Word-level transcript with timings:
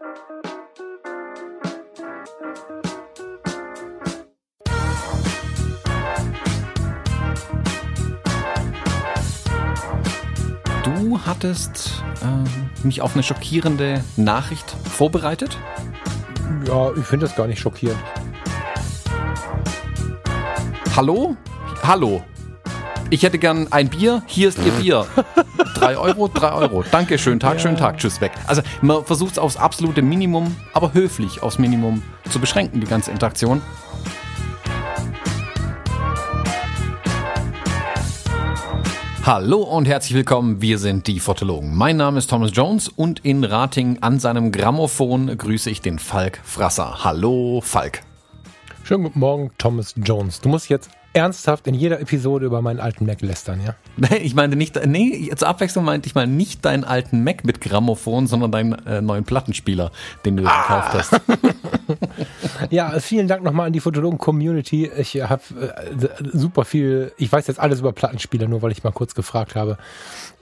Du 0.00 0.06
hattest 11.26 12.02
äh, 12.22 12.86
mich 12.86 13.02
auf 13.02 13.12
eine 13.12 13.22
schockierende 13.22 14.02
Nachricht 14.16 14.70
vorbereitet. 14.70 15.58
Ja, 16.66 16.92
ich 16.96 17.04
finde 17.04 17.26
das 17.26 17.36
gar 17.36 17.46
nicht 17.46 17.60
schockierend. 17.60 18.00
Hallo? 20.96 21.36
Hallo. 21.82 22.22
Ich 23.12 23.24
hätte 23.24 23.40
gern 23.40 23.66
ein 23.72 23.88
Bier. 23.88 24.22
Hier 24.26 24.48
ist 24.50 24.58
Ihr 24.64 24.70
Bier. 24.70 25.04
drei 25.74 25.96
Euro, 25.96 26.28
drei 26.28 26.52
Euro. 26.52 26.84
Dankeschön, 26.92 27.40
Tag, 27.40 27.54
ja. 27.54 27.58
schönen 27.58 27.76
Tag, 27.76 27.98
tschüss, 27.98 28.20
weg. 28.20 28.30
Also 28.46 28.62
man 28.82 29.04
versucht 29.04 29.32
es 29.32 29.38
aufs 29.38 29.56
absolute 29.56 30.00
Minimum, 30.00 30.54
aber 30.74 30.94
höflich 30.94 31.42
aufs 31.42 31.58
Minimum 31.58 32.04
zu 32.30 32.38
beschränken, 32.38 32.80
die 32.80 32.86
ganze 32.86 33.10
Interaktion. 33.10 33.62
Hallo 39.26 39.58
und 39.62 39.88
herzlich 39.88 40.14
willkommen, 40.14 40.62
wir 40.62 40.78
sind 40.78 41.08
die 41.08 41.18
Fotologen. 41.18 41.76
Mein 41.76 41.96
Name 41.96 42.18
ist 42.18 42.30
Thomas 42.30 42.52
Jones 42.54 42.88
und 42.88 43.24
in 43.24 43.42
Rating 43.42 43.98
an 44.02 44.20
seinem 44.20 44.52
Grammophon 44.52 45.36
grüße 45.36 45.68
ich 45.68 45.80
den 45.80 45.98
Falk 45.98 46.40
Frasser. 46.44 47.02
Hallo 47.02 47.60
Falk. 47.60 48.02
Schönen 48.84 49.02
guten 49.02 49.18
Morgen, 49.18 49.50
Thomas 49.58 49.94
Jones. 49.96 50.40
Du 50.40 50.48
musst 50.48 50.68
jetzt 50.68 50.90
ernsthaft 51.12 51.66
in 51.66 51.74
jeder 51.74 52.00
Episode 52.00 52.46
über 52.46 52.62
meinen 52.62 52.80
alten 52.80 53.06
Mac 53.06 53.20
lästern, 53.20 53.60
ja? 53.64 53.74
Nee, 53.96 54.18
ich 54.18 54.34
meinte 54.34 54.56
nicht, 54.56 54.86
nee, 54.86 55.30
zur 55.36 55.48
Abwechslung 55.48 55.84
meinte 55.84 56.06
ich 56.06 56.14
mal 56.14 56.26
nicht 56.26 56.64
deinen 56.64 56.84
alten 56.84 57.22
Mac 57.24 57.44
mit 57.44 57.60
Grammophon, 57.60 58.26
sondern 58.26 58.52
deinen 58.52 58.72
äh, 58.86 59.02
neuen 59.02 59.24
Plattenspieler, 59.24 59.90
den 60.24 60.36
du 60.36 60.44
ah. 60.46 60.62
gekauft 60.62 60.94
hast. 60.94 61.20
ja, 62.70 62.98
vielen 63.00 63.28
Dank 63.28 63.42
nochmal 63.42 63.66
an 63.66 63.72
die 63.72 63.80
Fotologen-Community. 63.80 64.90
Ich 64.96 65.20
habe 65.20 65.42
äh, 65.60 66.08
super 66.32 66.64
viel, 66.64 67.12
ich 67.16 67.30
weiß 67.30 67.46
jetzt 67.46 67.60
alles 67.60 67.80
über 67.80 67.92
Plattenspieler, 67.92 68.48
nur 68.48 68.62
weil 68.62 68.72
ich 68.72 68.84
mal 68.84 68.92
kurz 68.92 69.14
gefragt 69.14 69.54
habe, 69.54 69.78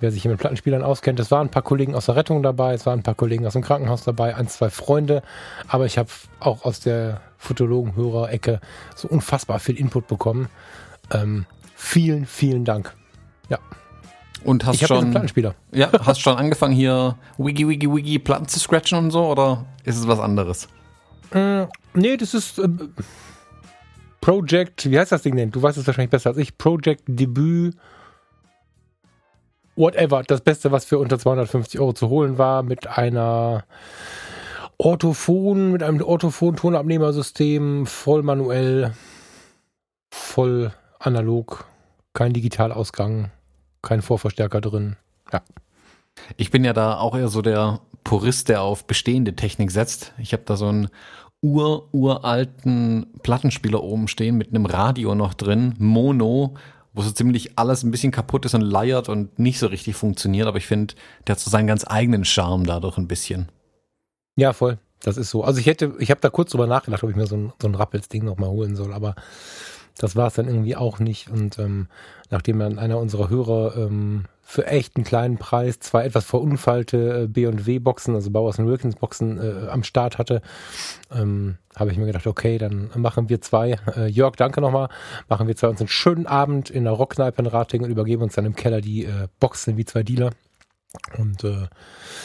wer 0.01 0.11
sich 0.11 0.23
hier 0.23 0.31
mit 0.31 0.41
Plattenspielern 0.41 0.83
auskennt. 0.83 1.21
Es 1.21 1.31
waren 1.31 1.49
ein 1.49 1.51
paar 1.51 1.63
Kollegen 1.63 1.95
aus 1.95 2.07
der 2.07 2.17
Rettung 2.17 2.43
dabei, 2.43 2.75
es 2.75 2.87
waren 2.87 3.01
ein 3.01 3.03
paar 3.05 3.15
Kollegen 3.15 3.47
aus 3.47 3.55
dem 3.55 3.63
Krankenhaus 3.63 4.05
dabei, 4.05 4.37
ein, 4.37 4.49
zwei 4.49 4.71
Freunde, 4.71 5.23
aber 5.67 5.87
ich 5.87 5.99
habe 5.99 6.09
auch 6.41 6.65
aus 6.65 6.81
der 6.81 7.21
Fotologen-Hörer-Ecke 7.39 8.61
so 8.95 9.09
unfassbar 9.09 9.59
viel 9.59 9.77
Input 9.77 10.07
bekommen. 10.07 10.49
Ähm, 11.13 11.47
vielen, 11.75 12.27
vielen 12.27 12.65
Dank. 12.65 12.95
Ja. 13.49 13.59
Und 14.45 14.65
hast 14.67 14.81
ich 14.81 14.87
schon 14.87 15.11
Plattenspieler. 15.11 15.55
Ja, 15.73 15.91
hast 16.05 16.21
schon 16.21 16.37
angefangen 16.37 16.75
hier 16.75 17.17
Wiki 17.39 17.69
Wiki 17.69 17.93
Wiki 17.93 18.19
Platten 18.19 18.47
zu 18.47 18.61
scratchen 18.61 18.99
und 18.99 19.11
so 19.11 19.27
oder 19.27 19.65
ist 19.85 19.97
es 19.97 20.07
was 20.07 20.21
anderes? 20.21 20.69
Äh, 21.33 21.67
nee, 21.95 22.17
das 22.17 22.35
ist 22.35 22.59
äh, 22.59 22.69
Project, 24.21 24.91
wie 24.91 24.99
heißt 24.99 25.13
das 25.13 25.23
Ding 25.23 25.37
denn? 25.37 25.51
Du 25.51 25.63
weißt 25.63 25.79
es 25.79 25.87
wahrscheinlich 25.87 26.11
besser 26.11 26.31
als 26.31 26.39
ich. 26.39 26.59
Project 26.59 27.03
Debüt 27.07 27.77
whatever, 29.79 30.23
das 30.25 30.41
Beste, 30.41 30.73
was 30.73 30.85
für 30.85 30.99
unter 30.99 31.19
250 31.19 31.81
Euro 31.81 31.93
zu 31.93 32.09
holen 32.09 32.37
war, 32.37 32.63
mit 32.63 32.87
einer 32.87 33.65
Orthophon, 34.81 35.73
mit 35.73 35.83
einem 35.83 36.01
Orthophon-Tonabnehmersystem, 36.01 37.85
voll 37.85 38.23
manuell, 38.23 38.93
voll 40.09 40.73
analog, 41.01 41.67
kein 42.15 42.33
Digitalausgang, 42.33 43.33
kein 43.83 44.03
Vorverstärker 44.03 44.61
drin. 44.61 44.95
Ja. 45.33 45.43
Ich 46.37 46.53
bin 46.53 46.65
ja 46.65 46.73
da 46.73 46.99
auch 46.99 47.17
eher 47.17 47.27
so 47.27 47.43
der 47.43 47.81
Purist, 48.05 48.49
der 48.49 48.63
auf 48.63 48.87
bestehende 48.87 49.35
Technik 49.35 49.73
setzt. 49.73 50.13
Ich 50.19 50.33
habe 50.33 50.45
da 50.47 50.57
so 50.57 50.69
einen 50.69 50.89
ur-uralten 51.43 53.07
Plattenspieler 53.25 53.83
oben 53.83 54.07
stehen 54.07 54.37
mit 54.39 54.51
einem 54.51 54.67
Radio 54.67 55.17
noch 55.17 55.35
drin, 55.35 55.75
Mono, 55.79 56.55
wo 56.93 57.03
so 57.03 57.11
ziemlich 57.11 57.59
alles 57.59 57.83
ein 57.83 57.91
bisschen 57.91 58.13
kaputt 58.13 58.45
ist 58.45 58.55
und 58.55 58.63
leiert 58.63 59.09
und 59.09 59.41
nicht 59.41 59.59
so 59.59 59.67
richtig 59.67 59.97
funktioniert. 59.97 60.47
Aber 60.47 60.59
ich 60.59 60.67
finde, 60.67 60.95
der 61.27 61.35
hat 61.35 61.41
so 61.41 61.51
seinen 61.51 61.67
ganz 61.67 61.85
eigenen 61.85 62.25
Charme 62.25 62.65
dadurch 62.65 62.97
ein 62.97 63.09
bisschen. 63.09 63.49
Ja, 64.39 64.53
voll. 64.53 64.79
Das 65.03 65.17
ist 65.17 65.31
so. 65.31 65.43
Also 65.43 65.59
ich 65.59 65.67
hätte, 65.67 65.95
ich 65.99 66.13
habe 66.13 66.21
da 66.21 66.31
kurz 66.31 66.53
drüber 66.53 66.69
nachgedacht, 66.69 67.03
ob 67.03 67.11
ich 67.11 67.17
mir 67.17 67.27
so 67.27 67.37
ein, 67.37 67.53
so 67.61 67.67
ein 67.67 67.75
Rappels-Ding 67.75 68.25
nochmal 68.25 68.51
holen 68.51 68.77
soll, 68.77 68.95
aber 68.95 69.17
das 69.99 70.15
war 70.15 70.29
es 70.29 70.35
dann 70.35 70.47
irgendwie 70.47 70.77
auch 70.77 71.01
nicht. 71.01 71.29
Und 71.29 71.59
ähm, 71.59 71.89
nachdem 72.31 72.61
dann 72.61 72.79
einer 72.79 72.99
unserer 72.99 73.31
Hörer 73.31 73.77
ähm, 73.77 74.27
für 74.43 74.69
echt 74.69 74.95
einen 74.95 75.05
kleinen 75.05 75.39
Preis 75.39 75.81
zwei 75.81 76.05
etwas 76.05 76.25
verunfallte 76.25 77.25
äh, 77.25 77.27
B&W-Boxen, 77.27 78.15
also 78.15 78.31
Bowers 78.31 78.59
Wilkins-Boxen 78.59 79.41
äh, 79.41 79.69
am 79.71 79.83
Start 79.83 80.19
hatte, 80.19 80.41
ähm, 81.13 81.57
habe 81.75 81.91
ich 81.91 81.99
mir 81.99 82.07
gedacht, 82.07 82.29
okay, 82.29 82.59
dann 82.59 82.91
machen 82.95 83.29
wir 83.29 83.41
zwei, 83.41 83.77
äh, 83.97 84.07
Jörg, 84.07 84.37
danke 84.37 84.61
nochmal, 84.61 84.89
machen 85.29 85.49
wir 85.49 85.57
zwei 85.57 85.67
uns 85.67 85.81
einen 85.81 85.89
schönen 85.89 86.29
Abend 86.29 86.71
in 86.71 86.85
der 86.85 86.93
Rockkneipe 86.93 87.43
in 87.43 87.49
Rating 87.49 87.83
und 87.83 87.91
übergeben 87.91 88.23
uns 88.23 88.35
dann 88.35 88.47
im 88.47 88.55
Keller 88.55 88.81
die 88.81 89.05
äh, 89.05 89.27
Boxen 89.41 89.77
wie 89.77 89.85
zwei 89.85 90.05
Dealer. 90.05 90.31
Und 91.17 91.45
äh, 91.45 91.69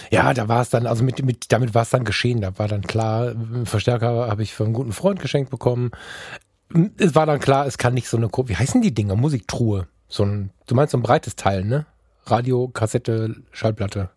ja, 0.09 0.33
da 0.33 0.47
war 0.47 0.61
es 0.61 0.69
dann, 0.69 0.87
also 0.87 1.03
mit, 1.03 1.23
mit 1.23 1.51
damit 1.51 1.73
war 1.73 1.81
es 1.81 1.89
dann 1.89 2.05
geschehen. 2.05 2.41
Da 2.41 2.57
war 2.57 2.67
dann 2.67 2.81
klar, 2.81 3.33
Verstärker 3.65 4.27
habe 4.29 4.43
ich 4.43 4.53
für 4.53 4.63
einen 4.63 4.73
guten 4.73 4.93
Freund 4.93 5.19
geschenkt 5.19 5.51
bekommen. 5.51 5.91
Es 6.97 7.13
war 7.13 7.25
dann 7.25 7.39
klar, 7.39 7.67
es 7.67 7.77
kann 7.77 7.93
nicht 7.93 8.07
so 8.07 8.17
eine, 8.17 8.29
wie 8.29 8.55
heißen 8.55 8.81
die 8.81 8.93
Dinger? 8.93 9.15
Musiktruhe. 9.15 9.87
So 10.07 10.23
ein, 10.23 10.51
du 10.67 10.75
meinst 10.75 10.91
so 10.91 10.97
ein 10.97 11.03
breites 11.03 11.35
Teil, 11.35 11.65
ne? 11.65 11.85
Radio, 12.25 12.69
Kassette, 12.69 13.35
Schallplatte. 13.51 14.09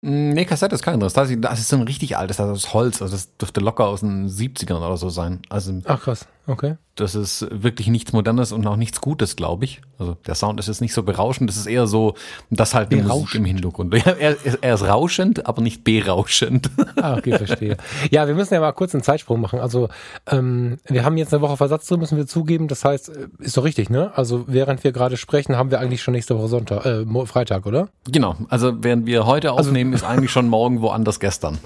Nee, 0.00 0.44
Kassette 0.46 0.74
ist 0.74 0.82
kein 0.82 0.94
anderes. 0.94 1.12
Das 1.12 1.30
ist 1.30 1.68
so 1.68 1.76
ein 1.76 1.82
richtig 1.82 2.16
altes, 2.16 2.38
das 2.38 2.56
ist 2.56 2.74
Holz. 2.74 3.02
Also 3.02 3.14
das 3.14 3.36
dürfte 3.36 3.60
locker 3.60 3.86
aus 3.86 4.00
den 4.00 4.28
70ern 4.28 4.78
oder 4.78 4.96
so 4.96 5.10
sein. 5.10 5.42
Also 5.48 5.80
Ach 5.84 6.02
krass, 6.02 6.26
okay. 6.46 6.76
Das 6.94 7.14
ist 7.14 7.46
wirklich 7.50 7.88
nichts 7.88 8.12
Modernes 8.12 8.52
und 8.52 8.66
auch 8.66 8.76
nichts 8.76 9.00
Gutes, 9.00 9.34
glaube 9.36 9.64
ich. 9.64 9.80
Also 9.98 10.16
der 10.26 10.34
Sound 10.34 10.60
ist 10.60 10.66
jetzt 10.66 10.82
nicht 10.82 10.92
so 10.92 11.02
berauschend, 11.02 11.48
das 11.48 11.56
ist 11.56 11.66
eher 11.66 11.86
so, 11.86 12.14
das 12.50 12.74
halt 12.74 12.92
die 12.92 12.96
Musik 12.96 13.36
im 13.36 13.44
Hintergrund. 13.46 13.94
Ja, 14.04 14.12
er, 14.12 14.36
er, 14.60 14.74
ist 14.74 14.82
rauschend, 14.82 15.46
aber 15.46 15.62
nicht 15.62 15.84
berauschend. 15.84 16.70
Ah, 17.00 17.16
okay, 17.16 17.38
verstehe. 17.38 17.76
Ja, 18.10 18.26
wir 18.26 18.34
müssen 18.34 18.52
ja 18.52 18.60
mal 18.60 18.72
kurz 18.72 18.94
einen 18.94 19.02
Zeitsprung 19.02 19.40
machen. 19.40 19.60
Also 19.60 19.88
ähm, 20.26 20.78
wir 20.86 21.04
haben 21.04 21.16
jetzt 21.16 21.32
eine 21.32 21.40
Woche 21.40 21.56
Versatz 21.56 21.86
drin, 21.86 22.00
müssen 22.00 22.18
wir 22.18 22.26
zugeben. 22.26 22.68
Das 22.68 22.84
heißt, 22.84 23.08
äh, 23.08 23.28
ist 23.38 23.56
doch 23.56 23.64
richtig, 23.64 23.88
ne? 23.88 24.12
Also 24.14 24.44
während 24.48 24.84
wir 24.84 24.92
gerade 24.92 25.16
sprechen, 25.16 25.56
haben 25.56 25.70
wir 25.70 25.80
eigentlich 25.80 26.02
schon 26.02 26.12
nächste 26.12 26.36
Woche 26.36 26.48
Sonntag, 26.48 26.84
äh, 26.84 27.26
Freitag, 27.26 27.64
oder? 27.64 27.88
Genau. 28.10 28.36
Also 28.48 28.82
während 28.82 29.06
wir 29.06 29.24
heute 29.26 29.52
also 29.52 29.70
aufnehmen, 29.70 29.92
also, 29.92 30.04
ist 30.04 30.10
eigentlich 30.10 30.30
schon 30.30 30.48
morgen 30.48 30.82
woanders 30.82 31.20
gestern. 31.20 31.58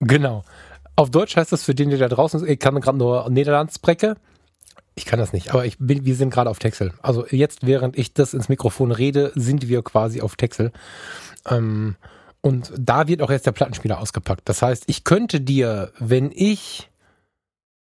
Genau. 0.00 0.44
Auf 0.98 1.10
Deutsch 1.10 1.36
heißt 1.36 1.52
das 1.52 1.62
für 1.62 1.76
den, 1.76 1.90
der 1.90 1.98
da 2.00 2.08
draußen 2.08 2.42
ist, 2.42 2.50
ich 2.50 2.58
kann 2.58 2.80
gerade 2.80 2.98
nur 2.98 3.30
Niederlandsbrecke. 3.30 4.16
Ich 4.96 5.04
kann 5.04 5.20
das 5.20 5.32
nicht, 5.32 5.52
aber 5.52 5.64
ich 5.64 5.78
bin, 5.78 6.04
wir 6.04 6.16
sind 6.16 6.30
gerade 6.30 6.50
auf 6.50 6.58
Texel. 6.58 6.92
Also 7.00 7.24
jetzt, 7.30 7.64
während 7.64 7.96
ich 7.96 8.14
das 8.14 8.34
ins 8.34 8.48
Mikrofon 8.48 8.90
rede, 8.90 9.30
sind 9.36 9.68
wir 9.68 9.82
quasi 9.82 10.22
auf 10.22 10.34
Texel. 10.34 10.72
Ähm, 11.48 11.94
und 12.40 12.72
da 12.76 13.06
wird 13.06 13.22
auch 13.22 13.30
jetzt 13.30 13.46
der 13.46 13.52
Plattenspieler 13.52 14.00
ausgepackt. 14.00 14.48
Das 14.48 14.60
heißt, 14.60 14.84
ich 14.88 15.04
könnte 15.04 15.40
dir, 15.40 15.92
wenn 16.00 16.32
ich 16.34 16.90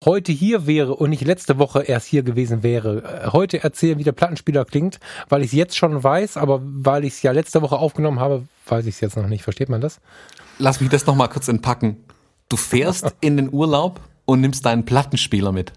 heute 0.04 0.34
hier 0.34 0.68
wäre 0.68 0.94
und 0.94 1.12
nicht 1.12 1.24
letzte 1.24 1.58
Woche 1.60 1.84
erst 1.84 2.08
hier 2.08 2.24
gewesen 2.24 2.62
wäre, 2.62 3.04
äh, 3.04 3.32
heute 3.32 3.64
erzählen, 3.64 3.98
wie 4.00 4.04
der 4.04 4.12
Plattenspieler 4.12 4.66
klingt, 4.66 5.00
weil 5.30 5.44
ich 5.44 5.48
es 5.48 5.54
jetzt 5.54 5.78
schon 5.78 6.04
weiß, 6.04 6.36
aber 6.36 6.60
weil 6.62 7.06
ich 7.06 7.14
es 7.14 7.22
ja 7.22 7.32
letzte 7.32 7.62
Woche 7.62 7.78
aufgenommen 7.78 8.20
habe, 8.20 8.44
weiß 8.66 8.86
ich 8.86 8.96
es 8.96 9.00
jetzt 9.00 9.16
noch 9.16 9.28
nicht. 9.28 9.44
Versteht 9.44 9.70
man 9.70 9.80
das? 9.80 10.02
Lass 10.60 10.82
mich 10.82 10.90
das 10.90 11.06
nochmal 11.06 11.30
kurz 11.30 11.48
entpacken. 11.48 12.04
Du 12.50 12.58
fährst 12.58 13.14
in 13.22 13.38
den 13.38 13.52
Urlaub 13.52 14.00
und 14.26 14.42
nimmst 14.42 14.66
deinen 14.66 14.86
Plattenspieler 14.86 15.52
mit. 15.52 15.74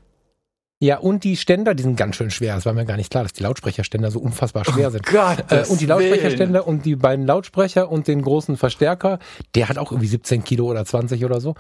Ja, 0.83 0.97
und 0.97 1.25
die 1.25 1.37
Ständer, 1.37 1.75
die 1.75 1.83
sind 1.83 1.97
ganz 1.97 2.17
schön 2.17 2.31
schwer. 2.31 2.55
Das 2.55 2.65
war 2.65 2.73
mir 2.73 2.87
gar 2.87 2.97
nicht 2.97 3.11
klar, 3.11 3.23
dass 3.23 3.35
die 3.35 3.43
Lautsprecherständer 3.43 4.11
so 4.11 4.19
unfassbar 4.19 4.65
schwer 4.65 4.89
oh 4.89 4.91
sind. 4.91 5.05
Gott, 5.05 5.45
äh, 5.51 5.65
und 5.69 5.79
die 5.79 5.85
Lautsprecherständer 5.85 6.67
und 6.67 6.87
die 6.87 6.97
beiden 6.97 7.27
Lautsprecher 7.27 7.91
und 7.91 8.09
den 8.09 8.23
großen 8.23 8.57
Verstärker, 8.57 9.19
der 9.55 9.69
hat 9.69 9.77
auch 9.77 9.93
irgendwie 9.93 10.07
17 10.07 10.43
Kilo 10.43 10.65
oder 10.65 10.87
20 10.87 11.23
oder 11.27 11.39
so. 11.43 11.55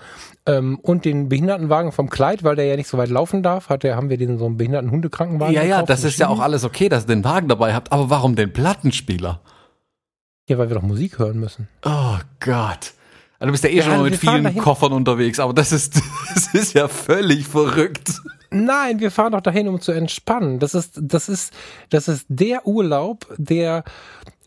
Ähm, 0.46 0.78
und 0.80 1.04
den 1.04 1.28
Behindertenwagen 1.28 1.92
vom 1.92 2.08
Kleid, 2.08 2.44
weil 2.44 2.56
der 2.56 2.64
ja 2.64 2.76
nicht 2.76 2.88
so 2.88 2.96
weit 2.96 3.10
laufen 3.10 3.42
darf, 3.42 3.68
hat 3.68 3.82
der, 3.82 3.94
haben 3.94 4.08
wir 4.08 4.16
den 4.16 4.38
so 4.38 4.46
einen 4.46 4.56
behinderten 4.56 4.90
Hundekrankenwagen. 4.90 5.54
Ja, 5.54 5.64
ja, 5.64 5.82
das 5.82 6.02
ist 6.02 6.18
ja 6.18 6.28
auch 6.28 6.40
alles 6.40 6.64
okay, 6.64 6.88
dass 6.88 7.04
ihr 7.04 7.08
den 7.08 7.24
Wagen 7.24 7.48
dabei 7.48 7.74
habt. 7.74 7.92
Aber 7.92 8.08
warum 8.08 8.36
den 8.36 8.50
Plattenspieler? 8.54 9.42
Ja, 10.48 10.56
weil 10.56 10.70
wir 10.70 10.76
doch 10.76 10.82
Musik 10.82 11.18
hören 11.18 11.38
müssen. 11.38 11.68
Oh 11.84 12.16
Gott. 12.40 12.94
Also 13.40 13.46
du 13.46 13.52
bist 13.52 13.64
ja 13.64 13.70
eh 13.70 13.76
ja, 13.76 13.82
schon 13.84 14.02
mit 14.02 14.16
vielen 14.16 14.56
Koffern 14.58 14.92
unterwegs, 14.92 15.40
aber 15.40 15.54
das 15.54 15.72
ist, 15.72 16.00
das 16.34 16.54
ist 16.54 16.74
ja 16.74 16.88
völlig 16.88 17.46
verrückt. 17.46 18.20
Nein, 18.50 19.00
wir 19.00 19.10
fahren 19.10 19.32
doch 19.32 19.40
dahin, 19.40 19.66
um 19.66 19.80
zu 19.80 19.92
entspannen. 19.92 20.58
Das 20.58 20.74
ist, 20.74 20.98
das 21.00 21.28
ist, 21.28 21.54
das 21.88 22.06
ist 22.06 22.26
der 22.28 22.66
Urlaub, 22.66 23.26
der 23.38 23.84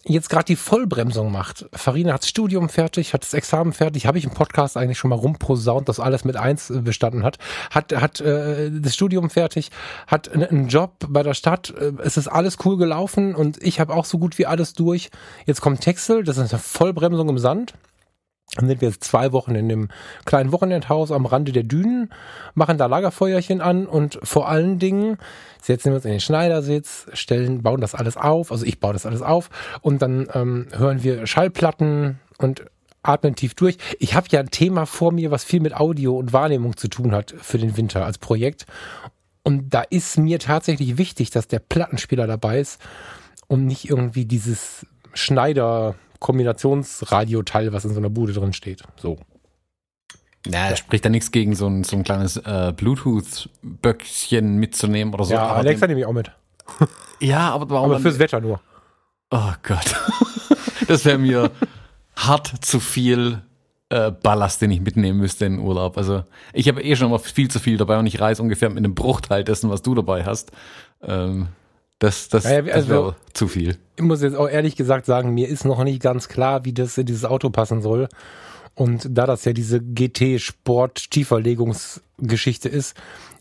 jetzt 0.05 0.29
gerade 0.29 0.45
die 0.45 0.55
Vollbremsung 0.55 1.31
macht. 1.31 1.65
Farina 1.73 2.13
hat 2.13 2.21
das 2.21 2.29
Studium 2.29 2.69
fertig, 2.69 3.13
hat 3.13 3.23
das 3.23 3.33
Examen 3.33 3.73
fertig, 3.73 4.05
habe 4.05 4.17
ich 4.17 4.25
im 4.25 4.31
Podcast 4.31 4.77
eigentlich 4.77 4.97
schon 4.99 5.09
mal 5.09 5.15
rumposaunt, 5.15 5.89
dass 5.89 5.99
alles 5.99 6.25
mit 6.25 6.35
eins 6.35 6.69
äh, 6.69 6.81
bestanden 6.81 7.23
hat. 7.23 7.37
Hat 7.71 7.93
hat 7.93 8.21
äh, 8.21 8.69
das 8.71 8.93
Studium 8.93 9.29
fertig, 9.29 9.71
hat 10.05 10.29
einen 10.29 10.67
Job 10.67 10.91
bei 11.07 11.23
der 11.23 11.33
Stadt. 11.33 11.73
Äh, 11.79 11.93
es 12.03 12.17
ist 12.17 12.27
alles 12.27 12.57
cool 12.65 12.77
gelaufen 12.77 13.33
und 13.33 13.63
ich 13.63 13.79
habe 13.79 13.93
auch 13.93 14.05
so 14.05 14.19
gut 14.19 14.37
wie 14.37 14.45
alles 14.45 14.73
durch. 14.73 15.09
Jetzt 15.45 15.61
kommt 15.61 15.81
Texel, 15.81 16.23
das 16.23 16.37
ist 16.37 16.53
eine 16.53 16.61
Vollbremsung 16.61 17.29
im 17.29 17.39
Sand. 17.39 17.73
Dann 18.55 18.67
sind 18.67 18.81
wir 18.81 18.89
jetzt 18.89 19.03
zwei 19.03 19.31
Wochen 19.31 19.55
in 19.55 19.67
dem 19.67 19.87
kleinen 20.25 20.51
Wochenendhaus 20.51 21.11
am 21.11 21.25
Rande 21.25 21.51
der 21.51 21.63
Dünen, 21.63 22.11
machen 22.53 22.77
da 22.77 22.85
Lagerfeuerchen 22.85 23.61
an 23.61 23.87
und 23.87 24.19
vor 24.21 24.47
allen 24.47 24.77
Dingen 24.77 25.17
setzen 25.61 25.91
wir 25.91 25.95
uns 25.95 26.05
in 26.05 26.11
den 26.11 26.19
Schneidersitz, 26.19 27.07
stellen, 27.13 27.63
bauen 27.63 27.81
das 27.81 27.95
alles 27.95 28.15
auf, 28.15 28.51
also 28.51 28.65
ich 28.65 28.79
baue 28.79 28.93
das 28.93 29.05
alles 29.05 29.21
auf 29.21 29.49
und 29.81 30.01
dann 30.01 30.27
ähm, 30.33 30.67
hören 30.71 31.03
wir 31.03 31.25
Schallplatten 31.25 32.19
und 32.37 32.65
atmen 33.01 33.35
tief 33.35 33.53
durch. 33.53 33.77
Ich 33.99 34.15
habe 34.15 34.27
ja 34.29 34.39
ein 34.39 34.49
Thema 34.49 34.85
vor 34.85 35.11
mir, 35.11 35.31
was 35.31 35.43
viel 35.43 35.59
mit 35.59 35.75
Audio 35.75 36.17
und 36.17 36.31
Wahrnehmung 36.31 36.77
zu 36.77 36.87
tun 36.87 37.13
hat 37.13 37.33
für 37.37 37.57
den 37.57 37.75
Winter 37.75 38.05
als 38.05 38.17
Projekt. 38.17 38.65
Und 39.43 39.73
da 39.73 39.81
ist 39.81 40.17
mir 40.17 40.39
tatsächlich 40.39 40.97
wichtig, 40.97 41.29
dass 41.29 41.47
der 41.47 41.59
Plattenspieler 41.59 42.27
dabei 42.27 42.59
ist 42.59 42.79
und 43.47 43.65
nicht 43.65 43.89
irgendwie 43.89 44.25
dieses 44.25 44.85
Schneider 45.13 45.95
Kombinationsradioteil, 46.23 47.73
was 47.73 47.85
in 47.85 47.93
so 47.93 47.99
einer 47.99 48.09
Bude 48.09 48.33
drin 48.33 48.53
steht. 48.53 48.81
So. 48.95 49.19
Ja, 50.47 50.69
ja. 50.69 50.75
spricht 50.75 51.05
da 51.05 51.09
nichts 51.09 51.31
gegen 51.31 51.53
so 51.53 51.67
ein, 51.67 51.83
so 51.83 51.95
ein 51.95 52.03
kleines 52.03 52.37
äh, 52.37 52.73
Bluetooth-Böckchen 52.75 54.55
mitzunehmen 54.55 55.13
oder 55.13 55.25
so. 55.25 55.33
Ja, 55.33 55.43
aber 55.43 55.57
Alexa 55.57 55.85
nehme 55.85 55.99
ich 55.99 56.05
auch 56.05 56.13
mit. 56.13 56.31
ja, 57.19 57.51
aber 57.51 57.69
warum? 57.69 57.91
Aber 57.91 57.99
fürs 57.99 58.19
Wetter 58.19 58.41
nur. 58.41 58.59
Oh 59.29 59.53
Gott. 59.63 59.95
das 60.87 61.05
wäre 61.05 61.17
mir 61.17 61.51
hart 62.15 62.65
zu 62.65 62.79
viel 62.79 63.41
äh, 63.89 64.11
Ballast, 64.11 64.61
den 64.61 64.71
ich 64.71 64.81
mitnehmen 64.81 65.19
müsste 65.19 65.45
in 65.45 65.57
den 65.57 65.61
Urlaub. 65.61 65.97
Also 65.97 66.23
ich 66.53 66.67
habe 66.67 66.81
eh 66.81 66.95
schon 66.95 67.11
mal 67.11 67.19
viel 67.19 67.49
zu 67.49 67.59
viel 67.59 67.77
dabei 67.77 67.99
und 67.99 68.07
ich 68.07 68.19
reise 68.19 68.41
ungefähr 68.41 68.69
mit 68.69 68.79
einem 68.79 68.95
Bruchteil 68.95 69.43
dessen, 69.43 69.69
was 69.69 69.81
du 69.81 69.93
dabei 69.93 70.25
hast. 70.25 70.51
Ähm, 71.01 71.49
das, 72.03 72.27
das, 72.29 72.43
Ja, 72.43 72.51
ja, 72.51 72.61
das 72.61 72.75
also- 72.75 72.89
wäre 72.89 73.15
zu 73.33 73.47
viel. 73.47 73.77
Ich 73.95 74.03
muss 74.03 74.21
jetzt 74.21 74.35
auch 74.35 74.49
ehrlich 74.49 74.75
gesagt 74.75 75.05
sagen, 75.05 75.33
mir 75.33 75.47
ist 75.47 75.65
noch 75.65 75.83
nicht 75.83 76.01
ganz 76.01 76.27
klar, 76.27 76.65
wie 76.65 76.73
das 76.73 76.97
in 76.97 77.05
dieses 77.05 77.25
Auto 77.25 77.49
passen 77.49 77.81
soll. 77.81 78.09
Und 78.75 79.07
da 79.11 79.27
das 79.27 79.45
ja 79.45 79.53
diese 79.53 79.79
GT-Sport-Tieferlegungsgeschichte 79.79 82.69
ist, 82.69 82.95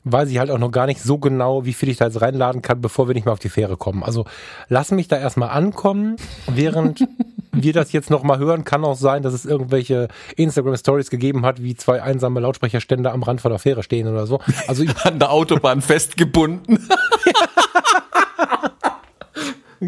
weiß 0.05 0.29
ich 0.31 0.39
halt 0.39 0.51
auch 0.51 0.59
noch 0.59 0.71
gar 0.73 0.87
nicht 0.87 1.01
so 1.03 1.19
genau, 1.19 1.65
wie 1.65 1.73
viel 1.73 1.89
ich 1.89 1.97
da 1.97 2.07
jetzt 2.07 2.21
reinladen 2.21 2.61
kann, 2.61 2.81
bevor 2.81 3.09
wir 3.09 3.15
nicht 3.15 3.25
mehr 3.25 3.33
auf 3.33 3.39
die 3.39 3.49
Fähre 3.49 3.77
kommen. 3.77 4.03
Also 4.03 4.25
lass 4.69 4.91
mich 4.91 5.09
da 5.09 5.17
erstmal 5.17 5.51
ankommen, 5.51 6.17
während 6.49 7.07
wir 7.53 7.73
das 7.73 7.93
jetzt 7.93 8.11
noch 8.11 8.23
mal 8.23 8.39
hören. 8.39 8.65
Kann 8.65 8.85
auch 8.85 8.97
sein, 8.97 9.23
dass 9.23 9.33
es 9.33 9.47
irgendwelche 9.47 10.09
Instagram-Stories 10.37 11.09
gegeben 11.11 11.47
hat, 11.47 11.63
wie 11.63 11.75
zwei 11.77 12.03
einsame 12.03 12.41
Lautsprecherstände 12.41 13.11
am 13.11 13.23
Rand 13.23 13.41
von 13.41 13.51
der 13.53 13.59
Fähre 13.59 13.83
stehen 13.83 14.09
oder 14.09 14.27
so. 14.27 14.41
Also 14.69 14.83
ich, 14.83 14.95
An 15.07 15.19
der 15.19 15.31
Autobahn 15.31 15.81
festgebunden. 15.81 16.87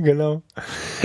Genau. 0.02 0.42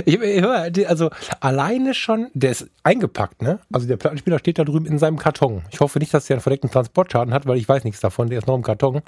Ich, 0.05 0.19
ich 0.19 0.41
hör, 0.41 0.71
die- 0.71 0.87
also 0.87 1.11
alleine 1.41 1.93
schon, 1.93 2.31
der 2.33 2.49
ist 2.49 2.69
eingepackt, 2.81 3.43
ne? 3.43 3.59
Also 3.71 3.87
der 3.87 3.97
Plattenspieler 3.97 4.39
steht 4.39 4.57
da 4.57 4.63
drüben 4.63 4.87
in 4.87 4.97
seinem 4.97 5.17
Karton. 5.17 5.61
Ich 5.69 5.79
hoffe 5.79 5.99
nicht, 5.99 6.11
dass 6.11 6.25
der 6.25 6.37
einen 6.37 6.41
verdeckten 6.41 6.71
Transportschaden 6.71 7.31
hat, 7.31 7.45
weil 7.45 7.57
ich 7.57 7.69
weiß 7.69 7.83
nichts 7.83 7.99
davon. 8.01 8.29
Der 8.29 8.39
ist 8.39 8.47
noch 8.47 8.55
im 8.55 8.63
Karton. 8.63 9.01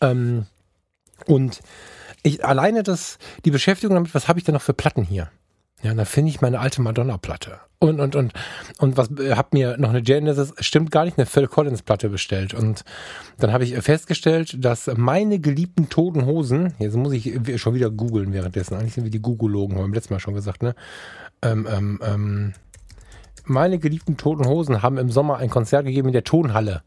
Ähm, 0.00 0.46
und 1.26 1.60
ich 2.22 2.44
alleine 2.44 2.84
das, 2.84 3.18
die 3.44 3.50
Beschäftigung 3.50 3.94
damit, 3.96 4.14
was 4.14 4.28
habe 4.28 4.38
ich 4.38 4.44
denn 4.44 4.54
noch 4.54 4.62
für 4.62 4.74
Platten 4.74 5.02
hier? 5.02 5.28
Ja, 5.82 5.90
und 5.90 5.98
dann 5.98 6.06
finde 6.06 6.30
ich 6.30 6.40
meine 6.40 6.60
alte 6.60 6.80
Madonna-Platte. 6.80 7.60
Und, 7.78 8.00
und, 8.00 8.16
und, 8.16 8.32
und 8.78 8.96
was, 8.96 9.10
äh, 9.18 9.34
hab 9.34 9.52
mir 9.52 9.76
noch 9.76 9.90
eine 9.90 10.02
Genesis, 10.02 10.54
stimmt 10.60 10.90
gar 10.90 11.04
nicht, 11.04 11.18
eine 11.18 11.26
Phil 11.26 11.46
Collins-Platte 11.46 12.08
bestellt. 12.08 12.54
Und 12.54 12.84
dann 13.38 13.52
habe 13.52 13.64
ich 13.64 13.74
festgestellt, 13.76 14.56
dass 14.64 14.90
meine 14.96 15.38
geliebten 15.38 15.90
toten 15.90 16.24
Hosen, 16.24 16.72
jetzt 16.78 16.96
muss 16.96 17.12
ich 17.12 17.60
schon 17.60 17.74
wieder 17.74 17.90
googeln 17.90 18.32
währenddessen, 18.32 18.74
eigentlich 18.74 18.94
sind 18.94 19.04
wir 19.04 19.10
die 19.10 19.20
Googologen, 19.20 19.76
haben 19.76 19.90
wir 19.90 19.94
letztes 19.94 20.10
Mal 20.10 20.20
schon 20.20 20.34
gesagt, 20.34 20.62
ne? 20.62 20.74
Ähm, 21.42 21.68
ähm, 21.70 22.00
ähm, 22.02 22.54
meine 23.44 23.78
geliebten 23.78 24.16
toten 24.16 24.46
Hosen 24.46 24.82
haben 24.82 24.96
im 24.96 25.10
Sommer 25.10 25.36
ein 25.36 25.50
Konzert 25.50 25.84
gegeben 25.84 26.08
in 26.08 26.14
der 26.14 26.24
Tonhalle. 26.24 26.82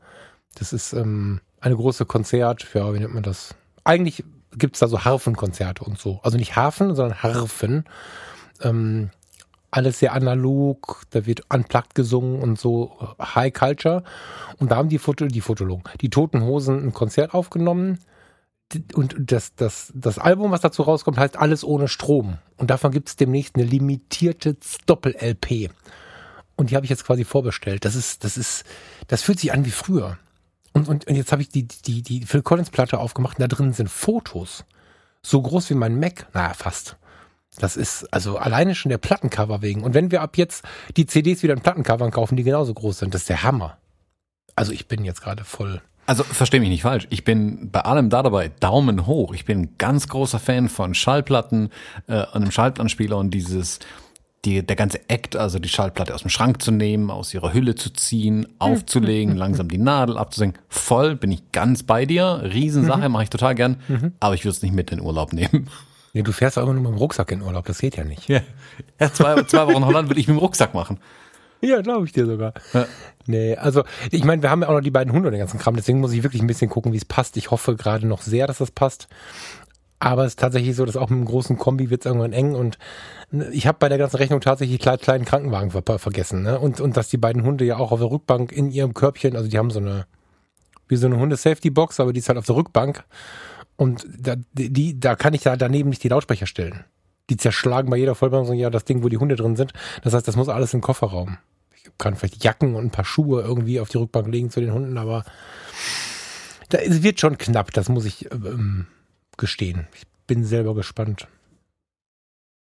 Das 0.56 0.74
ist 0.74 0.94
ähm, 0.94 1.40
eine 1.62 1.76
große 1.76 2.06
Konzert, 2.06 2.68
ja, 2.74 2.92
wie 2.94 3.00
nennt 3.00 3.14
man 3.14 3.24
das? 3.24 3.56
Eigentlich 3.84 4.24
gibt's 4.58 4.80
da 4.80 4.88
so 4.88 5.06
Harfenkonzerte 5.06 5.84
und 5.84 6.00
so. 6.00 6.20
Also 6.24 6.38
nicht 6.38 6.56
Harfen, 6.56 6.96
sondern 6.96 7.22
Harfen. 7.22 7.86
Ähm, 8.62 9.12
alles 9.72 10.00
sehr 10.00 10.14
analog, 10.14 11.04
da 11.12 11.26
wird 11.26 11.44
unplugged 11.54 11.94
gesungen 11.94 12.42
und 12.42 12.60
so 12.60 12.98
High 13.20 13.54
Culture. 13.54 14.04
Und 14.58 14.72
da 14.72 14.78
haben 14.78 14.90
die 14.90 14.98
Foto, 14.98 15.28
die 15.28 15.42
Fotologen, 15.42 15.84
die 16.02 16.10
Toten 16.10 16.42
Hosen 16.42 16.84
ein 16.84 16.94
Konzert 16.94 17.34
aufgenommen. 17.34 18.00
Und 18.94 19.16
das, 19.18 19.56
das, 19.56 19.92
das 19.96 20.20
Album, 20.20 20.52
was 20.52 20.62
dazu 20.62 20.84
rauskommt, 20.84 21.18
heißt 21.18 21.38
Alles 21.38 21.64
ohne 21.64 21.88
Strom. 21.88 22.38
Und 22.58 22.70
davon 22.70 22.92
gibt 22.92 23.10
es 23.10 23.16
demnächst 23.16 23.56
eine 23.56 23.66
limitierte 23.66 24.58
Doppel-LP. 24.86 25.72
Und 26.56 26.70
die 26.70 26.76
habe 26.76 26.86
ich 26.86 26.90
jetzt 26.90 27.06
quasi 27.06 27.24
vorbestellt. 27.24 27.86
Das 27.86 27.96
ist, 27.96 28.24
das 28.24 28.38
ist, 28.38 28.66
das 29.08 29.22
fühlt 29.22 29.40
sich 29.40 29.54
an 29.54 29.66
wie 29.66 29.72
früher. 29.72 30.18
Und, 30.74 30.88
und, 30.88 31.08
und 31.08 31.16
jetzt 31.16 31.32
habe 31.32 31.42
ich 31.42 31.50
die, 31.50 31.68
die, 31.68 32.02
die 32.02 32.26
Phil 32.26 32.42
Collins 32.42 32.70
Platte 32.70 33.00
aufgemacht 33.00 33.40
und 33.40 33.42
da 33.42 33.48
drin 33.48 33.74
sind 33.74 33.90
Fotos. 33.90 34.66
So 35.22 35.42
groß 35.42 35.70
wie 35.70 35.76
mein 35.76 36.00
Mac. 36.00 36.28
Naja, 36.34 36.54
fast. 36.54 36.98
Das 37.60 37.78
ist 37.78 38.12
also 38.12 38.38
alleine 38.38 38.74
schon 38.74 38.90
der 38.90 38.98
Plattencover 38.98 39.62
wegen. 39.62 39.84
Und 39.84 39.94
wenn 39.94 40.12
wir 40.12 40.22
ab 40.22 40.38
jetzt 40.38 40.64
die 40.98 41.06
CDs 41.06 41.44
wieder 41.44 41.54
in 41.54 41.62
Plattencovern 41.62 42.10
kaufen, 42.10 42.36
die 42.36 42.44
genauso 42.44 42.74
groß 42.74 43.00
sind, 43.00 43.14
das 43.14 43.22
ist 43.22 43.30
der 43.30 43.44
Hammer. 43.44 43.78
Also 44.56 44.72
ich 44.72 44.88
bin 44.88 45.06
jetzt 45.06 45.22
gerade 45.22 45.44
voll. 45.44 45.82
Also 46.06 46.24
versteh 46.24 46.60
mich 46.60 46.70
nicht 46.70 46.82
falsch. 46.82 47.06
Ich 47.12 47.24
bin 47.24 47.70
bei 47.70 47.82
allem 47.82 48.10
da 48.10 48.24
dabei 48.24 48.50
Daumen 48.60 49.06
hoch. 49.06 49.34
Ich 49.34 49.46
bin 49.46 49.60
ein 49.60 49.76
ganz 49.78 50.08
großer 50.08 50.40
Fan 50.40 50.68
von 50.68 50.96
Schallplatten, 50.96 51.70
äh, 52.08 52.24
einem 52.34 52.50
Schallplattenspieler 52.50 53.18
und 53.18 53.32
dieses, 53.32 53.80
die, 54.44 54.66
der 54.66 54.76
ganze 54.76 55.08
Act, 55.08 55.36
also 55.36 55.60
die 55.60 55.70
Schallplatte 55.70 56.16
aus 56.16 56.22
dem 56.22 56.30
Schrank 56.30 56.64
zu 56.64 56.72
nehmen, 56.72 57.12
aus 57.12 57.34
ihrer 57.34 57.54
Hülle 57.54 57.76
zu 57.76 57.92
ziehen, 57.92 58.48
aufzulegen, 58.60 59.36
langsam 59.36 59.68
die 59.68 59.78
Nadel 59.78 60.18
abzusenken. 60.18 60.60
Voll, 60.68 61.16
bin 61.16 61.32
ich 61.32 61.52
ganz 61.52 61.84
bei 61.84 62.06
dir. 62.06 62.42
Riesensache, 62.42 63.08
mache 63.10 63.24
ich 63.24 63.30
total 63.30 63.54
gern. 63.54 63.78
Aber 64.20 64.34
ich 64.34 64.46
würde 64.46 64.56
es 64.56 64.62
nicht 64.64 64.74
mit 64.74 64.92
in 64.92 64.98
den 65.00 65.06
Urlaub 65.06 65.34
nehmen. 65.34 65.68
Nee, 66.14 66.24
du 66.24 66.32
fährst 66.32 66.58
aber 66.58 66.74
nur 66.74 66.82
mit 66.82 66.92
dem 66.92 66.98
Rucksack 66.98 67.32
in 67.32 67.42
Urlaub, 67.42 67.66
das 67.66 67.80
geht 67.80 67.96
ja 67.98 68.04
nicht. 68.04 68.28
Ja, 68.28 68.42
ja 69.00 69.14
zwei, 69.14 69.44
zwei 69.44 69.68
Wochen 69.68 69.86
Holland 69.86 70.10
würde 70.10 70.20
ich 70.20 70.28
mit 70.28 70.38
dem 70.38 70.40
Rucksack 70.40 70.74
machen. 70.74 71.00
Ja, 71.62 71.82
glaube 71.82 72.06
ich 72.06 72.14
dir 72.14 72.26
sogar. 72.26 72.54
Ja. 72.74 72.86
Nee, 73.28 73.56
also 73.56 73.84
ich 74.12 74.24
meine, 74.24 74.42
wir 74.42 74.50
haben 74.50 74.62
ja 74.62 74.70
auch 74.70 74.74
noch 74.74 74.82
die 74.82 74.92
beiden 74.92 75.14
Hunde 75.14 75.28
und 75.28 75.34
den 75.34 75.40
ganzen 75.40 75.60
Kram, 75.60 75.76
deswegen 75.76 76.00
muss 76.00 76.14
ich 76.14 76.24
wirklich 76.24 76.42
ein 76.42 76.48
bisschen 76.48 76.70
gucken, 76.70 76.94
wie 76.94 76.98
es 76.98 77.06
passt. 77.06 77.38
Ich 77.38 77.52
hoffe 77.52 77.76
gerade 77.76 78.08
noch 78.08 78.22
sehr, 78.22 78.48
dass 78.48 78.60
das 78.60 78.72
passt. 78.72 79.08
Aber 80.00 80.24
es 80.24 80.32
ist 80.32 80.40
tatsächlich 80.40 80.76
so, 80.78 80.86
dass 80.86 80.96
auch 80.96 81.10
mit 81.10 81.18
einem 81.18 81.26
großen 81.26 81.58
Kombi 81.58 81.90
wird 81.90 82.02
es 82.02 82.06
irgendwann 82.06 82.32
eng 82.32 82.56
und 82.56 82.78
ich 83.52 83.68
habe 83.68 83.78
bei 83.80 83.90
der 83.90 83.98
ganzen 83.98 84.16
Rechnung 84.16 84.40
tatsächlich 84.40 84.88
einen 84.88 84.98
kleinen 84.98 85.26
Krankenwagen 85.26 85.72
ver 85.72 86.00
vergessen. 86.00 86.44
Ne? 86.44 86.58
Und, 86.58 86.80
und 86.80 86.96
dass 86.96 87.10
die 87.10 87.18
beiden 87.18 87.44
Hunde 87.44 87.66
ja 87.66 87.78
auch 87.78 87.92
auf 87.92 88.00
der 88.00 88.10
Rückbank 88.10 88.52
in 88.52 88.72
ihrem 88.72 88.94
Körbchen, 88.94 89.36
also 89.36 89.50
die 89.50 89.58
haben 89.58 89.72
so 89.72 89.80
eine, 89.80 90.06
wie 90.88 90.96
so 90.96 91.08
eine 91.08 91.18
Hunde-Safety-Box, 91.18 92.00
aber 92.00 92.14
die 92.14 92.20
ist 92.20 92.30
halt 92.30 92.40
auf 92.40 92.46
der 92.46 92.56
Rückbank. 92.56 93.04
Und 93.80 94.06
da, 94.20 94.36
die, 94.52 95.00
da 95.00 95.16
kann 95.16 95.34
ich 95.34 95.44
da 95.44 95.56
daneben 95.56 95.88
nicht 95.90 96.04
die 96.04 96.10
Lautsprecher 96.10 96.48
stellen. 96.48 96.84
Die 97.30 97.38
zerschlagen 97.38 97.90
bei 97.90 97.96
jeder 97.96 98.14
Vollbremsung 98.14 98.58
ja 98.58 98.70
das 98.70 98.84
Ding, 98.84 99.04
wo 99.04 99.08
die 99.08 99.16
Hunde 99.16 99.38
drin 99.38 99.56
sind. 99.56 99.72
Das 100.04 100.14
heißt, 100.14 100.28
das 100.28 100.36
muss 100.36 100.50
alles 100.50 100.74
im 100.74 100.82
Kofferraum. 100.82 101.38
Ich 101.74 101.90
kann 101.98 102.18
vielleicht 102.18 102.44
Jacken 102.44 102.76
und 102.76 102.84
ein 102.84 102.92
paar 102.92 103.06
Schuhe 103.06 103.42
irgendwie 103.42 103.80
auf 103.80 103.88
die 103.88 103.98
Rückbank 103.98 104.28
legen 104.28 104.50
zu 104.50 104.60
den 104.60 104.74
Hunden, 104.74 104.98
aber 104.98 105.24
da, 106.68 106.80
es 106.80 107.04
wird 107.04 107.22
schon 107.22 107.38
knapp, 107.38 107.72
das 107.72 107.88
muss 107.88 108.04
ich 108.04 108.30
ähm, 108.34 108.88
gestehen. 109.38 109.88
Ich 109.96 110.04
bin 110.28 110.44
selber 110.44 110.76
gespannt, 110.76 111.30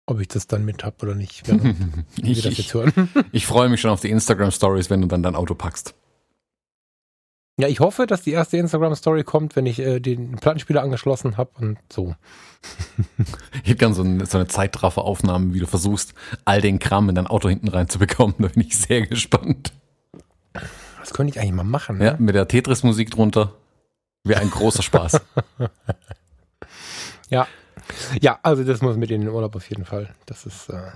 ob 0.04 0.20
ich 0.20 0.28
das 0.28 0.46
dann 0.46 0.66
mit 0.66 0.84
hab 0.84 1.02
oder 1.02 1.14
nicht, 1.14 1.48
Ich, 2.22 2.42
das 2.42 2.52
ich, 2.52 2.58
jetzt 2.58 2.74
hören. 2.74 2.92
ich 3.32 3.46
freue 3.46 3.70
mich 3.70 3.80
schon 3.80 3.92
auf 3.92 4.02
die 4.02 4.10
Instagram-Stories, 4.10 4.90
wenn 4.90 5.00
du 5.00 5.08
dann 5.08 5.22
dein 5.22 5.36
Auto 5.36 5.54
packst. 5.54 5.94
Ja, 7.58 7.66
ich 7.66 7.80
hoffe, 7.80 8.06
dass 8.06 8.22
die 8.22 8.30
erste 8.30 8.56
Instagram-Story 8.56 9.24
kommt, 9.24 9.56
wenn 9.56 9.66
ich 9.66 9.80
äh, 9.80 9.98
den 9.98 10.36
Plattenspieler 10.36 10.80
angeschlossen 10.80 11.36
habe 11.36 11.50
und 11.58 11.78
so. 11.92 12.14
Ich 13.62 13.70
hätte 13.70 13.76
gern 13.76 13.94
so 13.94 14.02
eine, 14.02 14.26
so 14.26 14.38
eine 14.38 14.46
Zeitrafferaufnahme, 14.46 15.52
wie 15.52 15.58
du 15.58 15.66
versuchst, 15.66 16.14
all 16.44 16.60
den 16.60 16.78
Kram 16.78 17.08
in 17.08 17.14
dein 17.14 17.26
Auto 17.26 17.48
hinten 17.48 17.68
reinzubekommen. 17.68 18.34
Da 18.38 18.48
bin 18.48 18.62
ich 18.62 18.78
sehr 18.78 19.06
gespannt. 19.06 19.72
Das 21.00 21.12
könnte 21.12 21.32
ich 21.32 21.40
eigentlich 21.40 21.52
mal 21.52 21.64
machen. 21.64 21.98
Ne? 21.98 22.04
Ja, 22.04 22.16
mit 22.18 22.34
der 22.34 22.48
Tetris-Musik 22.48 23.10
drunter. 23.10 23.54
Wäre 24.24 24.40
ein 24.40 24.50
großer 24.50 24.82
Spaß. 24.82 25.20
Ja. 27.30 27.46
Ja, 28.20 28.38
also 28.42 28.64
das 28.64 28.80
muss 28.80 28.96
mit 28.96 29.10
in 29.10 29.22
den 29.22 29.30
Urlaub 29.30 29.54
auf 29.56 29.68
jeden 29.68 29.84
Fall. 29.84 30.14
Das 30.26 30.46
ist 30.46 30.68
äh, 30.70 30.90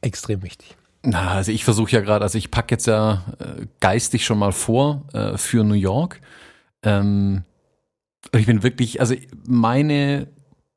extrem 0.00 0.42
wichtig. 0.42 0.76
Na, 1.04 1.32
also 1.32 1.50
ich 1.50 1.64
versuche 1.64 1.90
ja 1.92 2.00
gerade, 2.00 2.24
also 2.24 2.38
ich 2.38 2.50
packe 2.50 2.74
jetzt 2.74 2.86
ja 2.86 3.24
äh, 3.38 3.66
geistig 3.80 4.24
schon 4.24 4.38
mal 4.38 4.52
vor 4.52 5.02
äh, 5.12 5.36
für 5.36 5.64
New 5.64 5.74
York. 5.74 6.20
Ähm, 6.84 7.42
ich 8.32 8.46
bin 8.46 8.62
wirklich, 8.62 9.00
also 9.00 9.14
meine 9.44 10.28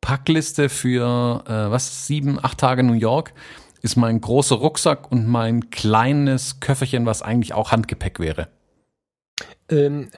Packliste 0.02 0.70
für 0.70 1.44
äh, 1.48 1.72
was, 1.72 2.08
sieben, 2.08 2.44
acht 2.44 2.58
Tage 2.58 2.84
New 2.84 2.94
York 2.94 3.34
ist 3.82 3.98
mein 3.98 4.20
großer 4.20 4.56
Rucksack 4.56 5.12
und 5.12 5.28
mein 5.28 5.70
kleines 5.70 6.60
Köfferchen, 6.60 7.06
was 7.06 7.22
eigentlich 7.22 7.54
auch 7.54 7.72
Handgepäck 7.72 8.20
wäre. 8.20 8.48
Ähm, 9.70 10.10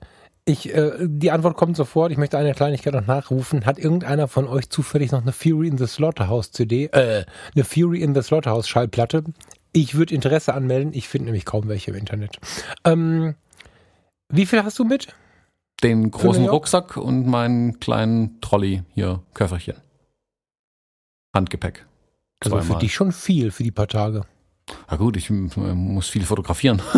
ich, 0.46 0.74
äh, 0.74 0.92
die 1.02 1.32
Antwort 1.32 1.58
kommt 1.58 1.76
sofort. 1.76 2.14
Ich 2.14 2.18
möchte 2.18 2.38
eine 2.38 2.54
Kleinigkeit 2.54 2.94
noch 2.94 3.06
nachrufen. 3.06 3.66
Hat 3.66 3.78
irgendeiner 3.78 4.30
von 4.30 4.48
euch 4.48 4.70
zufällig 4.70 5.12
noch 5.12 5.22
eine 5.22 5.34
Fury 5.34 5.68
in 5.68 5.78
the 5.78 5.88
Slaughterhouse 5.88 6.54
CD, 6.54 6.86
äh, 6.86 7.26
eine 7.54 7.64
Fury 7.66 8.02
in 8.02 8.16
the 8.16 8.22
Slaughterhouse 8.22 8.70
Schallplatte? 8.70 9.26
Ich 9.74 9.96
würde 9.96 10.16
Interesse 10.16 10.54
anmelden. 10.54 10.94
Ich 10.94 11.08
finde 11.08 11.26
nämlich 11.26 11.46
kaum 11.46 11.68
welche 11.68 11.92
im 11.92 11.98
Internet. 11.98 12.38
Ähm, 12.84 13.36
wie 14.30 14.46
viel 14.46 14.64
hast 14.64 14.80
du 14.80 14.84
mit? 14.84 15.08
Den 15.84 16.10
großen? 16.10 16.48
Rucksack 16.48 16.98
und 16.98 17.28
meinen 17.28 17.80
kleinen 17.80 18.42
Trolley 18.42 18.84
hier, 18.96 19.22
Köfferchen. 19.34 19.76
Handgepäck. 21.36 21.86
Also 22.44 22.60
für 22.62 22.76
dich 22.76 22.94
schon 22.94 23.12
viel 23.12 23.52
für 23.52 23.64
die 23.64 23.72
paar 23.72 23.88
Tage. 23.88 24.24
Na 24.90 24.98
gut, 24.98 25.18
ich 25.18 25.30
äh, 25.30 25.34
muss 25.34 26.10
viel 26.10 26.24
fotografieren. 26.24 26.82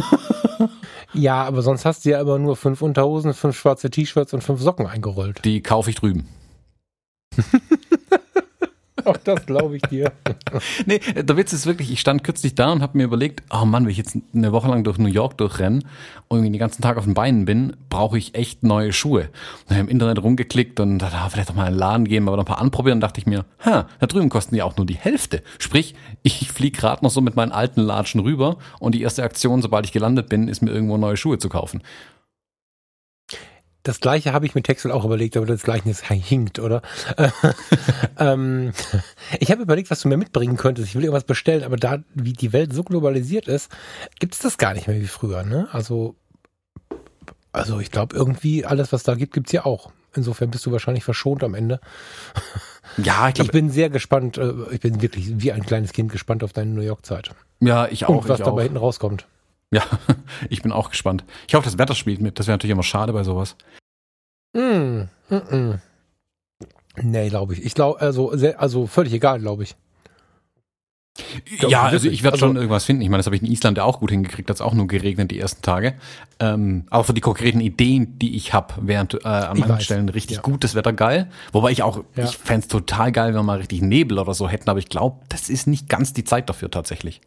Ja, 1.13 1.43
aber 1.43 1.61
sonst 1.61 1.85
hast 1.85 2.05
du 2.05 2.11
ja 2.11 2.21
immer 2.21 2.37
nur 2.37 2.55
fünf 2.55 2.81
Unterhosen, 2.81 3.33
fünf 3.33 3.57
schwarze 3.57 3.89
T-Shirts 3.89 4.33
und 4.33 4.43
fünf 4.43 4.61
Socken 4.61 4.85
eingerollt. 4.85 5.43
Die 5.43 5.61
kaufe 5.61 5.89
ich 5.89 5.95
drüben. 5.95 6.27
Auch 9.05 9.17
das 9.17 9.45
glaube 9.45 9.77
ich 9.77 9.81
dir. 9.83 10.11
Nee, 10.85 10.99
der 10.99 11.37
Witz 11.37 11.53
ist 11.53 11.65
wirklich, 11.65 11.91
ich 11.91 11.99
stand 11.99 12.23
kürzlich 12.23 12.55
da 12.55 12.71
und 12.71 12.81
habe 12.81 12.97
mir 12.97 13.03
überlegt, 13.03 13.43
oh 13.51 13.65
Mann, 13.65 13.83
wenn 13.83 13.91
ich 13.91 13.97
jetzt 13.97 14.17
eine 14.33 14.51
Woche 14.51 14.67
lang 14.67 14.83
durch 14.83 14.97
New 14.97 15.09
York 15.09 15.37
durchrenne 15.37 15.81
und 16.27 16.43
den 16.43 16.57
ganzen 16.57 16.81
Tag 16.81 16.97
auf 16.97 17.03
den 17.03 17.13
Beinen 17.13 17.45
bin, 17.45 17.75
brauche 17.89 18.17
ich 18.17 18.35
echt 18.35 18.63
neue 18.63 18.93
Schuhe. 18.93 19.29
Dann 19.67 19.77
habe 19.77 19.87
im 19.87 19.91
Internet 19.91 20.21
rumgeklickt 20.23 20.79
und 20.79 20.99
da 20.99 21.09
da 21.09 21.29
vielleicht 21.29 21.49
doch 21.49 21.55
mal 21.55 21.67
in 21.67 21.73
den 21.73 21.79
Laden 21.79 22.05
gehen, 22.05 22.27
aber 22.27 22.37
ein 22.37 22.45
paar 22.45 22.59
anprobieren 22.59 22.97
und 22.97 23.01
dachte 23.01 23.19
ich 23.19 23.27
mir, 23.27 23.45
ha, 23.65 23.87
da 23.99 24.07
drüben 24.07 24.29
kosten 24.29 24.55
die 24.55 24.61
auch 24.61 24.77
nur 24.77 24.85
die 24.85 24.95
Hälfte. 24.95 25.43
Sprich, 25.59 25.95
ich 26.23 26.51
fliege 26.51 26.77
gerade 26.77 27.03
noch 27.03 27.11
so 27.11 27.21
mit 27.21 27.35
meinen 27.35 27.51
alten 27.51 27.81
Latschen 27.81 28.21
rüber 28.21 28.57
und 28.79 28.95
die 28.95 29.01
erste 29.01 29.23
Aktion, 29.23 29.61
sobald 29.61 29.85
ich 29.85 29.91
gelandet 29.91 30.29
bin, 30.29 30.47
ist 30.47 30.61
mir 30.61 30.71
irgendwo 30.71 30.97
neue 30.97 31.17
Schuhe 31.17 31.37
zu 31.37 31.49
kaufen. 31.49 31.81
Das 33.89 34.01
gleiche 34.01 34.33
habe 34.33 34.45
ich 34.45 34.53
mit 34.53 34.65
Texel 34.65 34.91
auch 34.91 35.03
überlegt, 35.03 35.35
aber 35.35 35.47
das 35.47 35.63
gleiche 35.63 35.89
ist 35.89 36.05
hinkt, 36.05 36.59
oder? 36.59 36.83
ähm, 38.19 38.71
ich 39.39 39.49
habe 39.49 39.63
überlegt, 39.63 39.89
was 39.89 40.01
du 40.01 40.09
mir 40.09 40.17
mitbringen 40.17 40.57
könntest. 40.57 40.89
Ich 40.89 40.93
will 40.93 41.01
irgendwas 41.01 41.23
bestellen, 41.23 41.63
aber 41.63 41.75
da, 41.75 42.03
wie 42.13 42.33
die 42.33 42.53
Welt 42.53 42.71
so 42.71 42.83
globalisiert 42.83 43.47
ist, 43.47 43.71
gibt 44.19 44.35
es 44.35 44.41
das 44.41 44.59
gar 44.59 44.75
nicht 44.75 44.87
mehr 44.87 45.01
wie 45.01 45.07
früher, 45.07 45.41
ne? 45.41 45.69
Also, 45.71 46.13
also 47.51 47.79
ich 47.79 47.89
glaube, 47.89 48.15
irgendwie 48.15 48.63
alles, 48.63 48.93
was 48.93 49.01
da 49.01 49.15
gibt, 49.15 49.33
gibt's 49.33 49.49
hier 49.49 49.65
auch. 49.65 49.91
Insofern 50.13 50.51
bist 50.51 50.67
du 50.67 50.71
wahrscheinlich 50.71 51.03
verschont 51.03 51.43
am 51.43 51.55
Ende. 51.55 51.79
Ja, 52.97 53.25
ich 53.25 53.29
Ich 53.29 53.35
glaube, 53.35 53.51
bin 53.51 53.69
sehr 53.69 53.91
gespannt, 53.91 54.39
äh, 54.39 54.51
ich 54.71 54.79
bin 54.79 54.99
wirklich 54.99 55.39
wie 55.41 55.51
ein 55.51 55.63
kleines 55.63 55.93
Kind 55.93 56.11
gespannt 56.11 56.43
auf 56.43 56.53
deine 56.53 56.71
New 56.71 56.81
York-Zeit. 56.81 57.29
ja, 57.59 57.87
ich 57.87 58.05
auch. 58.05 58.23
Und 58.23 58.29
was 58.29 58.39
ich 58.39 58.45
dabei 58.45 58.63
hinten 58.63 58.77
rauskommt. 58.77 59.27
Ja, 59.73 59.83
ich 60.49 60.61
bin 60.61 60.71
auch 60.71 60.89
gespannt. 60.89 61.23
Ich 61.47 61.53
hoffe, 61.55 61.65
das 61.65 61.77
Wetter 61.77 61.95
spielt 61.95 62.21
mit. 62.21 62.39
Das 62.39 62.47
wäre 62.47 62.55
natürlich 62.55 62.71
immer 62.73 62.83
schade 62.83 63.13
bei 63.13 63.23
sowas. 63.23 63.55
Mm, 64.53 65.03
mm, 65.29 65.35
mm. 65.55 65.81
Nee, 67.01 67.29
glaube 67.29 67.53
ich. 67.53 67.63
Ich 67.63 67.75
glaube, 67.75 68.01
also, 68.01 68.31
also 68.57 68.87
völlig 68.87 69.13
egal, 69.13 69.39
glaube 69.39 69.63
ich. 69.63 69.75
Glaub 71.59 71.71
Ja, 71.71 71.83
also 71.83 72.07
ich 72.09 72.23
werde 72.23 72.35
Also- 72.35 72.47
schon 72.47 72.55
irgendwas 72.55 72.85
finden. 72.85 73.01
Ich 73.01 73.09
meine, 73.09 73.19
das 73.19 73.25
habe 73.25 73.35
ich 73.35 73.41
in 73.41 73.47
Island 73.51 73.77
ja 73.77 73.83
auch 73.83 73.99
gut 73.99 74.09
hingekriegt. 74.09 74.49
Da 74.49 74.53
hat 74.53 74.61
auch 74.61 74.73
nur 74.73 74.87
geregnet 74.87 75.31
die 75.31 75.39
ersten 75.39 75.61
Tage. 75.61 75.95
Ähm, 76.39 76.85
aber 76.89 77.03
für 77.03 77.13
die 77.13 77.21
konkreten 77.21 77.59
Ideen, 77.61 78.17
die 78.19 78.35
ich 78.35 78.53
habe, 78.53 78.73
während 78.81 79.13
äh, 79.13 79.27
an 79.27 79.59
manchen 79.59 79.75
weiß. 79.75 79.83
Stellen 79.83 80.09
richtig 80.09 80.37
Ja. 80.37 80.41
gutes 80.41 80.75
Wetter 80.75 80.93
geil. 80.93 81.29
Wobei 81.51 81.71
ich 81.71 81.83
auch, 81.83 82.03
Ja. 82.15 82.23
ich 82.25 82.37
fänd's 82.37 82.67
total 82.67 83.11
geil, 83.11 83.29
wenn 83.29 83.39
wir 83.39 83.43
mal 83.43 83.57
richtig 83.59 83.81
Nebel 83.81 84.17
oder 84.17 84.33
so 84.33 84.47
hätten. 84.49 84.69
Aber 84.69 84.79
ich 84.79 84.89
glaube, 84.89 85.19
das 85.29 85.49
ist 85.49 85.67
nicht 85.67 85.89
ganz 85.89 86.13
die 86.13 86.23
Zeit 86.23 86.49
dafür 86.49 86.71
tatsächlich. 86.71 87.21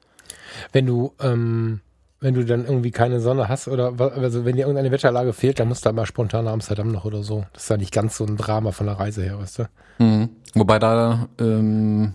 Wenn 0.73 0.87
du, 0.87 1.13
ähm, 1.21 1.81
wenn 2.23 2.35
du 2.35 2.45
dann 2.45 2.65
irgendwie 2.65 2.93
keine 2.93 3.21
Sonne 3.21 3.49
hast 3.49 3.67
oder 3.67 3.93
also 3.99 4.45
wenn 4.45 4.55
dir 4.55 4.63
irgendeine 4.63 4.93
Wetterlage 4.93 5.33
fehlt, 5.33 5.59
dann 5.59 5.69
musst 5.69 5.85
du 5.85 5.93
mal 5.93 6.07
spontan 6.07 6.45
nach 6.45 6.53
Amsterdam 6.53 6.89
noch 6.89 7.05
oder 7.05 7.23
so. 7.25 7.45
Das 7.53 7.65
ist 7.65 7.69
ja 7.69 7.77
nicht 7.77 7.93
ganz 7.93 8.17
so 8.17 8.25
ein 8.25 8.37
Drama 8.37 8.71
von 8.71 8.87
der 8.87 8.99
Reise 8.99 9.23
her, 9.23 9.39
weißt 9.41 9.59
du? 9.59 9.69
Mhm. 9.99 10.31
Wobei 10.55 10.79
da, 10.79 11.29
ähm, 11.41 12.15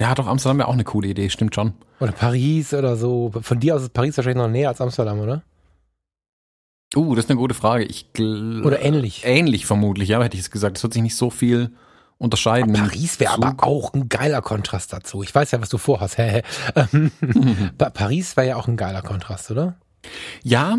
ja, 0.00 0.14
doch, 0.14 0.26
Amsterdam 0.26 0.58
wäre 0.58 0.68
auch 0.68 0.72
eine 0.72 0.84
coole 0.84 1.08
Idee, 1.08 1.28
stimmt 1.28 1.54
schon. 1.54 1.74
Oder 2.00 2.12
Paris 2.12 2.72
oder 2.72 2.96
so. 2.96 3.30
Von 3.42 3.60
dir 3.60 3.76
aus 3.76 3.82
ist 3.82 3.92
Paris 3.92 4.16
wahrscheinlich 4.16 4.42
noch 4.42 4.50
näher 4.50 4.70
als 4.70 4.80
Amsterdam, 4.80 5.20
oder? 5.20 5.42
Uh, 6.96 7.14
das 7.14 7.26
ist 7.26 7.30
eine 7.30 7.38
gute 7.38 7.54
Frage. 7.54 7.84
Ich 7.84 8.08
Oder 8.18 8.82
ähnlich. 8.82 9.22
Ähnlich 9.24 9.66
vermutlich, 9.66 10.08
ja, 10.08 10.22
hätte 10.22 10.36
ich 10.36 10.42
es 10.42 10.50
gesagt. 10.50 10.78
Es 10.78 10.82
wird 10.82 10.94
sich 10.94 11.02
nicht 11.02 11.16
so 11.16 11.30
viel 11.30 11.70
unterscheiden. 12.22 12.72
Paris 12.72 13.20
wäre 13.20 13.32
aber 13.34 13.54
auch 13.64 13.92
ein 13.92 14.08
geiler 14.08 14.40
Kontrast 14.42 14.92
dazu. 14.92 15.22
Ich 15.22 15.34
weiß 15.34 15.50
ja, 15.50 15.60
was 15.60 15.68
du 15.68 15.78
vorhast. 15.78 16.18
Hä, 16.18 16.42
hä. 16.74 17.10
Pa- 17.78 17.90
Paris 17.90 18.36
wäre 18.36 18.48
ja 18.48 18.56
auch 18.56 18.68
ein 18.68 18.76
geiler 18.76 19.02
Kontrast, 19.02 19.50
oder? 19.50 19.76
Ja, 20.42 20.78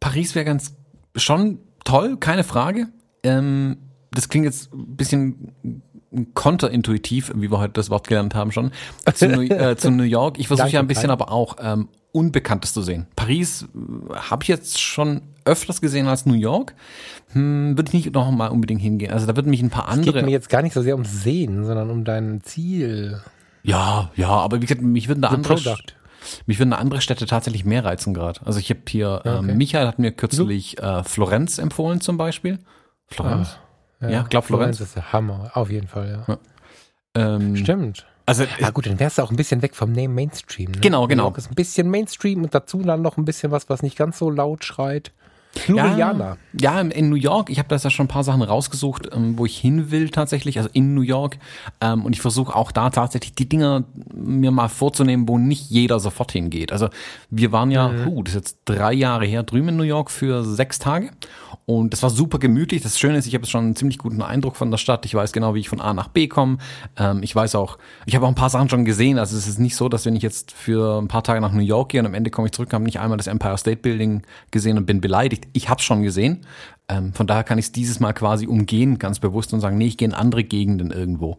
Paris 0.00 0.34
wäre 0.34 0.44
ganz 0.44 0.74
schon 1.16 1.58
toll, 1.84 2.16
keine 2.16 2.44
Frage. 2.44 2.88
Ähm, 3.22 3.76
das 4.10 4.28
klingt 4.28 4.44
jetzt 4.46 4.72
ein 4.72 4.96
bisschen 4.96 5.52
konterintuitiv, 6.34 7.32
wie 7.34 7.50
wir 7.50 7.58
heute 7.58 7.74
das 7.74 7.90
Wort 7.90 8.08
gelernt 8.08 8.34
haben 8.34 8.50
schon, 8.52 8.72
zu 9.14 9.28
New, 9.28 9.42
äh, 9.54 9.76
zu 9.76 9.90
New 9.90 10.04
York. 10.04 10.38
Ich 10.38 10.48
versuche 10.48 10.70
ja 10.70 10.80
ein 10.80 10.86
bisschen 10.86 11.10
aber 11.10 11.30
auch 11.30 11.56
ähm, 11.60 11.88
Unbekanntes 12.12 12.72
zu 12.72 12.82
sehen. 12.82 13.06
Paris 13.16 13.62
äh, 13.74 14.14
habe 14.14 14.42
ich 14.42 14.48
jetzt 14.48 14.80
schon 14.80 15.22
öfters 15.44 15.80
gesehen 15.80 16.06
als 16.08 16.26
New 16.26 16.34
York. 16.34 16.74
Hm, 17.32 17.76
Würde 17.76 17.88
ich 17.88 17.94
nicht 17.94 18.14
noch 18.14 18.30
mal 18.30 18.48
unbedingt 18.48 18.80
hingehen. 18.80 19.12
Also 19.12 19.26
da 19.26 19.36
würden 19.36 19.50
mich 19.50 19.62
ein 19.62 19.70
paar 19.70 19.88
Es 19.88 19.96
geht 19.98 20.08
andere. 20.08 20.22
mir 20.24 20.30
jetzt 20.30 20.48
gar 20.48 20.62
nicht 20.62 20.72
so 20.74 20.82
sehr 20.82 20.94
ums 20.94 21.22
Sehen, 21.22 21.64
sondern 21.64 21.90
um 21.90 22.04
dein 22.04 22.40
Ziel. 22.42 23.20
Ja, 23.62 24.10
ja, 24.16 24.28
aber 24.28 24.56
wie 24.58 24.66
gesagt, 24.66 24.82
mich 24.82 25.08
würden 25.08 25.20
da 25.22 25.28
The 25.30 25.34
andere, 25.36 25.54
Product. 25.56 25.82
mich 26.46 26.58
würden 26.58 26.72
andere 26.72 27.00
Städte 27.00 27.26
tatsächlich 27.26 27.64
mehr 27.64 27.84
reizen 27.84 28.14
gerade. 28.14 28.40
Also 28.46 28.58
ich 28.58 28.70
habe 28.70 28.80
hier, 28.88 29.20
Ja, 29.24 29.38
okay. 29.38 29.50
ähm, 29.50 29.56
Michael 29.58 29.86
hat 29.86 29.98
mir 29.98 30.12
kürzlich 30.12 30.78
äh, 30.82 31.04
Florenz 31.04 31.58
empfohlen 31.58 32.00
zum 32.00 32.16
Beispiel. 32.16 32.58
Florenz? 33.08 33.58
Ja, 34.00 34.22
glaub, 34.22 34.44
Florenz. 34.44 34.80
ist 34.80 34.94
der 34.96 35.12
Hammer, 35.12 35.50
auf 35.54 35.70
jeden 35.70 35.88
Fall, 35.88 36.24
ja. 36.28 36.38
Ähm, 37.14 37.56
Stimmt. 37.56 38.06
Also 38.28 38.44
Ja 38.58 38.68
gut, 38.68 38.86
dann 38.86 39.00
wärst 39.00 39.16
du 39.16 39.22
auch 39.22 39.30
ein 39.30 39.36
bisschen 39.36 39.62
weg 39.62 39.74
vom 39.74 39.90
Name 39.92 40.08
Mainstream. 40.08 40.72
Ne? 40.72 40.80
Genau, 40.80 41.02
New 41.02 41.08
genau. 41.08 41.24
York 41.24 41.38
ist 41.38 41.50
ein 41.50 41.54
bisschen 41.54 41.88
Mainstream 41.88 42.42
und 42.42 42.54
dazu 42.54 42.82
dann 42.82 43.00
noch 43.00 43.16
ein 43.16 43.24
bisschen 43.24 43.50
was, 43.52 43.70
was 43.70 43.82
nicht 43.82 43.96
ganz 43.96 44.18
so 44.18 44.28
laut 44.28 44.64
schreit. 44.64 45.12
Ljubljana. 45.66 46.36
Ja, 46.60 46.80
in- 46.80 46.90
in 46.90 47.08
New 47.08 47.16
York. 47.16 47.50
Ich 47.50 47.58
habe 47.58 47.68
da 47.68 47.76
ja 47.76 47.90
schon 47.90 48.04
ein 48.04 48.08
paar 48.08 48.24
Sachen 48.24 48.42
rausgesucht, 48.42 49.08
ähm, 49.12 49.38
wo 49.38 49.46
ich 49.46 49.58
hin 49.58 49.90
will 49.90 50.08
tatsächlich, 50.10 50.58
also 50.58 50.70
in 50.72 50.94
New 50.94 51.00
York. 51.02 51.38
Ähm, 51.80 52.04
und 52.04 52.12
ich 52.14 52.20
versuche 52.20 52.54
auch 52.54 52.70
da 52.72 52.90
tatsächlich 52.90 53.34
die 53.34 53.48
Dinger 53.48 53.84
mir 54.14 54.50
mal 54.50 54.68
vorzunehmen, 54.68 55.28
wo 55.28 55.38
nicht 55.38 55.70
jeder 55.70 56.00
sofort 56.00 56.32
hingeht. 56.32 56.72
Also 56.72 56.88
wir 57.30 57.50
waren 57.52 57.70
ja, 57.70 57.90
huh, 58.06 58.22
das 58.22 58.34
ist 58.34 58.38
jetzt 58.40 58.58
drei 58.66 58.92
Jahre 58.92 59.26
her, 59.26 59.42
drüben 59.42 59.68
in 59.68 59.76
New 59.76 59.82
York 59.84 60.10
für 60.10 60.44
sechs 60.44 60.78
Tage. 60.78 61.10
Und 61.66 61.92
das 61.92 62.02
war 62.02 62.08
super 62.08 62.38
gemütlich. 62.38 62.80
Das 62.82 62.98
Schöne 62.98 63.18
ist, 63.18 63.26
ich 63.26 63.34
habe 63.34 63.42
jetzt 63.42 63.50
schon 63.50 63.64
einen 63.64 63.76
ziemlich 63.76 63.98
guten 63.98 64.22
Eindruck 64.22 64.56
von 64.56 64.70
der 64.70 64.78
Stadt. 64.78 65.04
Ich 65.04 65.14
weiß 65.14 65.32
genau, 65.32 65.54
wie 65.54 65.60
ich 65.60 65.68
von 65.68 65.82
A 65.82 65.92
nach 65.92 66.08
B 66.08 66.26
komme. 66.26 66.56
Ähm, 66.96 67.22
ich 67.22 67.34
weiß 67.36 67.54
auch, 67.56 67.76
ich 68.06 68.14
habe 68.14 68.24
auch 68.24 68.30
ein 68.30 68.34
paar 68.34 68.48
Sachen 68.48 68.70
schon 68.70 68.86
gesehen. 68.86 69.18
Also 69.18 69.36
es 69.36 69.46
ist 69.46 69.58
nicht 69.58 69.76
so, 69.76 69.90
dass 69.90 70.06
wenn 70.06 70.16
ich 70.16 70.22
jetzt 70.22 70.50
für 70.52 70.98
ein 70.98 71.08
paar 71.08 71.22
Tage 71.22 71.42
nach 71.42 71.52
New 71.52 71.60
York 71.60 71.90
gehe 71.90 72.00
und 72.00 72.06
am 72.06 72.14
Ende 72.14 72.30
komme 72.30 72.46
ich 72.48 72.52
zurück, 72.52 72.72
habe 72.72 72.84
nicht 72.84 73.00
einmal 73.00 73.18
das 73.18 73.26
Empire 73.26 73.58
State 73.58 73.78
Building 73.82 74.22
gesehen 74.50 74.78
und 74.78 74.86
bin 74.86 75.02
beleidigt. 75.02 75.37
Ich 75.52 75.68
habe 75.68 75.78
es 75.78 75.84
schon 75.84 76.02
gesehen. 76.02 76.46
Ähm, 76.88 77.12
von 77.12 77.26
daher 77.26 77.44
kann 77.44 77.58
ich 77.58 77.66
es 77.66 77.72
dieses 77.72 78.00
Mal 78.00 78.12
quasi 78.12 78.46
umgehen, 78.46 78.98
ganz 78.98 79.18
bewusst 79.18 79.52
und 79.52 79.60
sagen, 79.60 79.78
nee, 79.78 79.86
ich 79.86 79.96
gehe 79.96 80.08
in 80.08 80.14
andere 80.14 80.44
Gegenden 80.44 80.90
irgendwo. 80.90 81.38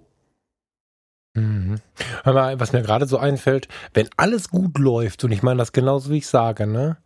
Mhm. 1.35 1.75
Hör 2.23 2.33
mal, 2.33 2.59
was 2.59 2.73
mir 2.73 2.81
gerade 2.81 3.05
so 3.07 3.17
einfällt, 3.17 3.67
wenn 3.93 4.09
alles 4.17 4.49
gut 4.49 4.77
läuft, 4.77 5.23
und 5.23 5.31
ich 5.31 5.43
meine 5.43 5.57
das 5.57 5.71
genauso 5.71 6.09
wie 6.11 6.17
ich 6.17 6.27
sage, 6.27 6.67
ne, 6.67 6.97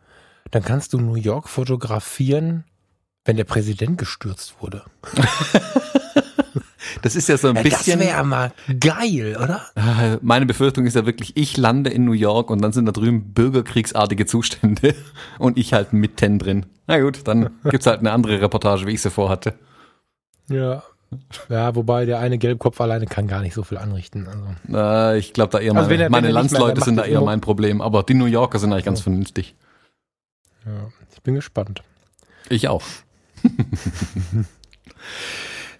dann 0.51 0.63
kannst 0.63 0.93
du 0.93 0.99
New 0.99 1.15
York 1.15 1.49
fotografieren, 1.49 2.65
wenn 3.25 3.37
der 3.37 3.45
Präsident 3.45 3.97
gestürzt 3.97 4.55
wurde. 4.61 4.83
Das 7.01 7.15
ist 7.15 7.29
ja 7.29 7.37
so 7.37 7.49
ein 7.49 7.55
Ja, 7.55 7.63
das 7.63 7.71
bisschen. 7.85 7.99
wäre 7.99 8.23
mal 8.23 8.51
geil, 8.79 9.37
oder? 9.41 9.61
Meine 10.21 10.45
Befürchtung 10.45 10.85
ist 10.85 10.95
ja 10.95 11.05
wirklich, 11.05 11.35
ich 11.37 11.57
lande 11.57 11.89
in 11.89 12.05
New 12.05 12.13
York 12.13 12.49
und 12.49 12.61
dann 12.61 12.71
sind 12.73 12.85
da 12.85 12.91
drüben 12.91 13.33
bürgerkriegsartige 13.33 14.25
Zustände 14.25 14.95
und 15.39 15.57
ich 15.57 15.73
halt 15.73 15.93
mitten 15.93 16.39
drin. 16.39 16.65
Na 16.87 16.99
gut, 16.99 17.27
dann 17.27 17.49
gibt's 17.65 17.87
halt 17.87 17.99
eine 17.99 18.11
andere 18.11 18.41
Reportage, 18.41 18.85
wie 18.87 18.91
ich 18.91 19.01
sie 19.01 19.09
vorhatte. 19.11 19.53
Ja. 20.49 20.83
Ja, 21.47 21.75
wobei 21.75 22.05
der 22.05 22.17
eine 22.19 22.39
Gelbkopf 22.39 22.81
alleine 22.81 23.05
kann 23.05 23.27
gar 23.27 23.41
nicht 23.41 23.53
so 23.53 23.61
viel 23.61 23.77
anrichten. 23.77 24.27
Also. 24.27 24.75
Äh, 24.75 25.19
ich 25.19 25.31
glaube, 25.33 25.51
da 25.51 25.59
eher 25.59 25.75
Also 25.75 25.87
meine, 25.89 26.03
er- 26.03 26.09
meine 26.09 26.27
mehr- 26.27 26.33
Landsleute 26.33 26.73
der 26.75 26.83
sind 26.85 26.95
da 26.95 27.03
eher 27.05 27.19
das 27.19 27.25
mein 27.25 27.39
Problem, 27.39 27.81
aber 27.81 28.01
die 28.01 28.15
New 28.15 28.25
Yorker 28.25 28.57
sind 28.57 28.73
eigentlich 28.73 28.85
ganz 28.85 29.01
vernünftig. 29.01 29.53
Ja, 30.65 30.89
ich 31.13 31.21
bin 31.21 31.35
gespannt. 31.35 31.83
Ich 32.49 32.67
auch. 32.67 32.81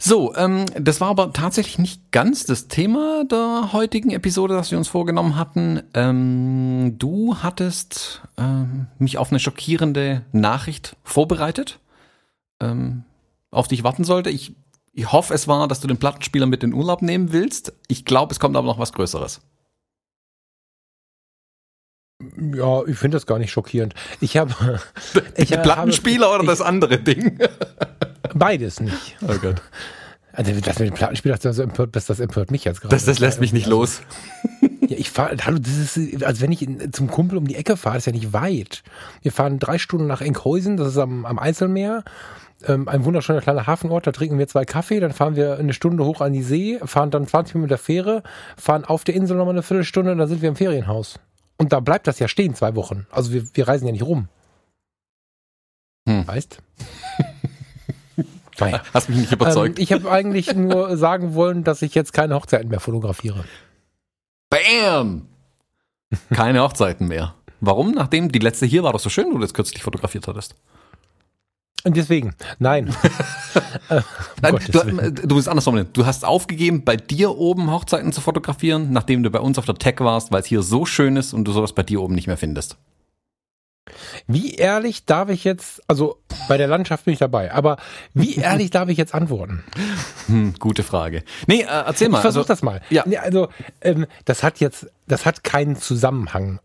So, 0.05 0.35
ähm, 0.35 0.65
das 0.75 0.99
war 0.99 1.07
aber 1.07 1.31
tatsächlich 1.31 1.79
nicht 1.79 2.11
ganz 2.11 2.43
das 2.43 2.67
Thema 2.67 3.23
der 3.23 3.69
heutigen 3.71 4.09
Episode, 4.09 4.53
das 4.53 4.69
wir 4.69 4.77
uns 4.77 4.89
vorgenommen 4.89 5.37
hatten. 5.37 5.81
Ähm, 5.93 6.95
du 6.97 7.37
hattest 7.37 8.21
ähm, 8.35 8.87
mich 8.99 9.17
auf 9.17 9.31
eine 9.31 9.39
schockierende 9.39 10.25
Nachricht 10.33 10.97
vorbereitet, 11.05 11.79
ähm, 12.59 13.05
auf 13.49 13.69
die 13.69 13.75
ich 13.75 13.85
warten 13.85 14.03
sollte. 14.03 14.29
Ich, 14.29 14.53
ich 14.91 15.09
hoffe, 15.09 15.33
es 15.33 15.47
war, 15.47 15.69
dass 15.69 15.79
du 15.79 15.87
den 15.87 15.99
Plattenspieler 15.99 16.47
mit 16.47 16.65
in 16.65 16.73
Urlaub 16.73 17.01
nehmen 17.01 17.31
willst. 17.31 17.71
Ich 17.87 18.03
glaube, 18.03 18.33
es 18.33 18.41
kommt 18.41 18.57
aber 18.57 18.67
noch 18.67 18.79
was 18.79 18.91
Größeres. 18.91 19.39
Ja, 22.55 22.83
ich 22.85 22.97
finde 22.97 23.17
das 23.17 23.25
gar 23.25 23.39
nicht 23.39 23.51
schockierend. 23.51 23.93
Ich 24.19 24.37
habe 24.37 24.53
ich 25.35 25.51
äh, 25.51 25.57
Plattenspieler 25.57 26.27
habe, 26.27 26.39
oder 26.39 26.47
das 26.47 26.61
andere 26.61 26.97
Ding? 26.99 27.39
beides 28.33 28.79
nicht. 28.79 29.17
Oh 29.21 29.35
Gott. 29.41 29.61
Also 30.35 30.51
das 30.51 30.79
mit 30.79 30.89
dem 30.89 30.95
Plattenspieler, 30.95 31.37
das, 31.37 31.59
empört, 31.59 31.95
das, 31.95 32.07
das 32.07 32.19
empört 32.19 32.49
mich 32.49 32.63
jetzt 32.63 32.81
gerade. 32.81 32.95
Das, 32.95 33.05
das 33.05 33.19
lässt 33.19 33.39
mich 33.39 33.53
nicht 33.53 33.67
los. 33.67 34.01
Ja, 34.89 34.97
ich 34.97 35.11
fahre, 35.11 35.37
hallo, 35.45 35.59
das 35.59 35.95
ist, 35.95 36.25
als 36.25 36.41
wenn 36.41 36.51
ich 36.51 36.61
in, 36.61 36.91
zum 36.91 37.07
Kumpel 37.07 37.37
um 37.37 37.47
die 37.47 37.55
Ecke 37.55 37.77
fahre, 37.77 37.97
ist 37.97 38.05
ja 38.05 38.11
nicht 38.11 38.33
weit. 38.33 38.83
Wir 39.21 39.31
fahren 39.31 39.57
drei 39.57 39.77
Stunden 39.77 40.07
nach 40.07 40.19
Enkhäusen, 40.19 40.75
das 40.75 40.89
ist 40.89 40.97
am, 40.97 41.25
am 41.25 41.39
Eiselmeer. 41.39 42.03
Ähm, 42.67 42.89
ein 42.89 43.05
wunderschöner 43.05 43.39
kleiner 43.39 43.65
Hafenort, 43.65 44.05
da 44.07 44.11
trinken 44.11 44.37
wir 44.37 44.47
zwei 44.49 44.65
Kaffee, 44.65 44.99
dann 44.99 45.13
fahren 45.13 45.37
wir 45.37 45.57
eine 45.57 45.71
Stunde 45.71 46.03
hoch 46.03 46.19
an 46.19 46.33
die 46.33 46.43
See, 46.43 46.79
fahren 46.83 47.11
dann 47.11 47.25
20 47.25 47.55
Minuten 47.55 47.63
mit 47.63 47.71
der 47.71 47.77
Fähre, 47.77 48.23
fahren 48.57 48.83
auf 48.83 49.05
der 49.05 49.15
Insel 49.15 49.37
nochmal 49.37 49.53
eine 49.53 49.63
Viertelstunde 49.63 50.11
und 50.11 50.17
dann 50.17 50.27
sind 50.27 50.41
wir 50.41 50.49
im 50.49 50.57
Ferienhaus. 50.57 51.17
Und 51.57 51.73
da 51.73 51.79
bleibt 51.79 52.07
das 52.07 52.19
ja 52.19 52.27
stehen, 52.27 52.55
zwei 52.55 52.75
Wochen. 52.75 53.05
Also 53.11 53.31
wir, 53.31 53.43
wir 53.53 53.67
reisen 53.67 53.85
ja 53.85 53.91
nicht 53.91 54.03
rum. 54.03 54.27
Hm. 56.07 56.27
Weißt? 56.27 56.57
naja. 58.59 58.81
Hast 58.93 59.09
mich 59.09 59.19
nicht 59.19 59.31
überzeugt. 59.31 59.77
Ähm, 59.77 59.83
ich 59.83 59.93
habe 59.93 60.11
eigentlich 60.11 60.53
nur 60.55 60.97
sagen 60.97 61.35
wollen, 61.35 61.63
dass 61.63 61.81
ich 61.81 61.95
jetzt 61.95 62.13
keine 62.13 62.35
Hochzeiten 62.35 62.69
mehr 62.69 62.79
fotografiere. 62.79 63.45
Bam! 64.49 65.27
Keine 66.31 66.61
Hochzeiten 66.61 67.07
mehr. 67.07 67.35
Warum? 67.59 67.91
Nachdem 67.91 68.31
die 68.31 68.39
letzte 68.39 68.65
hier 68.65 68.83
war 68.83 68.93
doch 68.93 68.99
so 68.99 69.09
schön, 69.09 69.31
du 69.31 69.39
das 69.39 69.53
kürzlich 69.53 69.83
fotografiert 69.83 70.27
hattest. 70.27 70.55
Und 71.85 71.97
deswegen, 71.97 72.33
nein. 72.59 72.87
äh, 73.89 74.01
nein 74.41 74.57
du, 74.71 75.11
du 75.11 75.35
bist 75.35 75.49
anders 75.49 75.65
formuliert. 75.65 75.95
Du 75.97 76.05
hast 76.05 76.23
aufgegeben, 76.23 76.85
bei 76.85 76.95
dir 76.95 77.37
oben 77.37 77.71
Hochzeiten 77.71 78.13
zu 78.13 78.21
fotografieren, 78.21 78.91
nachdem 78.91 79.21
du 79.21 79.29
bei 79.29 79.39
uns 79.39 79.57
auf 79.57 79.65
der 79.65 79.75
Tech 79.75 79.95
warst, 79.99 80.31
weil 80.31 80.41
es 80.41 80.47
hier 80.47 80.61
so 80.61 80.85
schön 80.85 81.17
ist 81.17 81.33
und 81.33 81.45
du 81.45 81.51
sowas 81.51 81.73
bei 81.73 81.83
dir 81.83 82.01
oben 82.01 82.15
nicht 82.15 82.27
mehr 82.27 82.37
findest. 82.37 82.77
Wie 84.27 84.55
ehrlich 84.55 85.05
darf 85.05 85.29
ich 85.29 85.43
jetzt, 85.43 85.81
also 85.87 86.19
bei 86.47 86.57
der 86.57 86.67
Landschaft 86.67 87.03
bin 87.03 87.13
ich 87.13 87.19
dabei, 87.19 87.53
aber 87.53 87.77
wie 88.13 88.35
ehrlich 88.37 88.69
darf 88.69 88.87
ich 88.87 88.97
jetzt 88.97 89.13
antworten? 89.13 89.63
Hm, 90.27 90.53
gute 90.59 90.83
Frage. 90.83 91.23
Nee, 91.47 91.61
äh, 91.61 91.65
erzähl 91.65 92.07
mal. 92.07 92.19
Ich 92.19 92.21
versuch 92.21 92.41
also, 92.41 92.47
das 92.47 92.61
mal. 92.61 92.81
Ja. 92.89 93.03
Nee, 93.05 93.17
also 93.17 93.49
ähm, 93.81 94.05
das 94.23 94.41
hat 94.41 94.61
jetzt, 94.61 94.87
das 95.07 95.25
hat 95.25 95.43
keinen 95.43 95.75
Zusammenhang 95.75 96.59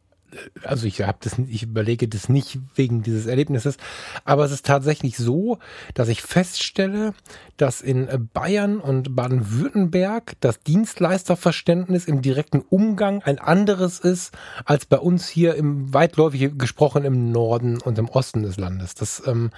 also 0.63 0.87
ich 0.87 1.01
habe 1.03 1.19
das, 1.21 1.39
ich 1.39 1.63
überlege 1.63 2.09
das 2.09 2.29
nicht 2.29 2.59
wegen 2.75 3.03
dieses 3.03 3.27
Erlebnisses, 3.27 3.77
aber 4.25 4.45
es 4.45 4.53
ist 4.53 4.67
tatsächlich 4.67 5.17
so, 5.17 5.59
dass 5.95 6.09
ich 6.09 6.23
feststelle, 6.23 7.15
dass 7.57 7.81
in 7.81 8.29
Bayern 8.33 8.81
und 8.81 9.17
Baden-Württemberg 9.17 10.35
das 10.41 10.61
Dienstleisterverständnis 10.61 12.05
im 12.05 12.23
direkten 12.23 12.61
Umgang 12.61 13.23
ein 13.23 13.39
anderes 13.39 13.99
ist 14.01 14.33
als 14.65 14.87
bei 14.87 14.99
uns 14.99 15.29
hier 15.29 15.55
im 15.55 15.93
weitläufig 15.95 16.59
gesprochen 16.59 17.05
im 17.05 17.33
Norden 17.33 17.79
und 17.81 17.99
im 17.99 18.09
Osten 18.09 18.43
des 18.43 18.59
Landes. 18.59 18.95
Das, 18.95 19.23
ähm, 19.27 19.51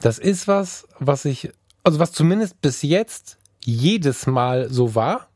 das 0.00 0.18
ist 0.18 0.48
was, 0.48 0.86
was 0.98 1.24
ich, 1.24 1.50
also 1.82 1.98
was 1.98 2.12
zumindest 2.12 2.60
bis 2.60 2.82
jetzt 2.82 3.38
jedes 3.64 4.26
Mal 4.26 4.70
so 4.70 4.94
war. 4.94 5.28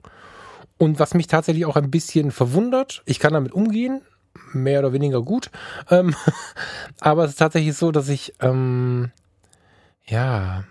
Und 0.77 1.01
was 1.01 1.15
mich 1.15 1.27
tatsächlich 1.27 1.67
auch 1.67 1.77
ein 1.77 1.91
bisschen 1.91 2.31
verwundert, 2.31 3.03
ich 3.05 3.19
kann 3.19 3.33
damit 3.33 3.53
umgehen, 3.53 4.03
mehr 4.53 4.81
oder 4.81 4.93
weniger 4.93 5.23
gut. 5.23 5.51
Ähm, 5.91 6.15
aber 7.01 7.25
es 7.25 7.31
ist 7.31 7.39
tatsächlich 7.39 7.77
so, 7.77 7.93
dass 7.93 8.09
ich, 8.09 8.35
ähm, 8.41 9.11
ja, 10.07 10.65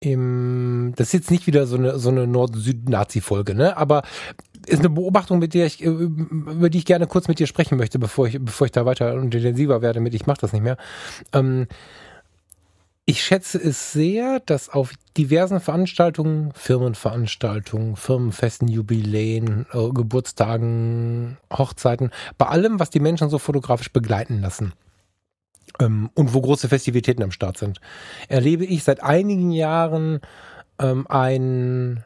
im, 0.00 0.92
das 0.96 1.08
ist 1.08 1.12
jetzt 1.14 1.30
nicht 1.30 1.46
wieder 1.46 1.66
so 1.66 1.76
eine, 1.76 1.98
so 1.98 2.10
eine 2.10 2.26
Nord-Süd-Nazi-Folge, 2.26 3.54
ne? 3.54 3.76
Aber 3.76 4.02
ist 4.66 4.80
eine 4.80 4.90
Beobachtung, 4.90 5.38
mit 5.38 5.54
der 5.54 5.66
ich, 5.66 5.82
äh, 5.82 5.88
über 5.88 6.70
die 6.70 6.78
ich 6.78 6.84
gerne 6.84 7.06
kurz 7.06 7.28
mit 7.28 7.38
dir 7.38 7.46
sprechen 7.46 7.78
möchte, 7.78 7.98
bevor 7.98 8.26
ich, 8.26 8.38
bevor 8.40 8.66
ich 8.66 8.72
da 8.72 8.84
weiter 8.84 9.14
intensiver 9.14 9.82
werde 9.82 10.00
mit, 10.00 10.14
ich 10.14 10.26
mache 10.26 10.40
das 10.40 10.52
nicht 10.52 10.62
mehr. 10.62 10.76
Ähm, 11.32 11.66
ich 13.08 13.24
schätze 13.24 13.58
es 13.58 13.92
sehr, 13.92 14.40
dass 14.40 14.68
auf 14.68 14.92
diversen 15.16 15.60
Veranstaltungen, 15.60 16.52
Firmenveranstaltungen, 16.54 17.94
Firmenfesten, 17.94 18.66
Jubiläen, 18.66 19.64
äh, 19.72 19.90
Geburtstagen, 19.90 21.38
Hochzeiten, 21.52 22.10
bei 22.36 22.46
allem, 22.46 22.80
was 22.80 22.90
die 22.90 22.98
Menschen 22.98 23.30
so 23.30 23.38
fotografisch 23.38 23.92
begleiten 23.92 24.40
lassen 24.40 24.72
ähm, 25.78 26.10
und 26.14 26.34
wo 26.34 26.40
große 26.40 26.68
Festivitäten 26.68 27.22
am 27.22 27.30
Start 27.30 27.58
sind, 27.58 27.80
erlebe 28.28 28.64
ich 28.64 28.82
seit 28.82 29.04
einigen 29.04 29.52
Jahren 29.52 30.20
ähm, 30.80 31.06
einen 31.06 32.04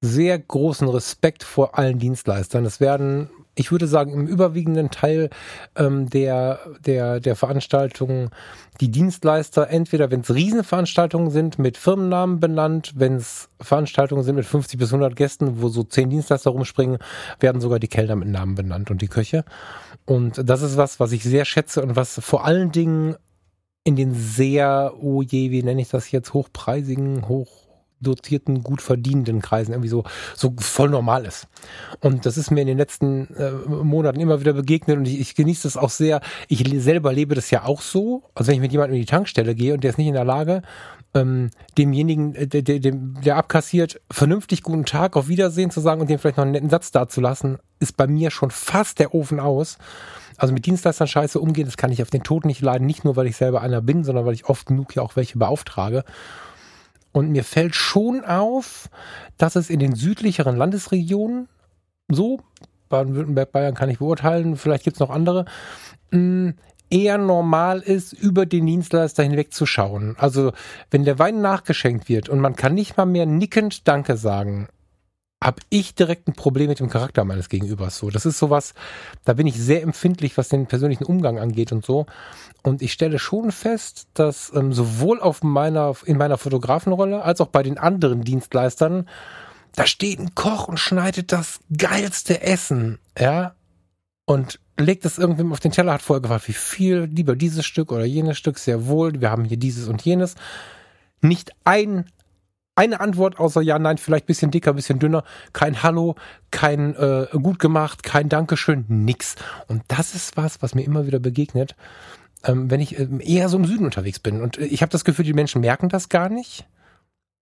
sehr 0.00 0.38
großen 0.38 0.88
Respekt 0.88 1.44
vor 1.44 1.78
allen 1.78 1.98
Dienstleistern. 1.98 2.64
Es 2.64 2.80
werden 2.80 3.28
ich 3.54 3.70
würde 3.70 3.86
sagen, 3.86 4.12
im 4.12 4.26
überwiegenden 4.26 4.90
Teil 4.90 5.30
ähm, 5.76 6.08
der, 6.10 6.60
der, 6.84 7.20
der 7.20 7.36
Veranstaltungen 7.36 8.30
die 8.80 8.90
Dienstleister 8.90 9.70
entweder, 9.70 10.10
wenn 10.10 10.20
es 10.20 10.34
Riesenveranstaltungen 10.34 11.30
sind, 11.30 11.58
mit 11.58 11.76
Firmennamen 11.76 12.40
benannt, 12.40 12.92
wenn 12.96 13.16
es 13.16 13.48
Veranstaltungen 13.60 14.24
sind 14.24 14.34
mit 14.34 14.46
50 14.46 14.78
bis 14.78 14.88
100 14.88 15.14
Gästen, 15.14 15.62
wo 15.62 15.68
so 15.68 15.84
zehn 15.84 16.10
Dienstleister 16.10 16.50
rumspringen, 16.50 16.98
werden 17.38 17.60
sogar 17.60 17.78
die 17.78 17.88
Kellner 17.88 18.16
mit 18.16 18.28
Namen 18.28 18.56
benannt 18.56 18.90
und 18.90 19.00
die 19.00 19.08
Köche. 19.08 19.44
Und 20.06 20.40
das 20.44 20.62
ist 20.62 20.76
was, 20.76 20.98
was 20.98 21.12
ich 21.12 21.22
sehr 21.22 21.44
schätze 21.44 21.82
und 21.82 21.96
was 21.96 22.18
vor 22.20 22.44
allen 22.44 22.72
Dingen 22.72 23.16
in 23.84 23.96
den 23.96 24.14
sehr, 24.14 24.94
oh 25.00 25.22
je, 25.22 25.50
wie 25.50 25.62
nenne 25.62 25.82
ich 25.82 25.90
das 25.90 26.10
jetzt, 26.10 26.32
hochpreisigen, 26.32 27.28
hoch 27.28 27.63
dotierten, 28.04 28.62
gut 28.62 28.80
verdienenden 28.80 29.42
Kreisen 29.42 29.72
irgendwie 29.72 29.88
so, 29.88 30.04
so 30.36 30.54
voll 30.58 30.90
normal 30.90 31.24
ist. 31.24 31.48
Und 32.00 32.26
das 32.26 32.36
ist 32.36 32.50
mir 32.50 32.60
in 32.60 32.68
den 32.68 32.78
letzten 32.78 33.34
äh, 33.34 33.50
Monaten 33.50 34.20
immer 34.20 34.40
wieder 34.40 34.52
begegnet 34.52 34.96
und 34.96 35.06
ich, 35.06 35.18
ich 35.18 35.34
genieße 35.34 35.64
das 35.64 35.76
auch 35.76 35.90
sehr. 35.90 36.20
Ich 36.48 36.64
selber 36.80 37.12
lebe 37.12 37.34
das 37.34 37.50
ja 37.50 37.64
auch 37.64 37.80
so. 37.80 38.22
Also 38.34 38.48
wenn 38.48 38.56
ich 38.56 38.60
mit 38.60 38.72
jemandem 38.72 38.94
in 38.94 39.02
die 39.02 39.06
Tankstelle 39.06 39.54
gehe 39.54 39.74
und 39.74 39.82
der 39.82 39.90
ist 39.90 39.98
nicht 39.98 40.08
in 40.08 40.14
der 40.14 40.24
Lage, 40.24 40.62
ähm, 41.14 41.50
demjenigen, 41.78 42.34
äh, 42.34 42.46
der, 42.46 42.62
der, 42.62 43.36
abkassiert, 43.36 44.00
vernünftig 44.10 44.62
guten 44.62 44.84
Tag, 44.84 45.16
auf 45.16 45.28
Wiedersehen 45.28 45.70
zu 45.70 45.80
sagen 45.80 46.00
und 46.00 46.10
dem 46.10 46.18
vielleicht 46.18 46.36
noch 46.36 46.44
einen 46.44 46.52
netten 46.52 46.70
Satz 46.70 46.90
dazulassen, 46.90 47.58
ist 47.78 47.96
bei 47.96 48.06
mir 48.06 48.30
schon 48.30 48.50
fast 48.50 48.98
der 48.98 49.14
Ofen 49.14 49.40
aus. 49.40 49.78
Also 50.36 50.52
mit 50.52 50.66
Dienstleistern 50.66 51.06
scheiße 51.06 51.38
umgehen, 51.38 51.66
das 51.66 51.76
kann 51.76 51.92
ich 51.92 52.02
auf 52.02 52.10
den 52.10 52.24
Tod 52.24 52.44
nicht 52.44 52.60
leiden, 52.60 52.86
nicht 52.86 53.04
nur, 53.04 53.14
weil 53.14 53.28
ich 53.28 53.36
selber 53.36 53.60
einer 53.60 53.80
bin, 53.80 54.02
sondern 54.02 54.26
weil 54.26 54.34
ich 54.34 54.46
oft 54.46 54.66
genug 54.66 54.96
ja 54.96 55.02
auch 55.02 55.14
welche 55.14 55.38
beauftrage. 55.38 56.04
Und 57.14 57.30
mir 57.30 57.44
fällt 57.44 57.76
schon 57.76 58.24
auf, 58.24 58.90
dass 59.38 59.54
es 59.54 59.70
in 59.70 59.78
den 59.78 59.94
südlicheren 59.94 60.56
Landesregionen 60.56 61.48
so, 62.08 62.40
Baden-Württemberg, 62.88 63.52
Bayern 63.52 63.74
kann 63.74 63.88
ich 63.88 64.00
beurteilen, 64.00 64.56
vielleicht 64.56 64.82
gibt 64.82 64.96
es 64.96 65.00
noch 65.00 65.10
andere, 65.10 65.44
mm, 66.10 66.50
eher 66.90 67.18
normal 67.18 67.80
ist, 67.80 68.12
über 68.12 68.46
den 68.46 68.66
Dienstleister 68.66 69.22
hinwegzuschauen. 69.22 70.16
Also 70.18 70.52
wenn 70.90 71.04
der 71.04 71.20
Wein 71.20 71.40
nachgeschenkt 71.40 72.08
wird 72.08 72.28
und 72.28 72.40
man 72.40 72.56
kann 72.56 72.74
nicht 72.74 72.96
mal 72.96 73.06
mehr 73.06 73.26
nickend 73.26 73.86
Danke 73.86 74.16
sagen, 74.16 74.68
habe 75.44 75.60
ich 75.68 75.94
direkt 75.94 76.26
ein 76.26 76.32
Problem 76.32 76.68
mit 76.68 76.80
dem 76.80 76.88
Charakter 76.88 77.22
meines 77.24 77.50
Gegenübers. 77.50 77.98
So, 77.98 78.08
das 78.08 78.24
ist 78.24 78.38
sowas, 78.38 78.72
da 79.24 79.34
bin 79.34 79.46
ich 79.46 79.56
sehr 79.56 79.82
empfindlich, 79.82 80.38
was 80.38 80.48
den 80.48 80.66
persönlichen 80.66 81.04
Umgang 81.04 81.38
angeht 81.38 81.70
und 81.70 81.84
so. 81.84 82.06
Und 82.62 82.80
ich 82.80 82.94
stelle 82.94 83.18
schon 83.18 83.52
fest, 83.52 84.06
dass 84.14 84.50
ähm, 84.54 84.72
sowohl 84.72 85.20
auf 85.20 85.42
meiner, 85.42 85.94
in 86.06 86.16
meiner 86.16 86.38
Fotografenrolle 86.38 87.22
als 87.22 87.42
auch 87.42 87.48
bei 87.48 87.62
den 87.62 87.76
anderen 87.76 88.22
Dienstleistern, 88.22 89.06
da 89.76 89.86
steht 89.86 90.18
ein 90.18 90.34
Koch 90.34 90.66
und 90.66 90.80
schneidet 90.80 91.30
das 91.30 91.60
geilste 91.76 92.40
Essen, 92.40 92.98
ja, 93.18 93.54
und 94.24 94.60
legt 94.78 95.04
es 95.04 95.18
irgendwem 95.18 95.52
auf 95.52 95.60
den 95.60 95.72
Teller, 95.72 95.92
hat 95.92 96.02
vorher 96.02 96.22
gefragt, 96.22 96.48
wie 96.48 96.54
viel, 96.54 97.02
lieber 97.12 97.36
dieses 97.36 97.66
Stück 97.66 97.92
oder 97.92 98.06
jenes 98.06 98.38
Stück, 98.38 98.58
sehr 98.58 98.86
wohl, 98.86 99.20
wir 99.20 99.30
haben 99.30 99.44
hier 99.44 99.58
dieses 99.58 99.88
und 99.88 100.00
jenes. 100.00 100.36
Nicht 101.20 101.52
ein 101.64 102.06
eine 102.76 103.00
Antwort 103.00 103.38
außer 103.38 103.62
ja, 103.62 103.78
nein, 103.78 103.98
vielleicht 103.98 104.26
bisschen 104.26 104.50
dicker, 104.50 104.72
bisschen 104.72 104.98
dünner, 104.98 105.24
kein 105.52 105.82
Hallo, 105.82 106.16
kein 106.50 106.94
äh, 106.96 107.26
gut 107.32 107.58
gemacht, 107.58 108.02
kein 108.02 108.28
Dankeschön, 108.28 108.84
nix. 108.88 109.36
Und 109.68 109.82
das 109.88 110.14
ist 110.14 110.36
was, 110.36 110.62
was 110.62 110.74
mir 110.74 110.82
immer 110.82 111.06
wieder 111.06 111.20
begegnet, 111.20 111.76
ähm, 112.44 112.70
wenn 112.70 112.80
ich 112.80 112.98
ähm, 112.98 113.20
eher 113.20 113.48
so 113.48 113.56
im 113.56 113.64
Süden 113.64 113.84
unterwegs 113.84 114.18
bin. 114.18 114.42
Und 114.42 114.58
äh, 114.58 114.64
ich 114.64 114.82
habe 114.82 114.90
das 114.90 115.04
Gefühl, 115.04 115.24
die 115.24 115.32
Menschen 115.32 115.60
merken 115.60 115.88
das 115.88 116.08
gar 116.08 116.28
nicht. 116.28 116.66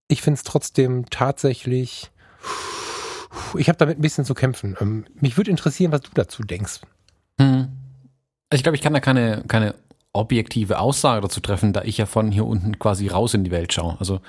Ich 0.08 0.22
finde 0.22 0.38
es 0.38 0.42
trotzdem 0.42 1.06
tatsächlich, 1.10 2.10
ich 3.56 3.68
habe 3.68 3.78
damit 3.78 3.98
ein 3.98 4.02
bisschen 4.02 4.24
zu 4.24 4.34
kämpfen. 4.34 4.76
Ähm, 4.80 5.06
mich 5.14 5.36
würde 5.36 5.50
interessieren, 5.50 5.92
was 5.92 6.00
du 6.00 6.10
dazu 6.14 6.42
denkst. 6.42 6.80
Hm. 7.40 7.68
Ich 8.52 8.64
glaube, 8.64 8.74
ich 8.74 8.82
kann 8.82 8.92
da 8.92 9.00
keine, 9.00 9.44
keine 9.46 9.76
objektive 10.12 10.80
Aussage 10.80 11.20
dazu 11.20 11.40
treffen, 11.40 11.72
da 11.72 11.82
ich 11.82 11.98
ja 11.98 12.06
von 12.06 12.32
hier 12.32 12.44
unten 12.44 12.80
quasi 12.80 13.06
raus 13.06 13.34
in 13.34 13.44
die 13.44 13.52
Welt 13.52 13.72
schaue. 13.72 13.96
Also 14.00 14.20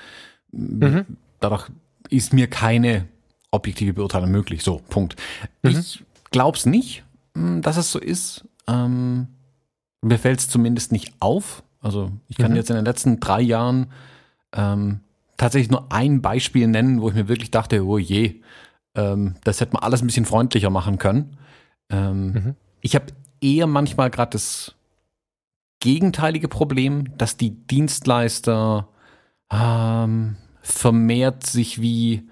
Mhm. 0.52 1.04
Dadurch 1.40 1.68
ist 2.08 2.32
mir 2.32 2.48
keine 2.48 3.06
objektive 3.50 3.94
Beurteilung 3.94 4.30
möglich. 4.30 4.62
So, 4.62 4.80
Punkt. 4.88 5.16
Mhm. 5.62 5.70
Ich 5.70 6.04
glaube 6.30 6.56
es 6.56 6.66
nicht, 6.66 7.04
hm, 7.34 7.62
dass 7.62 7.76
es 7.76 7.90
so 7.90 7.98
ist. 7.98 8.44
Ähm, 8.68 9.28
mir 10.00 10.18
fällt 10.18 10.40
es 10.40 10.48
zumindest 10.48 10.92
nicht 10.92 11.12
auf. 11.20 11.62
Also 11.80 12.10
ich 12.28 12.36
kann 12.36 12.52
mhm. 12.52 12.56
jetzt 12.56 12.70
in 12.70 12.76
den 12.76 12.84
letzten 12.84 13.20
drei 13.20 13.40
Jahren 13.40 13.86
ähm, 14.54 15.00
tatsächlich 15.36 15.70
nur 15.70 15.92
ein 15.92 16.22
Beispiel 16.22 16.68
nennen, 16.68 17.00
wo 17.00 17.08
ich 17.08 17.14
mir 17.14 17.28
wirklich 17.28 17.50
dachte, 17.50 17.84
oh 17.84 17.98
je, 17.98 18.40
ähm, 18.94 19.34
das 19.44 19.60
hätte 19.60 19.74
man 19.74 19.82
alles 19.82 20.02
ein 20.02 20.06
bisschen 20.06 20.26
freundlicher 20.26 20.70
machen 20.70 20.98
können. 20.98 21.36
Ähm, 21.90 22.32
mhm. 22.32 22.54
Ich 22.80 22.94
habe 22.94 23.06
eher 23.40 23.66
manchmal 23.66 24.10
gerade 24.10 24.30
das 24.30 24.74
gegenteilige 25.80 26.48
Problem, 26.48 27.16
dass 27.18 27.36
die 27.36 27.50
Dienstleister 27.50 28.88
ähm, 29.50 30.36
vermehrt 30.62 31.44
sich 31.46 31.80
wie 31.80 32.28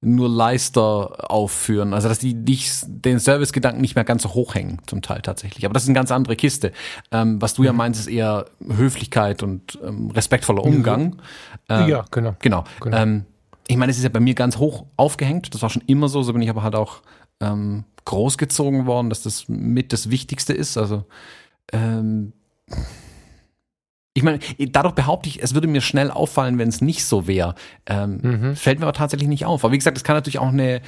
nur 0.00 0.28
Leister 0.28 1.30
aufführen. 1.30 1.92
Also 1.92 2.08
dass 2.08 2.20
die 2.20 2.34
nicht, 2.34 2.84
den 2.86 3.18
Servicegedanken 3.18 3.80
nicht 3.80 3.96
mehr 3.96 4.04
ganz 4.04 4.22
so 4.22 4.34
hoch 4.34 4.54
hängen, 4.54 4.78
zum 4.86 5.02
Teil 5.02 5.22
tatsächlich. 5.22 5.64
Aber 5.64 5.74
das 5.74 5.82
ist 5.84 5.88
eine 5.88 5.96
ganz 5.96 6.12
andere 6.12 6.36
Kiste. 6.36 6.72
Ähm, 7.10 7.42
was 7.42 7.54
du 7.54 7.64
ja 7.64 7.72
mhm. 7.72 7.78
meinst, 7.78 8.00
ist 8.00 8.06
eher 8.06 8.46
Höflichkeit 8.64 9.42
und 9.42 9.78
ähm, 9.84 10.10
respektvoller 10.10 10.62
Umgang. 10.62 11.16
Ähm, 11.68 11.88
ja, 11.88 12.04
genau. 12.10 12.36
Genau. 12.38 12.64
genau. 12.80 12.96
Ähm, 12.96 13.24
ich 13.66 13.76
meine, 13.76 13.90
es 13.90 13.98
ist 13.98 14.04
ja 14.04 14.08
bei 14.08 14.20
mir 14.20 14.34
ganz 14.34 14.58
hoch 14.58 14.86
aufgehängt. 14.96 15.52
Das 15.52 15.62
war 15.62 15.70
schon 15.70 15.82
immer 15.86 16.08
so. 16.08 16.22
So 16.22 16.32
bin 16.32 16.42
ich 16.42 16.50
aber 16.50 16.62
halt 16.62 16.76
auch 16.76 17.02
ähm, 17.40 17.84
großgezogen 18.04 18.86
worden, 18.86 19.10
dass 19.10 19.22
das 19.22 19.48
mit 19.48 19.92
das 19.92 20.10
Wichtigste 20.10 20.52
ist. 20.52 20.78
Also 20.78 21.04
ähm, 21.72 22.32
ich 24.18 24.24
meine, 24.24 24.40
dadurch 24.72 24.94
behaupte 24.94 25.28
ich, 25.28 25.40
es 25.40 25.54
würde 25.54 25.68
mir 25.68 25.80
schnell 25.80 26.10
auffallen, 26.10 26.58
wenn 26.58 26.68
es 26.68 26.80
nicht 26.80 27.04
so 27.04 27.28
wäre. 27.28 27.54
Ähm, 27.86 28.18
mhm. 28.20 28.56
Fällt 28.56 28.80
mir 28.80 28.86
aber 28.86 28.92
tatsächlich 28.92 29.28
nicht 29.28 29.46
auf. 29.46 29.64
Aber 29.64 29.72
wie 29.72 29.78
gesagt, 29.78 29.96
es 29.96 30.02
kann 30.02 30.16
natürlich 30.16 30.40
auch 30.40 30.48
eine. 30.48 30.82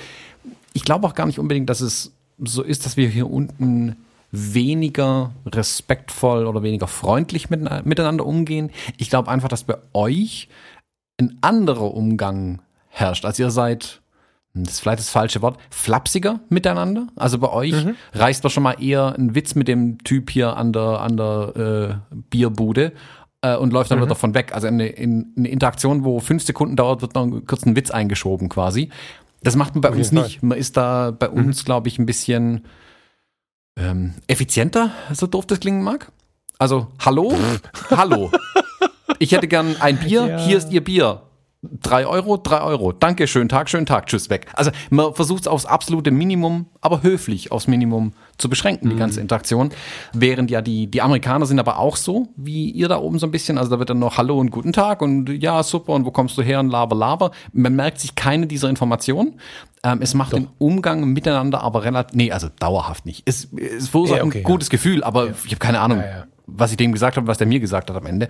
Ich 0.72 0.82
glaube 0.82 1.06
auch 1.06 1.14
gar 1.14 1.26
nicht 1.26 1.38
unbedingt, 1.38 1.70
dass 1.70 1.80
es 1.80 2.12
so 2.38 2.62
ist, 2.62 2.86
dass 2.86 2.96
wir 2.96 3.08
hier 3.08 3.30
unten 3.30 3.96
weniger 4.32 5.30
respektvoll 5.46 6.46
oder 6.46 6.64
weniger 6.64 6.88
freundlich 6.88 7.50
mit, 7.50 7.60
miteinander 7.84 8.26
umgehen. 8.26 8.70
Ich 8.96 9.10
glaube 9.10 9.30
einfach, 9.30 9.48
dass 9.48 9.62
bei 9.62 9.76
euch 9.92 10.48
ein 11.20 11.38
anderer 11.40 11.94
Umgang 11.94 12.62
herrscht. 12.88 13.24
Also 13.24 13.44
ihr 13.44 13.50
seid, 13.50 14.00
das 14.54 14.74
ist 14.74 14.80
vielleicht 14.80 14.98
das 14.98 15.10
falsche 15.10 15.42
Wort, 15.42 15.58
flapsiger 15.70 16.40
miteinander. 16.48 17.06
Also 17.14 17.38
bei 17.38 17.48
euch 17.50 17.84
mhm. 17.84 17.94
reißt 18.14 18.42
man 18.42 18.50
schon 18.50 18.62
mal 18.64 18.82
eher 18.82 19.14
einen 19.14 19.36
Witz 19.36 19.54
mit 19.54 19.68
dem 19.68 20.02
Typ 20.02 20.30
hier 20.30 20.56
an 20.56 20.72
der, 20.72 21.00
an 21.00 21.16
der 21.16 22.00
äh, 22.10 22.14
Bierbude 22.30 22.92
äh, 23.42 23.56
und 23.56 23.72
läuft 23.72 23.90
dann 23.90 23.98
mhm. 23.98 24.02
wieder 24.02 24.10
davon 24.10 24.34
weg. 24.34 24.52
Also 24.54 24.66
eine, 24.66 24.86
in, 24.88 25.32
eine 25.36 25.48
Interaktion, 25.48 26.04
wo 26.04 26.20
fünf 26.20 26.42
Sekunden 26.42 26.76
dauert, 26.76 27.02
wird 27.02 27.14
noch 27.14 27.28
kurz 27.46 27.64
ein 27.64 27.76
Witz 27.76 27.90
eingeschoben 27.90 28.48
quasi. 28.48 28.90
Das 29.42 29.56
macht 29.56 29.74
man 29.74 29.80
bei 29.80 29.90
uns 29.90 30.12
nicht. 30.12 30.42
Man 30.42 30.58
ist 30.58 30.76
da 30.76 31.12
bei 31.12 31.28
mhm. 31.28 31.46
uns, 31.46 31.64
glaube 31.64 31.88
ich, 31.88 31.98
ein 31.98 32.06
bisschen 32.06 32.66
ähm, 33.76 34.14
effizienter, 34.26 34.90
so 35.12 35.26
doof 35.26 35.46
das 35.46 35.60
klingen 35.60 35.82
mag. 35.82 36.12
Also, 36.58 36.88
hallo? 36.98 37.32
hallo. 37.90 38.30
Ich 39.18 39.32
hätte 39.32 39.48
gern 39.48 39.76
ein 39.80 39.98
Bier, 39.98 40.26
ja. 40.26 40.38
hier 40.38 40.58
ist 40.58 40.70
Ihr 40.70 40.84
Bier. 40.84 41.22
Drei 41.62 42.06
Euro, 42.06 42.38
drei 42.38 42.62
Euro. 42.62 42.92
Dankeschön, 42.92 43.48
Tag, 43.48 43.68
schönen 43.68 43.84
Tag, 43.84 44.06
tschüss, 44.06 44.30
weg. 44.30 44.46
Also 44.54 44.70
man 44.88 45.14
versucht 45.14 45.42
es 45.42 45.48
aufs 45.48 45.66
absolute 45.66 46.10
Minimum, 46.10 46.66
aber 46.80 47.02
höflich 47.02 47.52
aufs 47.52 47.66
Minimum 47.66 48.14
zu 48.40 48.48
beschränken, 48.48 48.88
die 48.88 48.94
mhm. 48.94 49.00
ganze 49.00 49.20
Interaktion. 49.20 49.70
Während 50.12 50.50
ja 50.50 50.62
die, 50.62 50.86
die 50.86 51.02
Amerikaner 51.02 51.46
sind 51.46 51.58
aber 51.58 51.78
auch 51.78 51.96
so, 51.96 52.28
wie 52.36 52.70
ihr 52.70 52.88
da 52.88 52.98
oben 52.98 53.18
so 53.18 53.26
ein 53.26 53.30
bisschen. 53.30 53.58
Also 53.58 53.70
da 53.70 53.78
wird 53.78 53.90
dann 53.90 53.98
noch 53.98 54.16
Hallo 54.16 54.38
und 54.38 54.50
guten 54.50 54.72
Tag 54.72 55.02
und 55.02 55.28
ja, 55.28 55.62
super 55.62 55.92
und 55.92 56.04
wo 56.04 56.10
kommst 56.10 56.36
du 56.38 56.42
her 56.42 56.60
und 56.60 56.70
laber, 56.70 56.96
laber. 56.96 57.30
Man 57.52 57.74
merkt 57.74 58.00
sich 58.00 58.14
keine 58.14 58.46
dieser 58.46 58.68
Informationen. 58.68 59.40
Ähm, 59.82 60.00
es 60.02 60.14
macht 60.14 60.32
Doch. 60.32 60.38
den 60.38 60.48
Umgang 60.58 61.12
miteinander 61.12 61.62
aber 61.62 61.84
relativ, 61.84 62.14
nee, 62.14 62.32
also 62.32 62.48
dauerhaft 62.58 63.06
nicht. 63.06 63.22
Es, 63.26 63.48
es 63.56 63.88
verursacht 63.88 64.18
ja, 64.18 64.24
okay, 64.24 64.38
ein 64.38 64.44
gutes 64.44 64.68
ja. 64.68 64.72
Gefühl, 64.72 65.02
aber 65.02 65.26
ja. 65.26 65.34
ich 65.44 65.52
habe 65.52 65.58
keine 65.58 65.80
Ahnung, 65.80 66.02
was 66.46 66.70
ich 66.70 66.76
dem 66.76 66.92
gesagt 66.92 67.16
habe, 67.16 67.26
was 67.26 67.38
der 67.38 67.46
mir 67.46 67.60
gesagt 67.60 67.90
hat 67.90 67.96
am 67.96 68.06
Ende. 68.06 68.28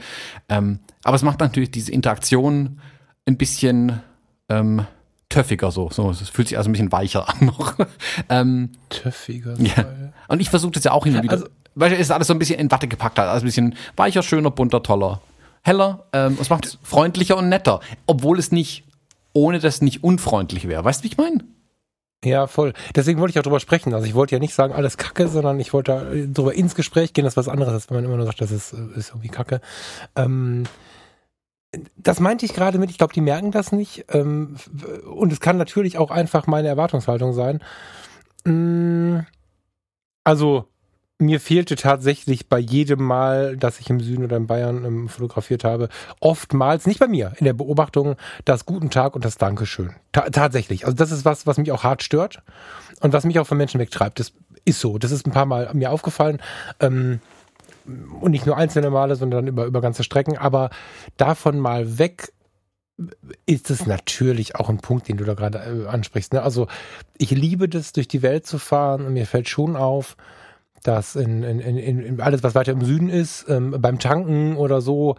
Ähm, 0.48 0.80
aber 1.02 1.16
es 1.16 1.22
macht 1.22 1.40
natürlich 1.40 1.70
diese 1.70 1.90
Interaktion 1.90 2.80
ein 3.26 3.36
bisschen 3.36 4.00
ähm, 4.48 4.86
töffiger 5.30 5.70
so. 5.70 5.88
so. 5.90 6.10
Es 6.10 6.28
fühlt 6.28 6.48
sich 6.48 6.58
also 6.58 6.68
ein 6.68 6.72
bisschen 6.72 6.92
weicher 6.92 7.28
an 7.28 7.46
noch. 7.46 7.74
ähm, 8.28 8.72
töffiger. 8.90 9.54
Ja. 9.58 9.86
Und 10.28 10.40
ich 10.40 10.50
versuche 10.50 10.72
das 10.72 10.84
ja 10.84 10.92
auch 10.92 11.04
hin 11.04 11.16
und 11.16 11.22
wieder. 11.22 11.32
Also, 11.32 11.46
weil 11.74 11.92
es 11.92 12.00
ist 12.00 12.10
alles 12.10 12.26
so 12.26 12.34
ein 12.34 12.38
bisschen 12.38 12.58
in 12.58 12.70
Watte 12.70 12.88
gepackt 12.88 13.18
hat. 13.18 13.28
Also 13.28 13.44
ein 13.44 13.46
bisschen 13.46 13.74
weicher, 13.96 14.22
schöner, 14.22 14.50
bunter, 14.50 14.82
toller. 14.82 15.22
Heller. 15.62 16.04
Ähm, 16.12 16.36
es 16.40 16.50
macht 16.50 16.66
es 16.66 16.78
freundlicher 16.82 17.36
und 17.36 17.48
netter. 17.48 17.80
Obwohl 18.06 18.38
es 18.38 18.52
nicht, 18.52 18.84
ohne 19.32 19.60
das 19.60 19.80
nicht 19.80 20.04
unfreundlich 20.04 20.68
wäre. 20.68 20.84
Weißt 20.84 21.00
du, 21.00 21.04
wie 21.04 21.08
ich 21.08 21.16
meine? 21.16 21.44
Ja, 22.24 22.46
voll. 22.46 22.74
Deswegen 22.94 23.18
wollte 23.20 23.30
ich 23.30 23.38
auch 23.38 23.42
drüber 23.42 23.60
sprechen. 23.60 23.94
Also 23.94 24.06
ich 24.06 24.14
wollte 24.14 24.34
ja 24.34 24.40
nicht 24.40 24.52
sagen, 24.52 24.74
alles 24.74 24.98
Kacke, 24.98 25.28
sondern 25.28 25.58
ich 25.58 25.72
wollte 25.72 26.28
darüber 26.28 26.54
ins 26.54 26.74
Gespräch 26.74 27.14
gehen. 27.14 27.24
Das 27.24 27.34
ist 27.34 27.38
was 27.38 27.48
anderes, 27.48 27.72
als 27.72 27.88
wenn 27.88 27.96
man 27.96 28.04
immer 28.04 28.16
nur 28.16 28.26
sagt, 28.26 28.40
das 28.42 28.50
ist, 28.50 28.72
ist 28.72 29.10
irgendwie 29.10 29.28
Kacke. 29.28 29.60
Ähm, 30.16 30.64
das 31.96 32.20
meinte 32.20 32.44
ich 32.44 32.54
gerade 32.54 32.78
mit, 32.78 32.90
ich 32.90 32.98
glaube, 32.98 33.12
die 33.12 33.20
merken 33.20 33.52
das 33.52 33.72
nicht. 33.72 34.06
Ähm, 34.08 34.56
und 35.06 35.32
es 35.32 35.40
kann 35.40 35.56
natürlich 35.56 35.98
auch 35.98 36.10
einfach 36.10 36.46
meine 36.46 36.68
Erwartungshaltung 36.68 37.32
sein. 37.32 37.60
Mm, 38.44 39.20
also, 40.24 40.64
mir 41.18 41.38
fehlte 41.38 41.76
tatsächlich 41.76 42.48
bei 42.48 42.58
jedem 42.58 43.04
Mal, 43.04 43.56
dass 43.56 43.78
ich 43.78 43.90
im 43.90 44.00
Süden 44.00 44.24
oder 44.24 44.36
in 44.36 44.46
Bayern 44.46 44.84
ähm, 44.84 45.08
fotografiert 45.08 45.64
habe, 45.64 45.88
oftmals, 46.18 46.86
nicht 46.86 46.98
bei 46.98 47.08
mir, 47.08 47.34
in 47.38 47.44
der 47.44 47.52
Beobachtung, 47.52 48.16
das 48.44 48.66
Guten 48.66 48.90
Tag 48.90 49.14
und 49.14 49.24
das 49.24 49.36
Dankeschön. 49.36 49.94
Ta 50.12 50.22
tatsächlich. 50.30 50.86
Also, 50.86 50.96
das 50.96 51.12
ist 51.12 51.24
was, 51.24 51.46
was 51.46 51.58
mich 51.58 51.70
auch 51.70 51.84
hart 51.84 52.02
stört 52.02 52.42
und 53.00 53.12
was 53.12 53.24
mich 53.24 53.38
auch 53.38 53.46
von 53.46 53.58
Menschen 53.58 53.80
wegtreibt. 53.80 54.18
Das 54.18 54.32
ist 54.64 54.80
so. 54.80 54.98
Das 54.98 55.12
ist 55.12 55.26
ein 55.26 55.32
paar 55.32 55.46
Mal 55.46 55.72
mir 55.74 55.92
aufgefallen. 55.92 56.42
Ähm, 56.80 57.20
und 58.20 58.30
nicht 58.30 58.46
nur 58.46 58.56
einzelne 58.56 58.90
Male, 58.90 59.16
sondern 59.16 59.46
über, 59.46 59.66
über 59.66 59.80
ganze 59.80 60.04
Strecken. 60.04 60.38
Aber 60.38 60.70
davon 61.16 61.58
mal 61.58 61.98
weg 61.98 62.32
ist 63.46 63.70
es 63.70 63.86
natürlich 63.86 64.56
auch 64.56 64.68
ein 64.68 64.78
Punkt, 64.78 65.08
den 65.08 65.16
du 65.16 65.24
da 65.24 65.34
gerade 65.34 65.58
äh, 65.58 65.86
ansprichst. 65.86 66.32
Ne? 66.32 66.42
Also 66.42 66.66
ich 67.16 67.30
liebe 67.30 67.68
das, 67.68 67.92
durch 67.92 68.08
die 68.08 68.22
Welt 68.22 68.46
zu 68.46 68.58
fahren 68.58 69.06
und 69.06 69.14
mir 69.14 69.26
fällt 69.26 69.48
schon 69.48 69.76
auf, 69.76 70.16
dass 70.82 71.16
in, 71.16 71.42
in, 71.42 71.60
in, 71.60 72.00
in 72.00 72.20
alles, 72.20 72.42
was 72.42 72.54
weiter 72.54 72.72
im 72.72 72.84
Süden 72.84 73.08
ist, 73.08 73.46
ähm, 73.48 73.76
beim 73.78 73.98
Tanken 73.98 74.56
oder 74.56 74.80
so, 74.80 75.16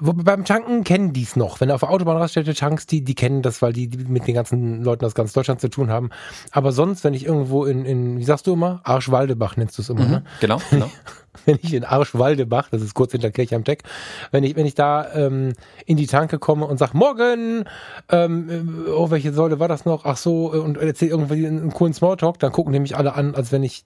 beim 0.00 0.44
Tanken 0.44 0.84
kennen 0.84 1.12
die 1.12 1.22
es 1.22 1.36
noch. 1.36 1.60
Wenn 1.60 1.68
du 1.68 1.74
auf 1.74 1.80
der 1.80 1.90
Autobahnraststätte 1.90 2.54
tankst, 2.54 2.90
die, 2.90 3.02
die 3.02 3.14
kennen 3.14 3.42
das, 3.42 3.62
weil 3.62 3.72
die, 3.72 3.88
die, 3.88 4.04
mit 4.04 4.26
den 4.26 4.34
ganzen 4.34 4.82
Leuten 4.82 5.04
aus 5.04 5.14
ganz 5.14 5.32
Deutschland 5.32 5.60
zu 5.60 5.68
tun 5.68 5.90
haben. 5.90 6.10
Aber 6.50 6.72
sonst, 6.72 7.04
wenn 7.04 7.14
ich 7.14 7.24
irgendwo 7.24 7.64
in, 7.64 7.84
in 7.84 8.18
wie 8.18 8.24
sagst 8.24 8.46
du 8.46 8.54
immer? 8.54 8.80
Arschwaldebach 8.84 9.56
nennst 9.56 9.78
du 9.78 9.82
es 9.82 9.90
immer, 9.90 10.04
mhm, 10.04 10.10
ne? 10.10 10.24
Genau, 10.40 10.60
genau. 10.70 10.90
wenn 11.44 11.58
ich 11.62 11.74
in 11.74 11.84
Arschwaldebach, 11.84 12.68
das 12.70 12.82
ist 12.82 12.94
kurz 12.94 13.12
hinter 13.12 13.30
Kirche 13.30 13.56
am 13.56 13.64
Teck, 13.64 13.82
wenn 14.30 14.44
ich, 14.44 14.56
wenn 14.56 14.66
ich 14.66 14.74
da 14.74 15.12
ähm, 15.14 15.52
in 15.86 15.96
die 15.96 16.06
Tanke 16.06 16.38
komme 16.38 16.66
und 16.66 16.78
sag 16.78 16.94
Morgen, 16.94 17.64
ähm, 18.10 18.86
oh, 18.94 19.10
welche 19.10 19.32
Säule 19.32 19.58
war 19.60 19.68
das 19.68 19.84
noch? 19.84 20.04
Ach 20.04 20.16
so, 20.16 20.52
und 20.52 20.78
erzähl 20.78 21.08
irgendwie 21.08 21.46
einen 21.46 21.72
coolen 21.72 21.94
Smalltalk, 21.94 22.38
dann 22.38 22.52
gucken 22.52 22.72
die 22.72 22.80
mich 22.80 22.96
alle 22.96 23.14
an, 23.14 23.34
als 23.34 23.52
wenn 23.52 23.62
ich, 23.62 23.84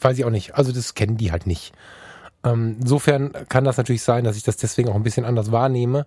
weiß 0.00 0.18
ich 0.18 0.24
auch 0.24 0.30
nicht, 0.30 0.54
also 0.54 0.72
das 0.72 0.94
kennen 0.94 1.16
die 1.16 1.32
halt 1.32 1.46
nicht. 1.46 1.72
Ähm, 2.44 2.76
insofern 2.80 3.32
kann 3.48 3.64
das 3.64 3.76
natürlich 3.76 4.02
sein, 4.02 4.24
dass 4.24 4.36
ich 4.36 4.42
das 4.42 4.56
deswegen 4.56 4.88
auch 4.88 4.94
ein 4.94 5.02
bisschen 5.02 5.24
anders 5.24 5.50
wahrnehme. 5.50 6.06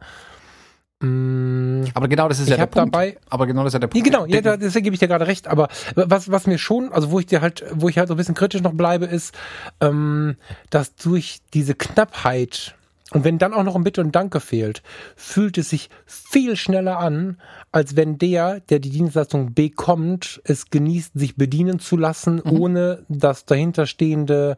Mm, 1.02 1.86
aber 1.96 2.08
genau 2.08 2.28
das 2.28 2.40
ist 2.40 2.50
ja 2.50 2.58
der 2.58 2.68
Punkt. 2.68 2.94
Dabei, 2.94 3.18
aber 3.30 3.48
genau 3.48 3.64
das 3.64 3.72
ist 3.72 3.74
ja 3.74 3.80
der 3.80 3.88
Punkt. 3.88 4.06
Ja, 4.06 4.12
genau, 4.12 4.26
ja, 4.28 4.56
deswegen 4.56 4.84
gebe 4.84 4.94
ich 4.94 5.00
dir 5.00 5.08
gerade 5.08 5.28
recht. 5.28 5.48
Aber 5.48 5.68
was, 5.96 6.32
was 6.32 6.48
mir 6.48 6.58
schon, 6.58 6.92
also 6.94 7.12
wo 7.12 7.20
ich 7.20 7.26
dir 7.26 7.42
halt, 7.42 7.66
wo 7.74 7.90
ich 7.90 7.98
halt 7.98 8.08
so 8.08 8.14
ein 8.14 8.18
bisschen 8.18 8.36
kritisch 8.36 8.62
noch 8.62 8.74
bleibe, 8.74 9.06
ist, 9.06 9.36
ähm, 9.82 10.36
dass 10.70 10.96
durch 10.96 11.40
diese 11.54 11.74
Knappheit 11.74 12.76
und 13.12 13.26
wenn 13.26 13.38
dann 13.38 13.54
auch 13.54 13.64
noch 13.64 13.76
ein 13.76 13.84
Bitte 13.84 14.02
und 14.02 14.16
Danke 14.16 14.40
fehlt, 14.40 14.82
fühlt 15.16 15.58
es 15.58 15.70
sich 15.70 15.90
viel 16.06 16.56
schneller 16.56 16.98
an, 16.98 17.38
als 17.72 17.96
wenn 17.96 18.18
der, 18.18 18.62
der 18.62 18.80
die 18.80 18.90
Dienstleistung 18.90 19.54
bekommt, 19.54 20.42
es 20.46 20.70
genießt, 20.70 21.12
sich 21.16 21.36
bedienen 21.36 21.80
zu 21.80 21.98
lassen, 21.98 22.42
mhm. 22.44 22.52
ohne 22.52 23.06
das 23.10 23.46
dahinterstehende 23.46 24.58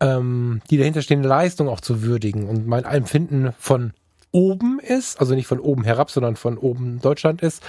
ähm, 0.00 0.60
die 0.70 0.78
dahinterstehende 0.78 1.28
Leistung 1.28 1.68
auch 1.68 1.80
zu 1.80 2.02
würdigen. 2.02 2.48
Und 2.48 2.66
mein 2.66 2.84
Empfinden 2.84 3.52
von 3.58 3.92
oben 4.30 4.78
ist, 4.80 5.20
also 5.20 5.34
nicht 5.34 5.46
von 5.46 5.60
oben 5.60 5.84
herab, 5.84 6.10
sondern 6.10 6.36
von 6.36 6.58
oben 6.58 7.00
Deutschland 7.00 7.42
ist, 7.42 7.62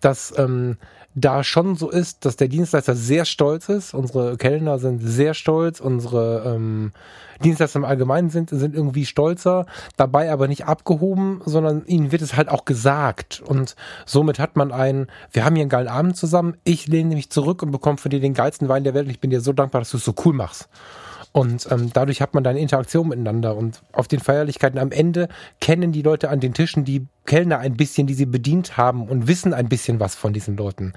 dass 0.00 0.36
ähm, 0.36 0.76
da 1.14 1.42
schon 1.42 1.74
so 1.74 1.90
ist, 1.90 2.24
dass 2.24 2.36
der 2.36 2.48
Dienstleister 2.48 2.94
sehr 2.94 3.24
stolz 3.24 3.68
ist. 3.68 3.94
Unsere 3.94 4.36
Kellner 4.36 4.78
sind 4.78 5.00
sehr 5.00 5.34
stolz, 5.34 5.80
unsere 5.80 6.44
ähm, 6.46 6.92
Dienstleister 7.42 7.78
im 7.78 7.84
Allgemeinen 7.84 8.30
sind, 8.30 8.50
sind 8.50 8.74
irgendwie 8.74 9.06
stolzer, 9.06 9.66
dabei 9.96 10.30
aber 10.30 10.46
nicht 10.46 10.66
abgehoben, 10.66 11.40
sondern 11.44 11.84
ihnen 11.86 12.12
wird 12.12 12.22
es 12.22 12.36
halt 12.36 12.48
auch 12.48 12.64
gesagt. 12.64 13.42
Und 13.44 13.74
somit 14.06 14.38
hat 14.38 14.56
man 14.56 14.72
einen, 14.72 15.08
wir 15.32 15.44
haben 15.44 15.56
hier 15.56 15.62
einen 15.62 15.70
geilen 15.70 15.88
Abend 15.88 16.16
zusammen, 16.16 16.56
ich 16.64 16.86
lehne 16.86 17.14
mich 17.14 17.30
zurück 17.30 17.62
und 17.62 17.72
bekomme 17.72 17.98
von 17.98 18.10
dir 18.10 18.20
den 18.20 18.34
geilsten 18.34 18.68
Wein 18.68 18.84
der 18.84 18.94
Welt 18.94 19.06
und 19.06 19.10
ich 19.10 19.20
bin 19.20 19.30
dir 19.30 19.40
so 19.40 19.52
dankbar, 19.52 19.80
dass 19.80 19.90
du 19.90 19.96
es 19.96 20.04
so 20.04 20.14
cool 20.24 20.34
machst. 20.34 20.68
Und 21.32 21.68
ähm, 21.70 21.90
dadurch 21.92 22.20
hat 22.20 22.34
man 22.34 22.42
dann 22.42 22.56
Interaktion 22.56 23.08
miteinander. 23.08 23.56
Und 23.56 23.82
auf 23.92 24.08
den 24.08 24.20
Feierlichkeiten 24.20 24.78
am 24.78 24.90
Ende 24.90 25.28
kennen 25.60 25.92
die 25.92 26.02
Leute 26.02 26.28
an 26.28 26.40
den 26.40 26.54
Tischen 26.54 26.84
die 26.84 27.06
Kellner 27.24 27.58
ein 27.58 27.76
bisschen, 27.76 28.06
die 28.06 28.14
sie 28.14 28.26
bedient 28.26 28.76
haben 28.76 29.08
und 29.08 29.28
wissen 29.28 29.54
ein 29.54 29.68
bisschen 29.68 30.00
was 30.00 30.16
von 30.16 30.32
diesen 30.32 30.56
Leuten. 30.56 30.92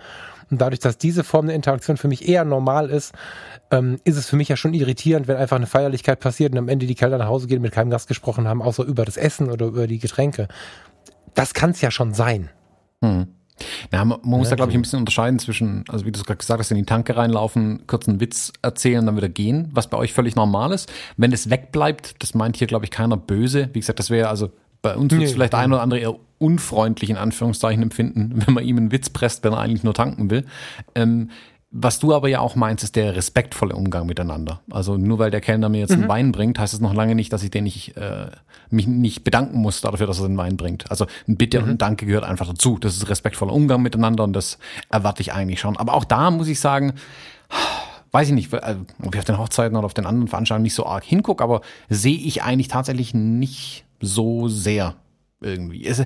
Und 0.49 0.59
dadurch, 0.61 0.79
dass 0.79 0.97
diese 0.97 1.23
Form 1.23 1.47
der 1.47 1.55
Interaktion 1.55 1.97
für 1.97 2.07
mich 2.07 2.27
eher 2.27 2.45
normal 2.45 2.89
ist, 2.89 3.13
ähm, 3.71 3.99
ist 4.03 4.17
es 4.17 4.27
für 4.27 4.35
mich 4.35 4.49
ja 4.49 4.57
schon 4.57 4.73
irritierend, 4.73 5.27
wenn 5.27 5.37
einfach 5.37 5.55
eine 5.55 5.67
Feierlichkeit 5.67 6.19
passiert 6.19 6.51
und 6.51 6.57
am 6.57 6.69
Ende 6.69 6.87
die 6.87 6.95
Kellner 6.95 7.19
nach 7.19 7.27
Hause 7.27 7.47
gehen, 7.47 7.61
mit 7.61 7.71
keinem 7.71 7.91
Gast 7.91 8.07
gesprochen 8.07 8.47
haben, 8.47 8.61
außer 8.61 8.83
über 8.83 9.05
das 9.05 9.17
Essen 9.17 9.51
oder 9.51 9.67
über 9.67 9.87
die 9.87 9.99
Getränke. 9.99 10.47
Das 11.35 11.53
kann 11.53 11.71
es 11.71 11.81
ja 11.81 11.91
schon 11.91 12.13
sein. 12.13 12.49
Hm. 13.03 13.27
Ja, 13.91 14.03
man, 14.03 14.19
man 14.23 14.39
muss 14.39 14.49
da, 14.49 14.55
glaube 14.55 14.71
ich, 14.71 14.77
ein 14.77 14.81
bisschen 14.81 14.99
unterscheiden 14.99 15.39
zwischen, 15.39 15.83
also 15.87 16.05
wie 16.05 16.11
du 16.11 16.19
es 16.19 16.25
gerade 16.25 16.37
gesagt 16.37 16.59
hast, 16.59 16.71
in 16.71 16.77
die 16.77 16.85
Tanke 16.85 17.15
reinlaufen, 17.15 17.85
kurz 17.87 18.07
einen 18.07 18.19
Witz 18.19 18.51
erzählen, 18.61 19.05
dann 19.05 19.15
wieder 19.15 19.29
gehen, 19.29 19.69
was 19.73 19.87
bei 19.89 19.97
euch 19.97 20.13
völlig 20.13 20.35
normal 20.35 20.71
ist. 20.71 20.91
Wenn 21.17 21.31
es 21.31 21.49
wegbleibt, 21.49 22.15
das 22.19 22.33
meint 22.33 22.57
hier, 22.57 22.67
glaube 22.67 22.85
ich, 22.85 22.91
keiner 22.91 23.17
böse. 23.17 23.69
Wie 23.73 23.79
gesagt, 23.79 23.99
das 23.99 24.09
wäre 24.09 24.29
also 24.29 24.51
Bei 24.81 24.95
uns 24.95 25.11
wird 25.11 25.23
es 25.23 25.29
Nee, 25.29 25.33
vielleicht 25.33 25.53
nee. 25.53 25.59
ein 25.59 25.71
oder 25.71 25.81
andere 25.81 25.99
eher 25.99 26.15
unfreundlich 26.39 27.09
in 27.09 27.17
Anführungszeichen 27.17 27.81
empfinden, 27.83 28.33
wenn 28.45 28.53
man 28.53 28.63
ihm 28.65 28.77
einen 28.77 28.91
Witz 28.91 29.09
presst, 29.09 29.43
wenn 29.43 29.53
er 29.53 29.59
eigentlich 29.59 29.83
nur 29.83 29.93
tanken 29.93 30.29
will. 30.29 30.45
Ähm, 30.95 31.29
was 31.75 31.97
du 31.97 32.13
aber 32.13 32.27
ja 32.29 32.39
auch 32.39 32.55
meinst, 32.55 32.83
ist 32.83 32.95
der 32.95 33.15
respektvolle 33.15 33.75
Umgang 33.75 34.05
miteinander. 34.05 34.61
Also 34.69 34.95
nur 34.95 35.17
weil 35.17 35.31
der 35.31 35.41
Kellner 35.41 35.69
mir 35.69 35.79
jetzt 35.79 35.89
Mhm. 35.89 36.01
einen 36.01 36.07
Wein 36.09 36.31
bringt, 36.31 36.59
heißt 36.59 36.71
es 36.73 36.79
noch 36.79 36.93
lange 36.93 37.15
nicht, 37.15 37.33
dass 37.33 37.41
ich 37.41 37.49
den 37.49 37.63
nicht, 37.63 37.97
äh, 37.97 38.27
mich 38.69 38.85
nicht 38.85 39.23
bedanken 39.23 39.57
muss 39.59 39.81
dafür, 39.81 40.05
dass 40.05 40.19
er 40.19 40.27
den 40.27 40.37
Wein 40.37 40.55
bringt. 40.55 40.89
Also 40.91 41.07
ein 41.27 41.35
Bitte 41.35 41.57
Mhm. 41.59 41.63
und 41.63 41.69
ein 41.71 41.77
Danke 41.79 42.05
gehört 42.05 42.25
einfach 42.25 42.47
dazu. 42.47 42.77
Das 42.79 42.95
ist 42.95 43.09
respektvoller 43.09 43.53
Umgang 43.53 43.81
miteinander 43.81 44.23
und 44.23 44.33
das 44.33 44.59
erwarte 44.91 45.21
ich 45.21 45.33
eigentlich 45.33 45.59
schon. 45.59 45.75
Aber 45.75 45.95
auch 45.95 46.05
da 46.05 46.29
muss 46.29 46.47
ich 46.47 46.59
sagen, 46.59 46.93
weiß 48.11 48.27
ich 48.27 48.33
nicht, 48.35 48.53
äh, 48.53 48.75
ob 49.03 49.15
ich 49.15 49.19
auf 49.19 49.25
den 49.25 49.39
Hochzeiten 49.39 49.75
oder 49.75 49.85
auf 49.85 49.95
den 49.95 50.05
anderen 50.05 50.27
Veranstaltungen 50.27 50.63
nicht 50.63 50.75
so 50.75 50.85
arg 50.85 51.03
hingucke, 51.03 51.43
aber 51.43 51.61
sehe 51.89 52.17
ich 52.17 52.43
eigentlich 52.43 52.67
tatsächlich 52.67 53.15
nicht 53.15 53.85
so 53.99 54.47
sehr 54.47 54.93
irgendwie. 55.41 55.85
Es, 55.85 56.03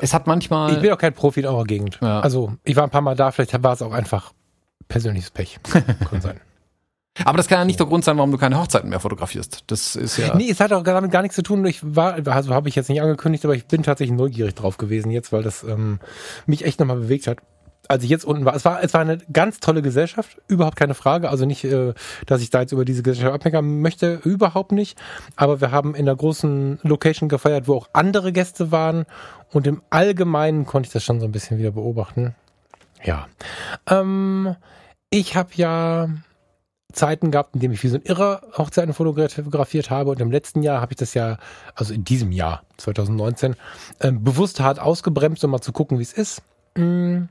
es 0.00 0.14
hat 0.14 0.26
manchmal. 0.26 0.72
Ich 0.72 0.80
bin 0.80 0.90
auch 0.90 0.98
kein 0.98 1.12
Profi 1.12 1.40
in 1.40 1.46
eurer 1.46 1.64
Gegend. 1.64 1.98
Ja. 2.00 2.20
Also 2.20 2.52
ich 2.64 2.76
war 2.76 2.84
ein 2.84 2.90
paar 2.90 3.02
Mal 3.02 3.14
da, 3.14 3.30
vielleicht 3.30 3.62
war 3.62 3.74
es 3.74 3.82
auch 3.82 3.92
einfach 3.92 4.32
persönliches 4.92 5.30
Pech. 5.30 5.58
Kann 6.10 6.20
sein. 6.20 6.40
aber 7.24 7.38
das 7.38 7.48
kann 7.48 7.58
ja 7.58 7.64
nicht 7.64 7.80
der 7.80 7.86
Grund 7.86 8.04
sein, 8.04 8.16
warum 8.16 8.30
du 8.30 8.38
keine 8.38 8.58
Hochzeiten 8.58 8.90
mehr 8.90 9.00
fotografierst. 9.00 9.64
Das 9.66 9.96
ist 9.96 10.18
ja. 10.18 10.34
Nee, 10.36 10.50
es 10.50 10.60
hat 10.60 10.72
auch 10.72 10.82
damit 10.82 11.10
gar 11.10 11.22
nichts 11.22 11.34
zu 11.34 11.42
tun. 11.42 11.64
Ich 11.66 11.80
war, 11.82 12.14
also 12.14 12.54
habe 12.54 12.68
ich 12.68 12.74
jetzt 12.74 12.88
nicht 12.88 13.02
angekündigt, 13.02 13.44
aber 13.44 13.54
ich 13.54 13.66
bin 13.66 13.82
tatsächlich 13.82 14.16
neugierig 14.16 14.54
drauf 14.54 14.76
gewesen 14.76 15.10
jetzt, 15.10 15.32
weil 15.32 15.42
das 15.42 15.62
ähm, 15.62 15.98
mich 16.46 16.64
echt 16.64 16.78
nochmal 16.78 16.98
bewegt 16.98 17.26
hat. 17.26 17.38
Als 17.88 18.04
ich 18.04 18.10
jetzt 18.10 18.24
unten 18.24 18.44
war, 18.44 18.54
es 18.54 18.64
war, 18.64 18.82
es 18.82 18.94
war 18.94 19.00
eine 19.00 19.18
ganz 19.32 19.60
tolle 19.60 19.82
Gesellschaft, 19.82 20.38
überhaupt 20.46 20.76
keine 20.76 20.94
Frage. 20.94 21.28
Also 21.30 21.44
nicht, 21.44 21.64
äh, 21.64 21.94
dass 22.26 22.40
ich 22.40 22.50
da 22.50 22.60
jetzt 22.60 22.72
über 22.72 22.84
diese 22.84 23.02
Gesellschaft 23.02 23.34
abmeckern 23.34 23.80
möchte, 23.80 24.20
überhaupt 24.24 24.72
nicht. 24.72 24.98
Aber 25.36 25.60
wir 25.60 25.70
haben 25.70 25.94
in 25.94 26.08
einer 26.08 26.16
großen 26.16 26.80
Location 26.82 27.28
gefeiert, 27.28 27.66
wo 27.66 27.74
auch 27.74 27.88
andere 27.92 28.32
Gäste 28.32 28.70
waren. 28.70 29.04
Und 29.50 29.66
im 29.66 29.82
Allgemeinen 29.90 30.64
konnte 30.64 30.86
ich 30.86 30.92
das 30.92 31.04
schon 31.04 31.20
so 31.20 31.26
ein 31.26 31.32
bisschen 31.32 31.58
wieder 31.58 31.72
beobachten. 31.72 32.34
Ja. 33.04 33.26
Ähm, 33.88 34.56
ich 35.12 35.36
habe 35.36 35.50
ja 35.54 36.08
Zeiten 36.92 37.30
gehabt, 37.30 37.54
in 37.54 37.60
denen 37.60 37.74
ich 37.74 37.82
wie 37.82 37.88
so 37.88 37.96
ein 37.96 38.02
Irrer 38.02 38.42
Hochzeiten 38.56 38.94
fotografiert 38.94 39.90
habe. 39.90 40.10
Und 40.10 40.20
im 40.20 40.30
letzten 40.30 40.62
Jahr 40.62 40.80
habe 40.80 40.92
ich 40.92 40.96
das 40.96 41.14
ja, 41.14 41.38
also 41.74 41.92
in 41.92 42.04
diesem 42.04 42.32
Jahr, 42.32 42.64
2019, 42.78 43.54
ähm, 44.00 44.24
bewusst 44.24 44.60
hart 44.60 44.78
ausgebremst, 44.78 45.44
um 45.44 45.50
mal 45.50 45.60
zu 45.60 45.72
gucken, 45.72 45.98
wie 45.98 46.02
es 46.02 46.12
ist. 46.12 46.42
Mm. 46.76 47.24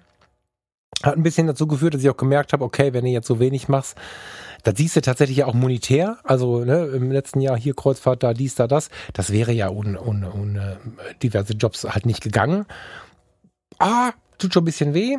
Hat 1.04 1.18
ein 1.18 1.24
bisschen 1.24 1.48
dazu 1.48 1.66
geführt, 1.66 1.96
dass 1.96 2.04
ich 2.04 2.10
auch 2.10 2.18
gemerkt 2.18 2.54
habe, 2.54 2.64
okay, 2.64 2.94
wenn 2.94 3.04
du 3.04 3.10
jetzt 3.10 3.28
so 3.28 3.40
wenig 3.40 3.68
machst, 3.68 3.98
das 4.64 4.76
siehst 4.78 4.96
du 4.96 5.02
tatsächlich 5.02 5.38
ja 5.38 5.48
auch 5.48 5.56
monetär. 5.56 6.18
Also 6.24 6.64
ne, 6.64 6.86
im 6.86 7.12
letzten 7.12 7.42
Jahr 7.42 7.58
hier 7.58 7.74
Kreuzfahrt, 7.74 8.22
da 8.22 8.36
dies, 8.36 8.54
da 8.54 8.68
das. 8.68 8.90
Das 9.14 9.32
wäre 9.32 9.52
ja 9.52 9.70
ohne, 9.70 10.00
ohne, 10.00 10.32
ohne 10.32 10.78
diverse 11.24 11.54
Jobs 11.54 11.84
halt 11.86 12.06
nicht 12.06 12.22
gegangen. 12.22 12.68
Ah, 13.80 14.12
tut 14.38 14.54
schon 14.54 14.62
ein 14.62 14.66
bisschen 14.66 14.94
weh. 14.94 15.18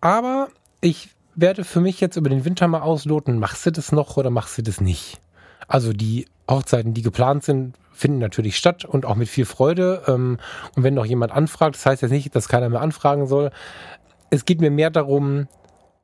Aber 0.00 0.48
ich 0.80 1.15
werde 1.36 1.64
für 1.64 1.80
mich 1.80 2.00
jetzt 2.00 2.16
über 2.16 2.30
den 2.30 2.44
Winter 2.44 2.66
mal 2.66 2.80
ausloten, 2.80 3.38
machst 3.38 3.64
du 3.66 3.70
das 3.70 3.92
noch 3.92 4.16
oder 4.16 4.30
machst 4.30 4.58
du 4.58 4.62
das 4.62 4.80
nicht? 4.80 5.20
Also 5.68 5.92
die 5.92 6.26
Hochzeiten, 6.50 6.94
die 6.94 7.02
geplant 7.02 7.44
sind, 7.44 7.76
finden 7.92 8.18
natürlich 8.18 8.56
statt 8.56 8.84
und 8.84 9.04
auch 9.04 9.14
mit 9.14 9.28
viel 9.28 9.44
Freude. 9.44 10.02
Ähm, 10.06 10.38
Und 10.74 10.82
wenn 10.82 10.94
noch 10.94 11.06
jemand 11.06 11.32
anfragt, 11.32 11.76
das 11.76 11.86
heißt 11.86 12.02
jetzt 12.02 12.10
nicht, 12.10 12.34
dass 12.34 12.48
keiner 12.48 12.68
mehr 12.68 12.80
anfragen 12.80 13.26
soll. 13.26 13.50
Es 14.30 14.44
geht 14.44 14.60
mir 14.60 14.70
mehr 14.70 14.90
darum, 14.90 15.48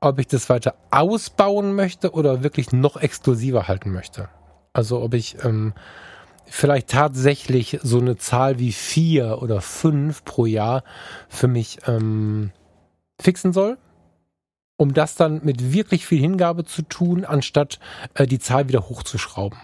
ob 0.00 0.18
ich 0.18 0.26
das 0.26 0.48
weiter 0.48 0.74
ausbauen 0.90 1.74
möchte 1.74 2.12
oder 2.12 2.42
wirklich 2.42 2.72
noch 2.72 2.96
exklusiver 2.96 3.68
halten 3.68 3.92
möchte. 3.92 4.28
Also 4.72 5.00
ob 5.00 5.14
ich 5.14 5.36
ähm, 5.44 5.74
vielleicht 6.46 6.88
tatsächlich 6.88 7.78
so 7.82 7.98
eine 7.98 8.16
Zahl 8.16 8.58
wie 8.58 8.72
vier 8.72 9.40
oder 9.42 9.60
fünf 9.60 10.24
pro 10.24 10.46
Jahr 10.46 10.82
für 11.28 11.46
mich 11.46 11.78
ähm, 11.86 12.50
fixen 13.20 13.52
soll, 13.52 13.78
um 14.82 14.94
das 14.94 15.14
dann 15.14 15.40
mit 15.44 15.72
wirklich 15.72 16.06
viel 16.06 16.18
Hingabe 16.18 16.64
zu 16.64 16.82
tun, 16.82 17.24
anstatt 17.24 17.78
äh, 18.14 18.26
die 18.26 18.40
Zahl 18.40 18.68
wieder 18.68 18.88
hochzuschrauben. 18.88 19.58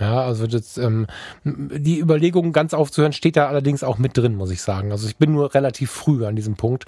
Ja, 0.00 0.22
also 0.22 0.46
das, 0.46 0.78
ähm, 0.78 1.06
die 1.44 2.00
Überlegung 2.00 2.52
ganz 2.52 2.72
aufzuhören 2.72 3.12
steht 3.12 3.36
da 3.36 3.48
allerdings 3.48 3.82
auch 3.82 3.98
mit 3.98 4.16
drin, 4.16 4.34
muss 4.34 4.50
ich 4.50 4.62
sagen. 4.62 4.92
Also 4.92 5.08
ich 5.08 5.16
bin 5.16 5.32
nur 5.32 5.54
relativ 5.54 5.90
früh 5.90 6.24
an 6.24 6.36
diesem 6.36 6.56
Punkt. 6.56 6.86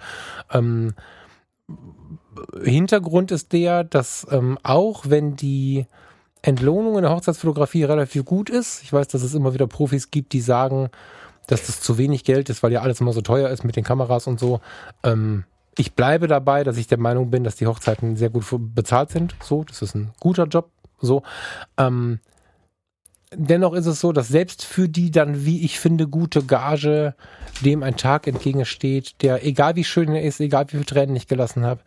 Ähm, 0.51 0.95
Hintergrund 2.63 3.33
ist 3.33 3.53
der, 3.53 3.85
dass 3.85 4.27
ähm, 4.31 4.59
auch 4.63 5.05
wenn 5.07 5.37
die 5.37 5.87
Entlohnung 6.41 6.97
in 6.97 7.03
der 7.03 7.11
Hochzeitsfotografie 7.11 7.85
relativ 7.85 8.25
gut 8.25 8.49
ist, 8.49 8.83
ich 8.83 8.93
weiß, 8.93 9.09
dass 9.09 9.23
es 9.23 9.35
immer 9.35 9.53
wieder 9.53 9.67
Profis 9.67 10.11
gibt, 10.11 10.33
die 10.33 10.41
sagen, 10.41 10.89
dass 11.49 11.67
das 11.67 11.83
zu 11.83 11.99
wenig 11.99 12.25
Geld 12.25 12.49
ist, 12.49 12.63
weil 12.63 12.73
ja 12.73 12.81
alles 12.81 13.01
immer 13.01 13.13
so 13.13 13.21
teuer 13.21 13.51
ist 13.51 13.65
mit 13.65 13.77
den 13.77 13.85
Kameras 13.85 14.27
und 14.27 14.41
so. 14.41 14.61
Ähm, 15.03 15.45
ich 15.79 15.95
bleibe 15.95 16.27
dabei, 16.27 16.65
dass 16.65 16.77
ich 16.77 16.89
der 16.89 16.99
Meinung 16.99 17.31
bin, 17.31 17.45
dass 17.45 17.57
die 17.57 17.67
Hochzeiten 17.67 18.17
sehr 18.17 18.31
gut 18.31 18.45
bezahlt 18.75 19.11
sind. 19.11 19.37
So, 19.41 19.65
das 19.65 19.81
ist 19.81 19.95
ein 19.95 20.11
guter 20.19 20.45
Job. 20.45 20.71
So. 21.01 21.23
Ähm, 21.77 22.19
dennoch 23.33 23.75
ist 23.75 23.87
es 23.87 24.01
so, 24.01 24.13
dass 24.13 24.29
selbst 24.29 24.65
für 24.65 24.89
die 24.89 25.11
dann, 25.11 25.45
wie 25.45 25.65
ich 25.65 25.79
finde, 25.79 26.09
gute 26.09 26.43
Gage 26.43 27.15
dem 27.61 27.83
ein 27.83 27.97
Tag 27.97 28.27
entgegensteht, 28.27 29.23
der, 29.23 29.47
egal 29.47 29.77
wie 29.77 29.85
schön 29.85 30.15
er 30.15 30.23
ist, 30.23 30.41
egal 30.41 30.67
wie 30.69 30.77
viel 30.77 30.85
Tränen 30.85 31.17
ich 31.17 31.29
gelassen 31.29 31.65
habe, 31.65 31.81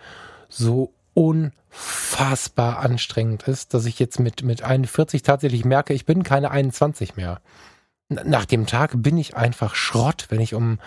so 0.48 0.94
unfassbar 1.14 2.80
anstrengend 2.80 3.44
ist, 3.48 3.74
dass 3.74 3.86
ich 3.86 4.00
jetzt 4.00 4.20
mit, 4.20 4.44
mit 4.44 4.64
41 4.64 5.24
tatsächlich 5.24 5.66
merke, 5.66 5.94
ich 5.94 6.06
bin 6.06 6.24
keine 6.24 6.52
21 6.52 7.16
mehr. 7.16 7.42
Nach 8.12 8.46
dem 8.46 8.66
Tag 8.66 8.92
bin 8.96 9.18
ich 9.18 9.38
einfach 9.38 9.74
Schrott, 9.74 10.26
wenn 10.30 10.42
ich 10.42 10.54
um 10.54 10.80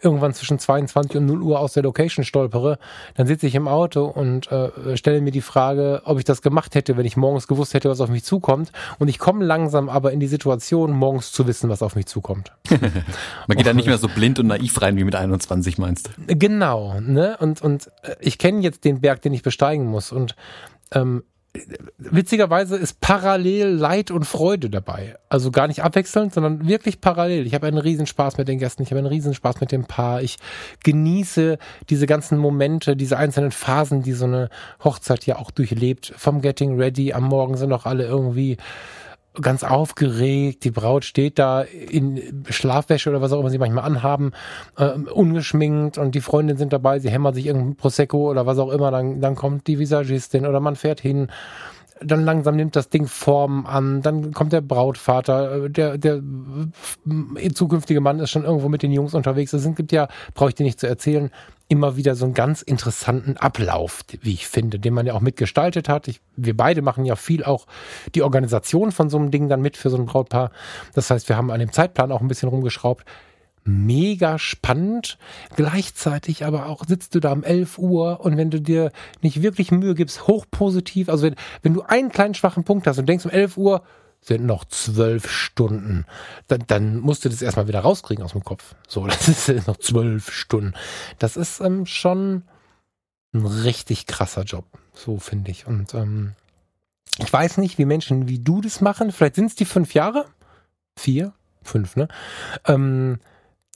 irgendwann 0.00 0.32
zwischen 0.32 0.58
22 0.58 1.16
und 1.16 1.26
0 1.26 1.42
Uhr 1.42 1.60
aus 1.60 1.72
der 1.72 1.82
Location 1.82 2.24
stolpere, 2.24 2.78
dann 3.16 3.26
sitze 3.26 3.46
ich 3.46 3.54
im 3.54 3.68
Auto 3.68 4.04
und 4.04 4.50
äh, 4.50 4.96
stelle 4.96 5.20
mir 5.20 5.32
die 5.32 5.40
Frage, 5.40 6.02
ob 6.04 6.18
ich 6.18 6.24
das 6.24 6.42
gemacht 6.42 6.74
hätte, 6.74 6.96
wenn 6.96 7.04
ich 7.04 7.16
morgens 7.16 7.48
gewusst 7.48 7.74
hätte, 7.74 7.90
was 7.90 8.00
auf 8.00 8.08
mich 8.08 8.24
zukommt. 8.24 8.70
Und 8.98 9.08
ich 9.08 9.18
komme 9.18 9.44
langsam 9.44 9.88
aber 9.88 10.12
in 10.12 10.20
die 10.20 10.26
Situation, 10.26 10.92
morgens 10.92 11.32
zu 11.32 11.46
wissen, 11.46 11.68
was 11.68 11.82
auf 11.82 11.96
mich 11.96 12.06
zukommt. 12.06 12.52
Man 13.46 13.56
geht 13.56 13.66
da 13.66 13.74
nicht 13.74 13.88
mehr 13.88 13.98
so 13.98 14.08
blind 14.08 14.38
und 14.38 14.46
naiv 14.46 14.80
rein 14.80 14.96
wie 14.96 15.04
mit 15.04 15.14
21, 15.14 15.78
meinst 15.78 16.08
du? 16.08 16.36
Genau, 16.36 17.00
ne? 17.00 17.36
Und, 17.40 17.60
und 17.60 17.88
äh, 18.02 18.14
ich 18.20 18.38
kenne 18.38 18.60
jetzt 18.60 18.84
den 18.84 19.00
Berg, 19.00 19.22
den 19.22 19.34
ich 19.34 19.42
besteigen 19.42 19.86
muss. 19.86 20.12
Und 20.12 20.36
ähm, 20.92 21.24
witzigerweise 21.98 22.76
ist 22.76 23.00
parallel 23.00 23.68
Leid 23.68 24.10
und 24.10 24.24
Freude 24.24 24.70
dabei. 24.70 25.16
Also 25.28 25.50
gar 25.50 25.66
nicht 25.66 25.82
abwechselnd, 25.82 26.32
sondern 26.32 26.66
wirklich 26.66 27.00
parallel. 27.00 27.46
Ich 27.46 27.54
habe 27.54 27.66
einen 27.66 27.78
Riesenspaß 27.78 28.38
mit 28.38 28.48
den 28.48 28.58
Gästen, 28.58 28.82
ich 28.82 28.90
habe 28.90 28.98
einen 28.98 29.08
Riesenspaß 29.08 29.60
mit 29.60 29.72
dem 29.72 29.84
Paar. 29.84 30.22
Ich 30.22 30.36
genieße 30.84 31.58
diese 31.88 32.06
ganzen 32.06 32.38
Momente, 32.38 32.96
diese 32.96 33.16
einzelnen 33.16 33.50
Phasen, 33.50 34.02
die 34.02 34.12
so 34.12 34.26
eine 34.26 34.48
Hochzeit 34.84 35.26
ja 35.26 35.36
auch 35.36 35.50
durchlebt. 35.50 36.12
Vom 36.16 36.40
Getting 36.40 36.76
Ready, 36.78 37.12
am 37.12 37.24
Morgen 37.24 37.56
sind 37.56 37.72
auch 37.72 37.86
alle 37.86 38.04
irgendwie 38.04 38.56
ganz 39.34 39.62
aufgeregt. 39.62 40.64
Die 40.64 40.70
Braut 40.70 41.04
steht 41.04 41.38
da 41.38 41.62
in 41.62 42.44
Schlafwäsche 42.48 43.10
oder 43.10 43.20
was 43.20 43.32
auch 43.32 43.40
immer 43.40 43.50
sie 43.50 43.58
manchmal 43.58 43.84
anhaben, 43.84 44.32
ähm, 44.78 45.08
ungeschminkt 45.12 45.98
und 45.98 46.14
die 46.14 46.20
Freundinnen 46.20 46.58
sind 46.58 46.72
dabei, 46.72 46.98
sie 46.98 47.10
hämmern 47.10 47.34
sich 47.34 47.46
irgendein 47.46 47.76
Prosecco 47.76 48.30
oder 48.30 48.46
was 48.46 48.58
auch 48.58 48.70
immer, 48.70 48.90
dann, 48.90 49.20
dann 49.20 49.36
kommt 49.36 49.66
die 49.66 49.78
Visagistin 49.78 50.46
oder 50.46 50.60
man 50.60 50.76
fährt 50.76 51.00
hin. 51.00 51.28
Dann 52.02 52.24
langsam 52.24 52.56
nimmt 52.56 52.76
das 52.76 52.88
Ding 52.88 53.06
Form 53.06 53.66
an, 53.66 54.00
dann 54.00 54.32
kommt 54.32 54.54
der 54.54 54.62
Brautvater, 54.62 55.64
äh, 55.64 55.70
der, 55.70 55.98
der 55.98 56.16
äh, 57.36 57.50
zukünftige 57.50 58.00
Mann 58.00 58.20
ist 58.20 58.30
schon 58.30 58.44
irgendwo 58.44 58.68
mit 58.68 58.82
den 58.82 58.90
Jungs 58.90 59.14
unterwegs. 59.14 59.52
Es 59.52 59.74
gibt 59.74 59.92
ja, 59.92 60.08
brauche 60.34 60.48
ich 60.48 60.54
dir 60.54 60.64
nicht 60.64 60.80
zu 60.80 60.88
erzählen, 60.88 61.30
immer 61.70 61.96
wieder 61.96 62.16
so 62.16 62.24
einen 62.24 62.34
ganz 62.34 62.62
interessanten 62.62 63.36
Ablauf, 63.36 64.00
wie 64.22 64.34
ich 64.34 64.48
finde, 64.48 64.80
den 64.80 64.92
man 64.92 65.06
ja 65.06 65.14
auch 65.14 65.20
mitgestaltet 65.20 65.88
hat. 65.88 66.08
Ich, 66.08 66.20
wir 66.36 66.56
beide 66.56 66.82
machen 66.82 67.04
ja 67.04 67.14
viel 67.14 67.44
auch 67.44 67.66
die 68.16 68.22
Organisation 68.22 68.90
von 68.90 69.08
so 69.08 69.16
einem 69.16 69.30
Ding 69.30 69.48
dann 69.48 69.62
mit 69.62 69.76
für 69.76 69.88
so 69.88 69.96
ein 69.96 70.04
Brautpaar. 70.04 70.50
Das 70.94 71.10
heißt, 71.10 71.28
wir 71.28 71.36
haben 71.36 71.50
an 71.52 71.60
dem 71.60 71.72
Zeitplan 71.72 72.10
auch 72.10 72.20
ein 72.20 72.26
bisschen 72.26 72.48
rumgeschraubt. 72.48 73.04
Mega 73.62 74.38
spannend. 74.40 75.16
Gleichzeitig 75.54 76.44
aber 76.44 76.66
auch 76.66 76.84
sitzt 76.86 77.14
du 77.14 77.20
da 77.20 77.30
um 77.30 77.44
11 77.44 77.78
Uhr 77.78 78.20
und 78.20 78.36
wenn 78.36 78.50
du 78.50 78.60
dir 78.60 78.90
nicht 79.22 79.40
wirklich 79.40 79.70
Mühe 79.70 79.94
gibst, 79.94 80.26
hochpositiv, 80.26 81.08
also 81.08 81.22
wenn, 81.24 81.36
wenn 81.62 81.74
du 81.74 81.82
einen 81.82 82.10
kleinen 82.10 82.34
schwachen 82.34 82.64
Punkt 82.64 82.88
hast 82.88 82.98
und 82.98 83.08
denkst 83.08 83.26
um 83.26 83.30
11 83.30 83.56
Uhr, 83.56 83.82
sind 84.20 84.44
noch 84.44 84.64
zwölf 84.66 85.30
Stunden. 85.30 86.04
Dann, 86.46 86.64
dann 86.66 86.98
musst 86.98 87.24
du 87.24 87.28
das 87.28 87.42
erstmal 87.42 87.68
wieder 87.68 87.80
rauskriegen 87.80 88.24
aus 88.24 88.32
dem 88.32 88.44
Kopf. 88.44 88.74
So, 88.86 89.06
das 89.08 89.28
ist 89.28 89.66
noch 89.66 89.78
zwölf 89.78 90.30
Stunden. 90.30 90.74
Das 91.18 91.36
ist 91.36 91.60
ähm, 91.60 91.86
schon 91.86 92.44
ein 93.32 93.46
richtig 93.46 94.06
krasser 94.06 94.42
Job, 94.42 94.66
so 94.92 95.18
finde 95.18 95.50
ich. 95.50 95.66
Und 95.66 95.94
ähm, 95.94 96.34
ich 97.18 97.32
weiß 97.32 97.58
nicht, 97.58 97.78
wie 97.78 97.84
Menschen 97.84 98.28
wie 98.28 98.38
du 98.38 98.60
das 98.60 98.80
machen. 98.80 99.12
Vielleicht 99.12 99.36
sind 99.36 99.46
es 99.46 99.54
die 99.54 99.64
fünf 99.64 99.94
Jahre, 99.94 100.26
vier, 100.96 101.32
fünf, 101.62 101.96
ne? 101.96 102.08
Ähm, 102.66 103.18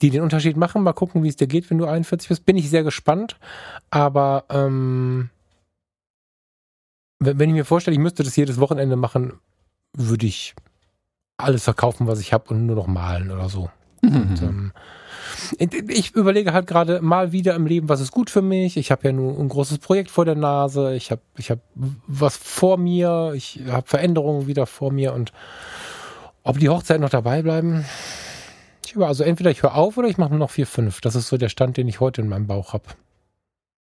die 0.01 0.09
den 0.09 0.21
Unterschied 0.21 0.57
machen. 0.57 0.83
Mal 0.83 0.93
gucken, 0.93 1.23
wie 1.23 1.29
es 1.29 1.37
dir 1.37 1.47
geht, 1.47 1.69
wenn 1.69 1.77
du 1.77 1.85
41 1.85 2.27
bist. 2.27 2.45
Bin 2.45 2.57
ich 2.57 2.69
sehr 2.69 2.83
gespannt. 2.83 3.37
Aber 3.89 4.45
ähm, 4.49 5.29
wenn, 7.19 7.39
wenn 7.39 7.49
ich 7.49 7.55
mir 7.55 7.65
vorstelle, 7.65 7.95
ich 7.95 8.01
müsste 8.01 8.23
das 8.23 8.35
jedes 8.35 8.59
Wochenende 8.59 8.97
machen, 8.97 9.39
würde 9.95 10.25
ich 10.25 10.55
alles 11.37 11.63
verkaufen, 11.63 12.07
was 12.07 12.19
ich 12.19 12.33
habe 12.33 12.53
und 12.53 12.65
nur 12.65 12.75
noch 12.75 12.87
malen 12.87 13.31
oder 13.31 13.49
so. 13.49 13.69
Und, 14.01 14.41
ähm, 14.41 14.71
ich 15.87 16.15
überlege 16.15 16.53
halt 16.53 16.67
gerade 16.67 17.01
mal 17.01 17.31
wieder 17.31 17.55
im 17.55 17.65
Leben, 17.65 17.89
was 17.89 17.99
ist 17.99 18.11
gut 18.11 18.29
für 18.29 18.41
mich. 18.41 18.77
Ich 18.77 18.91
habe 18.91 19.07
ja 19.07 19.11
nur 19.11 19.37
ein 19.39 19.49
großes 19.49 19.79
Projekt 19.79 20.11
vor 20.11 20.25
der 20.25 20.35
Nase. 20.35 20.95
Ich 20.95 21.11
habe 21.11 21.21
ich 21.37 21.51
hab 21.51 21.59
was 21.73 22.37
vor 22.37 22.77
mir. 22.77 23.33
Ich 23.35 23.61
habe 23.67 23.87
Veränderungen 23.87 24.47
wieder 24.47 24.65
vor 24.65 24.91
mir. 24.91 25.13
Und 25.13 25.33
ob 26.43 26.59
die 26.59 26.69
Hochzeiten 26.69 27.01
noch 27.01 27.09
dabei 27.09 27.41
bleiben, 27.41 27.85
ich 28.85 28.93
über, 28.93 29.07
also 29.07 29.23
entweder 29.23 29.51
ich 29.51 29.63
höre 29.63 29.75
auf 29.75 29.97
oder 29.97 30.07
ich 30.07 30.17
mache 30.17 30.29
nur 30.29 30.39
noch 30.39 30.51
vier, 30.51 30.67
fünf. 30.67 31.01
Das 31.01 31.15
ist 31.15 31.27
so 31.27 31.37
der 31.37 31.49
Stand, 31.49 31.77
den 31.77 31.87
ich 31.87 31.99
heute 31.99 32.21
in 32.21 32.29
meinem 32.29 32.47
Bauch 32.47 32.73
habe. 32.73 32.85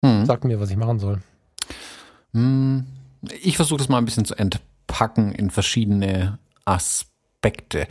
Hm. 0.03 0.25
Sag 0.25 0.43
mir, 0.43 0.59
was 0.59 0.69
ich 0.69 0.77
machen 0.77 0.99
soll. 0.99 1.21
Hm. 2.33 2.85
Ich 3.41 3.57
versuche 3.57 3.79
das 3.79 3.89
mal 3.89 3.97
ein 3.97 4.05
bisschen 4.05 4.25
zu 4.25 4.35
entpacken 4.87 5.33
in 5.33 5.49
verschiedene 5.49 6.39
Aspekte. 6.65 7.87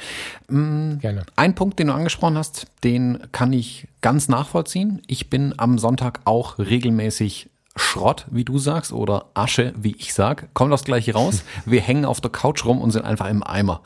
Hm. 0.48 0.98
Gerne. 1.00 1.24
Ein 1.37 1.54
Punkt, 1.54 1.78
den 1.78 1.88
du 1.88 1.94
angesprochen 1.94 2.38
hast, 2.38 2.66
den 2.85 3.18
kann 3.32 3.52
ich 3.52 3.88
ganz 4.00 4.28
nachvollziehen. 4.28 5.02
Ich 5.06 5.30
bin 5.30 5.54
am 5.59 5.78
Sonntag 5.78 6.20
auch 6.24 6.59
regelmäßig 6.59 7.50
Schrott, 7.78 8.26
wie 8.30 8.44
du 8.44 8.59
sagst, 8.59 8.92
oder 8.92 9.26
Asche, 9.35 9.74
wie 9.76 9.94
ich 9.98 10.14
sag, 10.14 10.54
kommt 10.54 10.72
das 10.72 10.85
gleiche 10.85 11.12
raus. 11.12 11.42
Wir 11.66 11.82
hängen 11.82 12.06
auf 12.06 12.22
der 12.22 12.30
Couch 12.30 12.64
rum 12.64 12.80
und 12.80 12.90
sind 12.90 13.04
einfach 13.04 13.28
im 13.28 13.42
Eimer. 13.42 13.82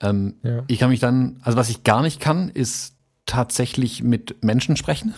Ähm, 0.00 0.36
ja. 0.42 0.62
Ich 0.66 0.78
kann 0.78 0.88
mich 0.88 1.00
dann, 1.00 1.40
also 1.42 1.58
was 1.58 1.68
ich 1.68 1.84
gar 1.84 2.00
nicht 2.00 2.20
kann, 2.20 2.48
ist 2.48 2.94
tatsächlich 3.26 4.02
mit 4.02 4.42
Menschen 4.42 4.76
sprechen. 4.76 5.14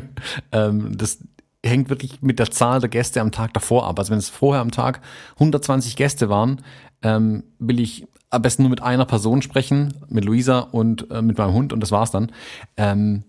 ähm, 0.52 0.96
das 0.98 1.18
hängt 1.64 1.90
wirklich 1.90 2.22
mit 2.22 2.38
der 2.38 2.50
Zahl 2.50 2.80
der 2.80 2.88
Gäste 2.88 3.20
am 3.20 3.32
Tag 3.32 3.52
davor 3.54 3.86
ab. 3.86 3.98
Also 3.98 4.10
wenn 4.10 4.18
es 4.18 4.28
vorher 4.28 4.62
am 4.62 4.70
Tag 4.70 5.00
120 5.34 5.96
Gäste 5.96 6.28
waren, 6.28 6.62
ähm, 7.02 7.44
will 7.58 7.80
ich 7.80 8.06
am 8.30 8.42
besten 8.42 8.62
nur 8.62 8.70
mit 8.70 8.82
einer 8.82 9.04
Person 9.04 9.42
sprechen, 9.42 9.94
mit 10.08 10.24
Luisa 10.24 10.60
und 10.60 11.10
äh, 11.10 11.20
mit 11.20 11.36
meinem 11.36 11.52
Hund 11.52 11.72
und 11.72 11.80
das 11.80 11.90
war's 11.90 12.12
dann. 12.12 12.32
Ähm, 12.76 13.24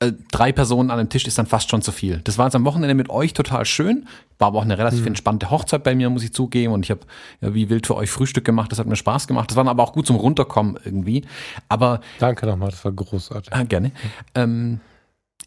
äh, 0.00 0.12
drei 0.30 0.52
Personen 0.52 0.90
an 0.90 0.98
einem 0.98 1.08
Tisch 1.08 1.26
ist 1.26 1.38
dann 1.38 1.46
fast 1.46 1.70
schon 1.70 1.82
zu 1.82 1.90
viel. 1.90 2.20
Das 2.22 2.38
war 2.38 2.46
jetzt 2.46 2.54
am 2.54 2.64
Wochenende 2.64 2.94
mit 2.94 3.10
euch 3.10 3.32
total 3.32 3.64
schön. 3.64 4.06
War 4.38 4.48
aber 4.48 4.58
auch 4.58 4.64
eine 4.64 4.78
relativ 4.78 5.00
mhm. 5.00 5.08
entspannte 5.08 5.50
Hochzeit 5.50 5.82
bei 5.82 5.94
mir, 5.94 6.08
muss 6.08 6.22
ich 6.22 6.32
zugeben. 6.32 6.72
Und 6.72 6.84
ich 6.84 6.90
habe 6.90 7.00
ja, 7.40 7.52
wie 7.52 7.68
wild 7.68 7.86
für 7.86 7.96
euch 7.96 8.10
Frühstück 8.10 8.44
gemacht. 8.44 8.70
Das 8.70 8.78
hat 8.78 8.86
mir 8.86 8.94
Spaß 8.94 9.26
gemacht. 9.26 9.50
Das 9.50 9.56
war 9.56 9.66
aber 9.66 9.82
auch 9.82 9.92
gut 9.92 10.06
zum 10.06 10.14
Runterkommen 10.16 10.78
irgendwie. 10.84 11.24
Aber 11.68 12.00
danke 12.20 12.46
nochmal, 12.46 12.70
das 12.70 12.84
war 12.84 12.92
großartig. 12.92 13.52
Ah, 13.52 13.64
gerne. 13.64 13.90
Ähm, 14.36 14.80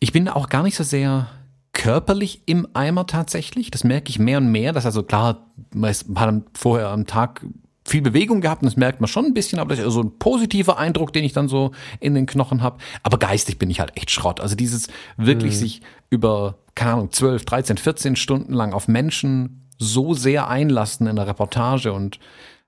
ich 0.01 0.11
bin 0.11 0.27
auch 0.27 0.49
gar 0.49 0.63
nicht 0.63 0.75
so 0.75 0.83
sehr 0.83 1.27
körperlich 1.73 2.43
im 2.45 2.67
Eimer 2.73 3.07
tatsächlich. 3.07 3.71
Das 3.71 3.84
merke 3.84 4.10
ich 4.10 4.19
mehr 4.19 4.39
und 4.39 4.51
mehr. 4.51 4.73
Das 4.73 4.86
also 4.86 5.03
klar, 5.03 5.47
man 5.73 5.93
hat 6.15 6.43
vorher 6.53 6.89
am 6.89 7.05
Tag 7.05 7.45
viel 7.86 8.01
Bewegung 8.01 8.41
gehabt 8.41 8.62
und 8.62 8.67
das 8.67 8.77
merkt 8.77 9.01
man 9.01 9.07
schon 9.07 9.25
ein 9.25 9.34
bisschen, 9.34 9.60
aber 9.60 9.69
das 9.69 9.79
ist 9.79 9.86
also 9.86 10.01
ein 10.01 10.17
positiver 10.19 10.77
Eindruck, 10.77 11.13
den 11.13 11.23
ich 11.23 11.34
dann 11.34 11.47
so 11.47 11.71
in 11.99 12.13
den 12.13 12.25
Knochen 12.25 12.62
habe. 12.62 12.77
Aber 13.03 13.17
geistig 13.17 13.57
bin 13.57 13.69
ich 13.69 13.79
halt 13.79 13.97
echt 13.97 14.12
Schrott. 14.12 14.39
Also 14.39 14.55
dieses 14.55 14.88
wirklich 15.17 15.55
mhm. 15.55 15.60
sich 15.60 15.81
über, 16.10 16.60
keine 16.75 16.93
Ahnung, 16.93 17.12
12, 17.12 17.45
13, 17.45 17.77
14 17.77 18.15
Stunden 18.15 18.53
lang 18.53 18.73
auf 18.73 18.88
Menschen 18.88 19.67
so 19.77 20.13
sehr 20.13 20.47
einlassen 20.47 21.07
in 21.07 21.15
der 21.15 21.27
Reportage 21.27 21.91
und 21.91 22.19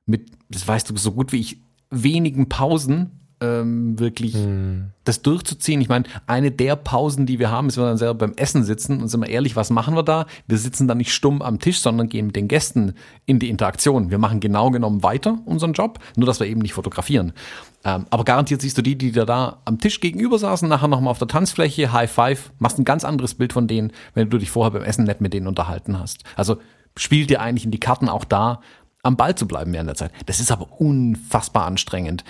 mit, 0.05 0.31
das 0.49 0.67
weißt 0.67 0.89
du 0.89 0.97
so 0.97 1.11
gut 1.11 1.31
wie 1.31 1.39
ich, 1.39 1.61
wenigen 1.91 2.49
Pausen 2.49 3.22
ähm, 3.43 3.99
wirklich 3.99 4.35
hm. 4.35 4.91
das 5.03 5.21
durchzuziehen. 5.21 5.81
Ich 5.81 5.89
meine, 5.89 6.05
eine 6.27 6.51
der 6.51 6.75
Pausen, 6.75 7.25
die 7.25 7.39
wir 7.39 7.51
haben, 7.51 7.67
ist, 7.67 7.77
wenn 7.77 7.83
wir 7.83 7.89
dann 7.89 7.97
selber 7.97 8.15
beim 8.15 8.33
Essen 8.35 8.63
sitzen 8.63 9.01
und 9.01 9.09
sind 9.09 9.21
wir 9.21 9.29
ehrlich, 9.29 9.55
was 9.55 9.69
machen 9.69 9.95
wir 9.95 10.03
da? 10.03 10.25
Wir 10.47 10.57
sitzen 10.57 10.87
da 10.87 10.95
nicht 10.95 11.13
stumm 11.13 11.41
am 11.41 11.59
Tisch, 11.59 11.81
sondern 11.81 12.07
gehen 12.07 12.27
mit 12.27 12.35
den 12.35 12.47
Gästen 12.47 12.93
in 13.25 13.39
die 13.39 13.49
Interaktion. 13.49 14.09
Wir 14.09 14.17
machen 14.17 14.39
genau 14.39 14.71
genommen 14.71 15.03
weiter 15.03 15.39
unseren 15.45 15.73
Job, 15.73 15.99
nur 16.15 16.25
dass 16.25 16.39
wir 16.39 16.47
eben 16.47 16.61
nicht 16.61 16.73
fotografieren. 16.73 17.33
Ähm, 17.83 18.05
aber 18.09 18.23
garantiert 18.23 18.61
siehst 18.61 18.77
du 18.77 18.81
die, 18.81 18.97
die 18.97 19.11
da, 19.11 19.25
da 19.25 19.61
am 19.65 19.79
Tisch 19.79 19.99
gegenüber 19.99 20.39
saßen, 20.39 20.69
nachher 20.69 20.87
nochmal 20.87 21.11
auf 21.11 21.19
der 21.19 21.27
Tanzfläche, 21.27 21.91
High 21.91 22.11
Five, 22.11 22.53
machst 22.59 22.79
ein 22.79 22.85
ganz 22.85 23.03
anderes 23.03 23.33
Bild 23.33 23.51
von 23.51 23.67
denen, 23.67 23.91
wenn 24.13 24.29
du 24.29 24.37
dich 24.37 24.51
vorher 24.51 24.71
beim 24.71 24.83
Essen 24.83 25.03
nett 25.03 25.19
mit 25.19 25.33
denen 25.33 25.47
unterhalten 25.47 25.99
hast. 25.99 26.23
Also 26.37 26.57
spielt 26.95 27.29
dir 27.29 27.41
eigentlich 27.41 27.65
in 27.65 27.71
die 27.71 27.79
Karten 27.79 28.07
auch 28.07 28.23
da, 28.23 28.61
am 29.03 29.17
Ball 29.17 29.35
zu 29.35 29.47
bleiben 29.47 29.73
während 29.73 29.89
der 29.89 29.95
Zeit. 29.95 30.11
Das 30.25 30.39
ist 30.39 30.51
aber 30.51 30.79
unfassbar 30.79 31.65
anstrengend. 31.65 32.23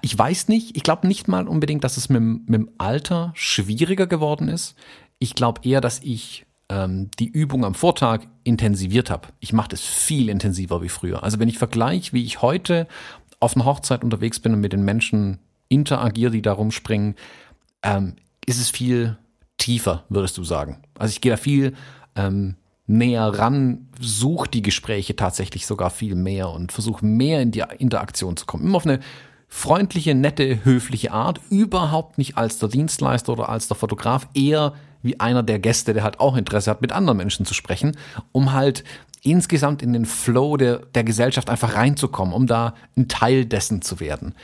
Ich 0.00 0.18
weiß 0.18 0.48
nicht, 0.48 0.76
ich 0.76 0.82
glaube 0.82 1.06
nicht 1.06 1.28
mal 1.28 1.46
unbedingt, 1.46 1.84
dass 1.84 1.96
es 1.96 2.08
mit, 2.08 2.22
mit 2.22 2.54
dem 2.54 2.70
Alter 2.78 3.32
schwieriger 3.34 4.06
geworden 4.06 4.48
ist. 4.48 4.74
Ich 5.18 5.34
glaube 5.34 5.60
eher, 5.62 5.82
dass 5.82 6.00
ich 6.02 6.46
ähm, 6.70 7.10
die 7.18 7.28
Übung 7.28 7.64
am 7.64 7.74
Vortag 7.74 8.22
intensiviert 8.44 9.10
habe. 9.10 9.28
Ich 9.40 9.52
mache 9.52 9.68
das 9.68 9.82
viel 9.82 10.30
intensiver 10.30 10.82
wie 10.82 10.88
früher. 10.88 11.22
Also 11.22 11.38
wenn 11.38 11.48
ich 11.48 11.58
vergleiche, 11.58 12.14
wie 12.14 12.24
ich 12.24 12.40
heute 12.40 12.88
auf 13.38 13.54
einer 13.54 13.66
Hochzeit 13.66 14.02
unterwegs 14.02 14.40
bin 14.40 14.54
und 14.54 14.60
mit 14.60 14.72
den 14.72 14.84
Menschen 14.84 15.38
interagiere, 15.68 16.32
die 16.32 16.42
da 16.42 16.52
rumspringen, 16.52 17.14
ähm, 17.82 18.16
ist 18.46 18.60
es 18.60 18.70
viel 18.70 19.18
tiefer, 19.58 20.04
würdest 20.08 20.38
du 20.38 20.44
sagen. 20.44 20.78
Also 20.98 21.12
ich 21.12 21.20
gehe 21.20 21.32
da 21.32 21.36
viel 21.36 21.74
ähm, 22.16 22.56
näher 22.90 23.26
ran, 23.26 23.86
suche 24.00 24.48
die 24.48 24.62
Gespräche 24.62 25.14
tatsächlich 25.14 25.66
sogar 25.66 25.90
viel 25.90 26.16
mehr 26.16 26.50
und 26.50 26.72
versuche 26.72 27.06
mehr 27.06 27.40
in 27.40 27.52
die 27.52 27.62
Interaktion 27.78 28.36
zu 28.36 28.46
kommen. 28.46 28.64
Immer 28.64 28.76
auf 28.76 28.86
eine 28.86 29.00
freundliche, 29.46 30.14
nette, 30.14 30.64
höfliche 30.64 31.12
Art, 31.12 31.40
überhaupt 31.50 32.18
nicht 32.18 32.36
als 32.36 32.58
der 32.58 32.68
Dienstleister 32.68 33.32
oder 33.32 33.48
als 33.48 33.68
der 33.68 33.76
Fotograf, 33.76 34.28
eher 34.34 34.74
wie 35.02 35.18
einer 35.18 35.42
der 35.42 35.58
Gäste, 35.58 35.94
der 35.94 36.02
halt 36.02 36.20
auch 36.20 36.36
Interesse 36.36 36.70
hat, 36.70 36.82
mit 36.82 36.92
anderen 36.92 37.16
Menschen 37.16 37.46
zu 37.46 37.54
sprechen, 37.54 37.96
um 38.32 38.52
halt 38.52 38.84
insgesamt 39.22 39.82
in 39.82 39.92
den 39.92 40.04
Flow 40.04 40.56
der, 40.56 40.78
der 40.94 41.04
Gesellschaft 41.04 41.48
einfach 41.48 41.74
reinzukommen, 41.74 42.34
um 42.34 42.46
da 42.46 42.74
ein 42.96 43.08
Teil 43.08 43.46
dessen 43.46 43.82
zu 43.82 44.00
werden. 44.00 44.34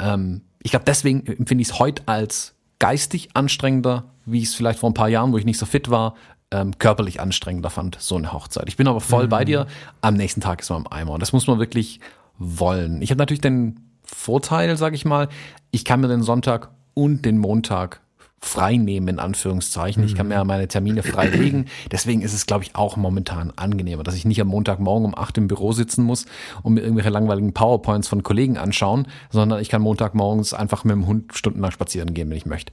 Ähm, 0.00 0.42
ich 0.62 0.70
glaube, 0.70 0.84
deswegen 0.86 1.26
empfinde 1.26 1.62
ich 1.62 1.68
es 1.68 1.78
heute 1.78 2.02
als 2.06 2.54
geistig 2.78 3.30
anstrengender, 3.34 4.10
wie 4.26 4.42
es 4.42 4.54
vielleicht 4.54 4.78
vor 4.78 4.90
ein 4.90 4.94
paar 4.94 5.08
Jahren, 5.08 5.32
wo 5.32 5.38
ich 5.38 5.44
nicht 5.44 5.58
so 5.58 5.66
fit 5.66 5.90
war, 5.90 6.14
ähm, 6.50 6.78
körperlich 6.78 7.20
anstrengender 7.20 7.70
fand, 7.70 7.96
so 8.00 8.16
eine 8.16 8.32
Hochzeit. 8.32 8.68
Ich 8.68 8.76
bin 8.76 8.88
aber 8.88 9.00
voll 9.00 9.26
mhm. 9.26 9.30
bei 9.30 9.44
dir. 9.44 9.66
Am 10.00 10.14
nächsten 10.14 10.40
Tag 10.40 10.60
ist 10.60 10.70
man 10.70 10.82
im 10.82 10.92
Eimer. 10.92 11.12
Und 11.12 11.20
das 11.20 11.32
muss 11.32 11.46
man 11.46 11.58
wirklich 11.58 12.00
wollen. 12.38 13.02
Ich 13.02 13.10
habe 13.10 13.18
natürlich 13.18 13.40
den 13.40 13.90
Vorteil, 14.02 14.76
sage 14.76 14.96
ich 14.96 15.04
mal, 15.04 15.28
ich 15.70 15.84
kann 15.84 16.00
mir 16.00 16.08
den 16.08 16.22
Sonntag 16.22 16.70
und 16.94 17.24
den 17.24 17.38
Montag 17.38 18.00
frei 18.42 18.76
nehmen, 18.76 19.06
in 19.06 19.18
Anführungszeichen. 19.18 20.02
Ich 20.02 20.14
kann 20.14 20.28
mir 20.28 20.42
meine 20.44 20.66
Termine 20.66 21.02
frei 21.02 21.26
legen. 21.28 21.66
Deswegen 21.92 22.22
ist 22.22 22.32
es, 22.32 22.46
glaube 22.46 22.64
ich, 22.64 22.74
auch 22.74 22.96
momentan 22.96 23.52
angenehmer, 23.54 24.02
dass 24.02 24.14
ich 24.14 24.24
nicht 24.24 24.40
am 24.40 24.48
Montagmorgen 24.48 25.04
um 25.04 25.14
acht 25.14 25.36
im 25.36 25.46
Büro 25.46 25.72
sitzen 25.72 26.04
muss 26.04 26.24
und 26.62 26.74
mir 26.74 26.80
irgendwelche 26.80 27.10
langweiligen 27.10 27.52
PowerPoints 27.52 28.08
von 28.08 28.22
Kollegen 28.22 28.56
anschauen, 28.56 29.06
sondern 29.30 29.60
ich 29.60 29.68
kann 29.68 29.82
Montagmorgens 29.82 30.54
einfach 30.54 30.84
mit 30.84 30.92
dem 30.92 31.06
Hund 31.06 31.36
stundenlang 31.36 31.70
spazieren 31.70 32.14
gehen, 32.14 32.30
wenn 32.30 32.36
ich 32.36 32.46
möchte. 32.46 32.72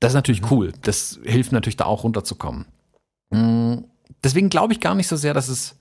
Das 0.00 0.12
ist 0.12 0.16
natürlich 0.16 0.42
mhm. 0.42 0.48
cool. 0.50 0.72
Das 0.82 1.20
hilft 1.22 1.52
natürlich 1.52 1.76
da 1.76 1.84
auch 1.84 2.02
runterzukommen. 2.02 2.66
Mm, 3.30 3.84
deswegen 4.22 4.50
glaube 4.50 4.72
ich 4.72 4.80
gar 4.80 4.94
nicht 4.94 5.08
so 5.08 5.16
sehr, 5.16 5.34
dass 5.34 5.48
es, 5.48 5.76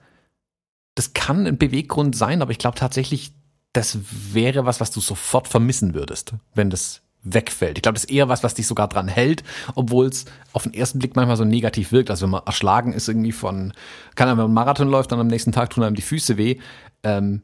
das 0.96 1.14
kann 1.14 1.46
ein 1.46 1.58
Beweggrund 1.58 2.16
sein, 2.16 2.42
aber 2.42 2.52
ich 2.52 2.58
glaube 2.58 2.78
tatsächlich, 2.78 3.34
das 3.74 4.00
wäre 4.34 4.66
was, 4.66 4.80
was 4.80 4.92
du 4.92 5.00
sofort 5.00 5.48
vermissen 5.48 5.94
würdest, 5.94 6.34
wenn 6.56 6.70
das 6.70 7.02
wegfällt. 7.22 7.78
Ich 7.78 7.82
glaube, 7.82 7.96
das 7.96 8.06
ist 8.06 8.12
eher 8.12 8.30
was, 8.30 8.44
was 8.44 8.54
dich 8.54 8.66
sogar 8.66 8.88
dran 8.88 9.08
hält, 9.08 9.44
obwohl 9.76 10.08
es 10.08 10.26
auf 10.54 10.64
den 10.64 10.74
ersten 10.74 11.00
Blick 11.00 11.16
manchmal 11.16 11.38
so 11.38 11.44
negativ 11.44 11.92
wirkt. 11.92 12.10
Also 12.10 12.24
wenn 12.24 12.32
man 12.32 12.44
erschlagen 12.46 12.94
ist 12.94 13.08
irgendwie 13.08 13.32
von, 13.32 13.74
kann 14.16 14.30
wenn 14.30 14.38
man 14.38 14.54
Marathon 14.54 14.90
läuft, 14.90 15.12
dann 15.12 15.20
am 15.20 15.28
nächsten 15.28 15.52
Tag 15.52 15.70
tun 15.70 15.84
einem 15.84 15.96
die 15.96 16.02
Füße 16.02 16.38
weh. 16.38 16.58
Ähm, 17.04 17.42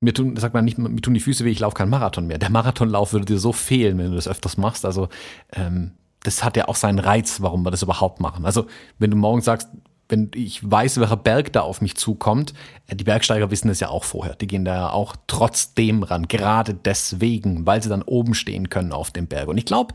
mir 0.00 0.14
tun, 0.14 0.36
sagt 0.36 0.54
man 0.54 0.64
nicht, 0.64 0.78
mir 0.78 0.96
tun 1.02 1.14
die 1.14 1.20
Füße 1.20 1.44
weh, 1.44 1.50
ich 1.50 1.60
laufe 1.60 1.76
keinen 1.76 1.90
Marathon 1.90 2.26
mehr. 2.26 2.38
Der 2.38 2.50
Marathonlauf 2.50 3.12
würde 3.12 3.26
dir 3.26 3.38
so 3.38 3.52
fehlen, 3.52 3.98
wenn 3.98 4.10
du 4.10 4.16
das 4.16 4.28
öfters 4.28 4.56
machst. 4.56 4.86
Also 4.86 5.08
ähm, 5.52 5.92
das 6.22 6.44
hat 6.44 6.56
ja 6.56 6.68
auch 6.68 6.76
seinen 6.76 6.98
Reiz, 6.98 7.40
warum 7.40 7.64
wir 7.64 7.70
das 7.70 7.82
überhaupt 7.82 8.20
machen. 8.20 8.44
Also 8.44 8.66
wenn 8.98 9.10
du 9.10 9.16
morgens 9.16 9.44
sagst, 9.44 9.68
wenn 10.10 10.30
ich 10.34 10.68
weiß, 10.68 10.98
welcher 10.98 11.16
Berg 11.16 11.52
da 11.52 11.60
auf 11.60 11.80
mich 11.80 11.96
zukommt, 11.96 12.52
äh, 12.88 12.96
die 12.96 13.04
Bergsteiger 13.04 13.50
wissen 13.50 13.68
das 13.68 13.80
ja 13.80 13.88
auch 13.88 14.04
vorher. 14.04 14.34
Die 14.34 14.46
gehen 14.46 14.64
da 14.64 14.74
ja 14.74 14.90
auch 14.90 15.16
trotzdem 15.26 16.02
ran, 16.02 16.28
gerade 16.28 16.74
deswegen, 16.74 17.64
weil 17.66 17.82
sie 17.82 17.88
dann 17.88 18.02
oben 18.02 18.34
stehen 18.34 18.68
können 18.68 18.92
auf 18.92 19.10
dem 19.10 19.26
Berg. 19.26 19.48
Und 19.48 19.58
ich 19.58 19.64
glaube, 19.64 19.94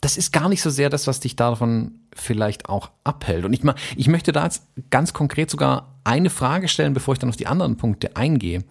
das 0.00 0.16
ist 0.16 0.32
gar 0.32 0.48
nicht 0.48 0.62
so 0.62 0.70
sehr 0.70 0.90
das, 0.90 1.06
was 1.06 1.20
dich 1.20 1.34
davon 1.34 2.00
vielleicht 2.14 2.68
auch 2.68 2.90
abhält. 3.04 3.44
Und 3.44 3.52
ich, 3.54 3.62
ich 3.96 4.06
möchte 4.06 4.32
da 4.32 4.44
jetzt 4.44 4.64
ganz 4.90 5.14
konkret 5.14 5.50
sogar 5.50 5.94
eine 6.04 6.30
Frage 6.30 6.68
stellen, 6.68 6.92
bevor 6.92 7.14
ich 7.14 7.18
dann 7.18 7.30
auf 7.30 7.36
die 7.36 7.46
anderen 7.46 7.76
Punkte 7.76 8.14
eingehe. 8.14 8.64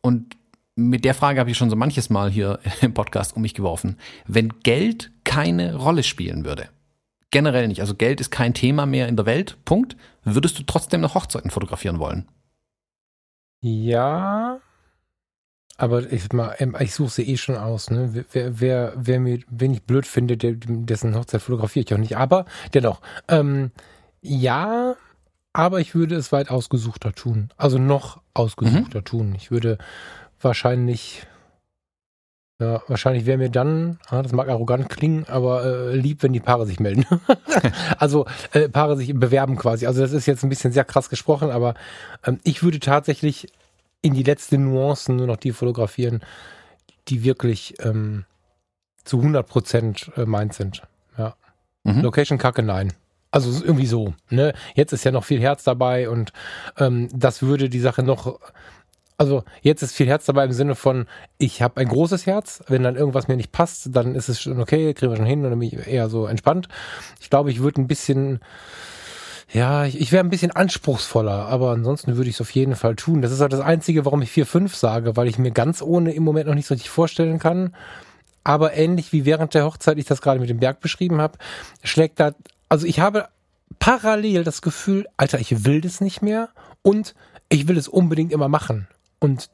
Und 0.00 0.36
mit 0.76 1.04
der 1.04 1.14
Frage 1.14 1.40
habe 1.40 1.50
ich 1.50 1.56
schon 1.56 1.70
so 1.70 1.76
manches 1.76 2.10
Mal 2.10 2.30
hier 2.30 2.58
im 2.80 2.94
Podcast 2.94 3.36
um 3.36 3.42
mich 3.42 3.54
geworfen. 3.54 3.98
Wenn 4.26 4.60
Geld 4.60 5.12
keine 5.24 5.76
Rolle 5.76 6.02
spielen 6.02 6.44
würde, 6.44 6.68
generell 7.30 7.68
nicht, 7.68 7.80
also 7.80 7.94
Geld 7.94 8.20
ist 8.20 8.30
kein 8.30 8.54
Thema 8.54 8.86
mehr 8.86 9.08
in 9.08 9.16
der 9.16 9.26
Welt, 9.26 9.56
Punkt, 9.64 9.96
würdest 10.24 10.58
du 10.58 10.62
trotzdem 10.62 11.00
noch 11.00 11.14
Hochzeiten 11.14 11.50
fotografieren 11.50 11.98
wollen? 11.98 12.28
Ja, 13.60 14.60
aber 15.76 16.12
ich, 16.12 16.28
ähm, 16.58 16.76
ich 16.78 16.94
suche 16.94 17.10
sie 17.10 17.28
eh 17.28 17.36
schon 17.36 17.56
aus. 17.56 17.90
Ne? 17.90 18.24
Wer, 18.30 18.60
wer, 18.60 18.92
wer 18.96 19.20
mir, 19.20 19.40
wen 19.48 19.72
ich 19.72 19.82
blöd 19.82 20.06
finde, 20.06 20.36
der, 20.36 20.52
dessen 20.54 21.16
Hochzeit 21.16 21.42
fotografiere 21.42 21.84
ich 21.84 21.94
auch 21.94 21.98
nicht. 21.98 22.16
Aber 22.16 22.44
dennoch, 22.74 23.00
ähm, 23.28 23.72
ja, 24.20 24.94
aber 25.52 25.80
ich 25.80 25.94
würde 25.94 26.14
es 26.16 26.30
weit 26.30 26.50
ausgesuchter 26.50 27.12
tun. 27.12 27.48
Also 27.56 27.78
noch 27.78 28.20
ausgesuchter 28.34 29.00
mhm. 29.00 29.04
tun. 29.04 29.34
Ich 29.36 29.50
würde 29.50 29.78
wahrscheinlich 30.44 31.26
Ja, 32.60 32.82
wahrscheinlich 32.86 33.26
wäre 33.26 33.38
mir 33.38 33.50
dann, 33.50 33.98
ah, 34.08 34.22
das 34.22 34.32
mag 34.32 34.48
arrogant 34.48 34.88
klingen, 34.88 35.26
aber 35.28 35.64
äh, 35.64 35.96
lieb, 35.96 36.22
wenn 36.22 36.32
die 36.32 36.40
Paare 36.40 36.66
sich 36.66 36.78
melden. 36.78 37.04
also 37.98 38.26
äh, 38.52 38.68
Paare 38.68 38.96
sich 38.96 39.12
bewerben 39.12 39.56
quasi. 39.56 39.86
Also 39.86 40.00
das 40.02 40.12
ist 40.12 40.26
jetzt 40.26 40.44
ein 40.44 40.50
bisschen 40.50 40.72
sehr 40.72 40.84
krass 40.84 41.10
gesprochen, 41.10 41.50
aber 41.50 41.74
ähm, 42.24 42.38
ich 42.44 42.62
würde 42.62 42.78
tatsächlich 42.78 43.48
in 44.02 44.14
die 44.14 44.22
letzten 44.22 44.64
Nuancen 44.70 45.16
nur 45.16 45.26
noch 45.26 45.36
die 45.36 45.52
fotografieren, 45.52 46.22
die 47.08 47.24
wirklich 47.24 47.74
ähm, 47.80 48.24
zu 49.04 49.18
100 49.18 49.46
Prozent 49.46 50.12
äh, 50.16 50.24
meint 50.24 50.54
sind. 50.54 50.82
Ja. 51.18 51.34
Mhm. 51.82 52.02
Location 52.02 52.38
Kacke, 52.38 52.62
nein. 52.62 52.92
Also 53.30 53.64
irgendwie 53.64 53.86
so. 53.86 54.14
Ne? 54.30 54.54
Jetzt 54.74 54.92
ist 54.92 55.04
ja 55.04 55.10
noch 55.10 55.24
viel 55.24 55.40
Herz 55.40 55.64
dabei 55.64 56.08
und 56.08 56.32
ähm, 56.78 57.08
das 57.12 57.42
würde 57.42 57.68
die 57.68 57.80
Sache 57.80 58.04
noch 58.04 58.38
also 59.16 59.44
jetzt 59.62 59.82
ist 59.82 59.94
viel 59.94 60.08
Herz 60.08 60.24
dabei 60.26 60.44
im 60.44 60.52
Sinne 60.52 60.74
von, 60.74 61.06
ich 61.38 61.62
habe 61.62 61.80
ein 61.80 61.88
großes 61.88 62.26
Herz. 62.26 62.62
Wenn 62.68 62.82
dann 62.82 62.96
irgendwas 62.96 63.28
mir 63.28 63.36
nicht 63.36 63.52
passt, 63.52 63.88
dann 63.92 64.14
ist 64.14 64.28
es 64.28 64.40
schon 64.40 64.60
okay, 64.60 64.92
kriegen 64.94 65.12
wir 65.12 65.16
schon 65.16 65.26
hin 65.26 65.44
und 65.44 65.50
dann 65.50 65.58
bin 65.58 65.68
ich 65.68 65.86
eher 65.86 66.08
so 66.08 66.26
entspannt. 66.26 66.68
Ich 67.20 67.30
glaube, 67.30 67.50
ich 67.50 67.60
würde 67.60 67.80
ein 67.80 67.86
bisschen, 67.86 68.40
ja, 69.52 69.84
ich, 69.84 70.00
ich 70.00 70.10
wäre 70.10 70.24
ein 70.24 70.30
bisschen 70.30 70.50
anspruchsvoller, 70.50 71.46
aber 71.46 71.70
ansonsten 71.70 72.16
würde 72.16 72.28
ich 72.28 72.36
es 72.36 72.40
auf 72.40 72.50
jeden 72.50 72.74
Fall 72.74 72.96
tun. 72.96 73.22
Das 73.22 73.30
ist 73.30 73.40
halt 73.40 73.52
das 73.52 73.60
Einzige, 73.60 74.04
warum 74.04 74.22
ich 74.22 74.30
4-5 74.30 74.74
sage, 74.74 75.16
weil 75.16 75.28
ich 75.28 75.38
mir 75.38 75.52
ganz 75.52 75.80
ohne 75.80 76.12
im 76.12 76.24
Moment 76.24 76.48
noch 76.48 76.54
nicht 76.54 76.66
so 76.66 76.74
richtig 76.74 76.90
vorstellen 76.90 77.38
kann. 77.38 77.74
Aber 78.42 78.74
ähnlich 78.74 79.12
wie 79.12 79.24
während 79.24 79.54
der 79.54 79.64
Hochzeit 79.64 79.96
ich 79.96 80.04
das 80.04 80.20
gerade 80.20 80.40
mit 80.40 80.50
dem 80.50 80.58
Berg 80.58 80.80
beschrieben 80.80 81.20
habe, 81.20 81.38
schlägt 81.82 82.20
da, 82.20 82.32
also 82.68 82.86
ich 82.86 83.00
habe 83.00 83.28
parallel 83.78 84.44
das 84.44 84.60
Gefühl, 84.60 85.06
Alter, 85.16 85.38
ich 85.38 85.64
will 85.64 85.80
das 85.80 86.00
nicht 86.00 86.20
mehr 86.20 86.50
und 86.82 87.14
ich 87.48 87.68
will 87.68 87.78
es 87.78 87.88
unbedingt 87.88 88.32
immer 88.32 88.48
machen 88.48 88.88
und 89.24 89.50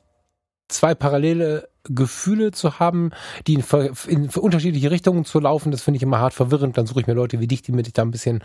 zwei 0.68 0.94
parallele 0.94 1.68
Gefühle 1.84 2.50
zu 2.52 2.78
haben, 2.78 3.10
die 3.46 3.54
in, 3.54 3.64
in, 4.06 4.28
unterschiedliche 4.28 4.90
Richtungen 4.90 5.24
zu 5.24 5.40
laufen, 5.40 5.70
das 5.70 5.82
finde 5.82 5.96
ich 5.96 6.02
immer 6.02 6.18
hart 6.18 6.34
verwirrend. 6.34 6.76
Dann 6.76 6.86
suche 6.86 7.00
ich 7.00 7.06
mir 7.06 7.14
Leute 7.14 7.40
wie 7.40 7.46
dich, 7.46 7.62
die 7.62 7.72
mir 7.72 7.82
da 7.82 8.02
ein 8.02 8.10
bisschen, 8.10 8.44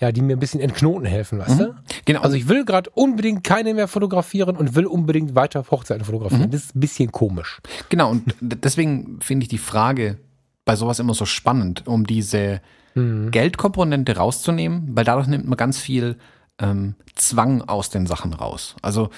ja, 0.00 0.10
die 0.10 0.20
mir 0.20 0.36
ein 0.36 0.40
bisschen 0.40 0.60
entknoten 0.60 1.06
helfen, 1.06 1.38
weißt 1.38 1.60
mhm. 1.60 1.74
Genau. 2.04 2.20
Also 2.22 2.36
ich 2.36 2.48
will 2.48 2.64
gerade 2.64 2.90
unbedingt 2.90 3.44
keine 3.44 3.72
mehr 3.72 3.88
fotografieren 3.88 4.56
und 4.56 4.74
will 4.74 4.86
unbedingt 4.86 5.34
weiter 5.34 5.64
Hochzeiten 5.70 6.04
fotografieren. 6.04 6.46
Mhm. 6.46 6.50
Das 6.50 6.64
ist 6.64 6.76
ein 6.76 6.80
bisschen 6.80 7.12
komisch. 7.12 7.60
Genau, 7.88 8.10
und 8.10 8.34
deswegen 8.40 9.20
finde 9.20 9.44
ich 9.44 9.48
die 9.48 9.58
Frage 9.58 10.18
bei 10.64 10.74
sowas 10.74 10.98
immer 10.98 11.14
so 11.14 11.24
spannend, 11.24 11.86
um 11.86 12.04
diese 12.04 12.60
mhm. 12.94 13.30
Geldkomponente 13.30 14.16
rauszunehmen, 14.16 14.90
weil 14.94 15.04
dadurch 15.04 15.28
nimmt 15.28 15.46
man 15.46 15.56
ganz 15.56 15.78
viel 15.78 16.16
ähm, 16.58 16.96
Zwang 17.14 17.62
aus 17.62 17.90
den 17.90 18.06
Sachen 18.06 18.32
raus. 18.32 18.74
Also 18.82 19.10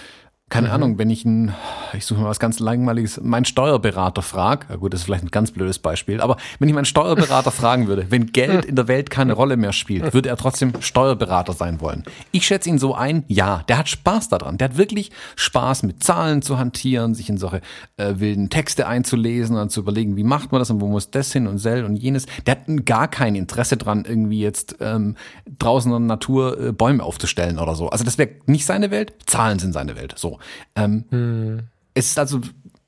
keine 0.50 0.68
mhm. 0.68 0.74
Ahnung, 0.74 0.98
wenn 0.98 1.10
ich 1.10 1.24
ein, 1.24 1.54
ich 1.92 2.06
suche 2.06 2.20
mal 2.20 2.28
was 2.28 2.40
ganz 2.40 2.58
langweiliges, 2.58 3.20
meinen 3.20 3.44
Steuerberater 3.44 4.22
frage, 4.22 4.66
ja 4.70 4.76
gut, 4.76 4.94
das 4.94 5.00
ist 5.00 5.04
vielleicht 5.04 5.24
ein 5.24 5.30
ganz 5.30 5.50
blödes 5.50 5.78
Beispiel, 5.78 6.20
aber 6.20 6.38
wenn 6.58 6.68
ich 6.68 6.74
meinen 6.74 6.86
Steuerberater 6.86 7.50
fragen 7.50 7.86
würde, 7.86 8.06
wenn 8.10 8.28
Geld 8.28 8.64
in 8.64 8.74
der 8.74 8.88
Welt 8.88 9.10
keine 9.10 9.34
Rolle 9.34 9.58
mehr 9.58 9.72
spielt, 9.72 10.14
würde 10.14 10.30
er 10.30 10.36
trotzdem 10.36 10.72
Steuerberater 10.80 11.52
sein 11.52 11.80
wollen. 11.80 12.04
Ich 12.32 12.46
schätze 12.46 12.70
ihn 12.70 12.78
so 12.78 12.94
ein, 12.94 13.24
ja, 13.28 13.62
der 13.68 13.78
hat 13.78 13.88
Spaß 13.88 14.30
daran. 14.30 14.56
Der 14.56 14.70
hat 14.70 14.78
wirklich 14.78 15.10
Spaß 15.36 15.82
mit 15.82 16.02
Zahlen 16.02 16.40
zu 16.40 16.58
hantieren, 16.58 17.14
sich 17.14 17.28
in 17.28 17.36
solche 17.36 17.60
äh, 17.98 18.14
wilden 18.16 18.48
Texte 18.48 18.86
einzulesen 18.86 19.56
und 19.56 19.70
zu 19.70 19.80
überlegen, 19.80 20.16
wie 20.16 20.24
macht 20.24 20.52
man 20.52 20.60
das 20.60 20.70
und 20.70 20.80
wo 20.80 20.86
muss 20.86 21.10
das 21.10 21.30
hin 21.32 21.46
und 21.46 21.58
sel 21.58 21.84
und 21.84 21.96
jenes. 21.96 22.26
Der 22.46 22.52
hat 22.52 22.86
gar 22.86 23.08
kein 23.08 23.34
Interesse 23.34 23.76
dran, 23.76 24.04
irgendwie 24.08 24.40
jetzt 24.40 24.76
ähm, 24.80 25.16
draußen 25.58 25.92
in 25.92 25.98
der 25.98 26.16
Natur 26.16 26.58
äh, 26.58 26.72
Bäume 26.72 27.02
aufzustellen 27.02 27.58
oder 27.58 27.74
so. 27.74 27.90
Also 27.90 28.04
das 28.04 28.16
wäre 28.16 28.30
nicht 28.46 28.64
seine 28.64 28.90
Welt, 28.90 29.12
Zahlen 29.26 29.58
sind 29.58 29.72
seine 29.72 29.94
Welt. 29.96 30.14
So. 30.16 30.37
Ähm, 30.74 31.04
hm. 31.10 31.62
Es 31.94 32.10
ist 32.10 32.18
also 32.18 32.40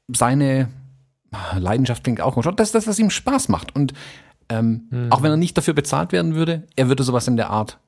seine 0.09 0.69
Leidenschaft 1.57 2.05
klingt 2.05 2.21
auch 2.21 2.43
schon, 2.43 2.57
dass 2.57 2.73
das, 2.73 2.87
was 2.87 2.99
ihm 2.99 3.11
Spaß 3.11 3.49
macht. 3.49 3.75
Und 3.75 3.93
ähm, 4.49 4.89
hm. 4.91 5.13
auch 5.13 5.23
wenn 5.23 5.31
er 5.31 5.37
nicht 5.37 5.57
dafür 5.57 5.75
bezahlt 5.75 6.13
werden 6.13 6.35
würde, 6.35 6.65
er 6.77 6.89
würde 6.89 7.03
sowas 7.03 7.29
in 7.29 7.37
der 7.37 7.51
Art 7.51 7.79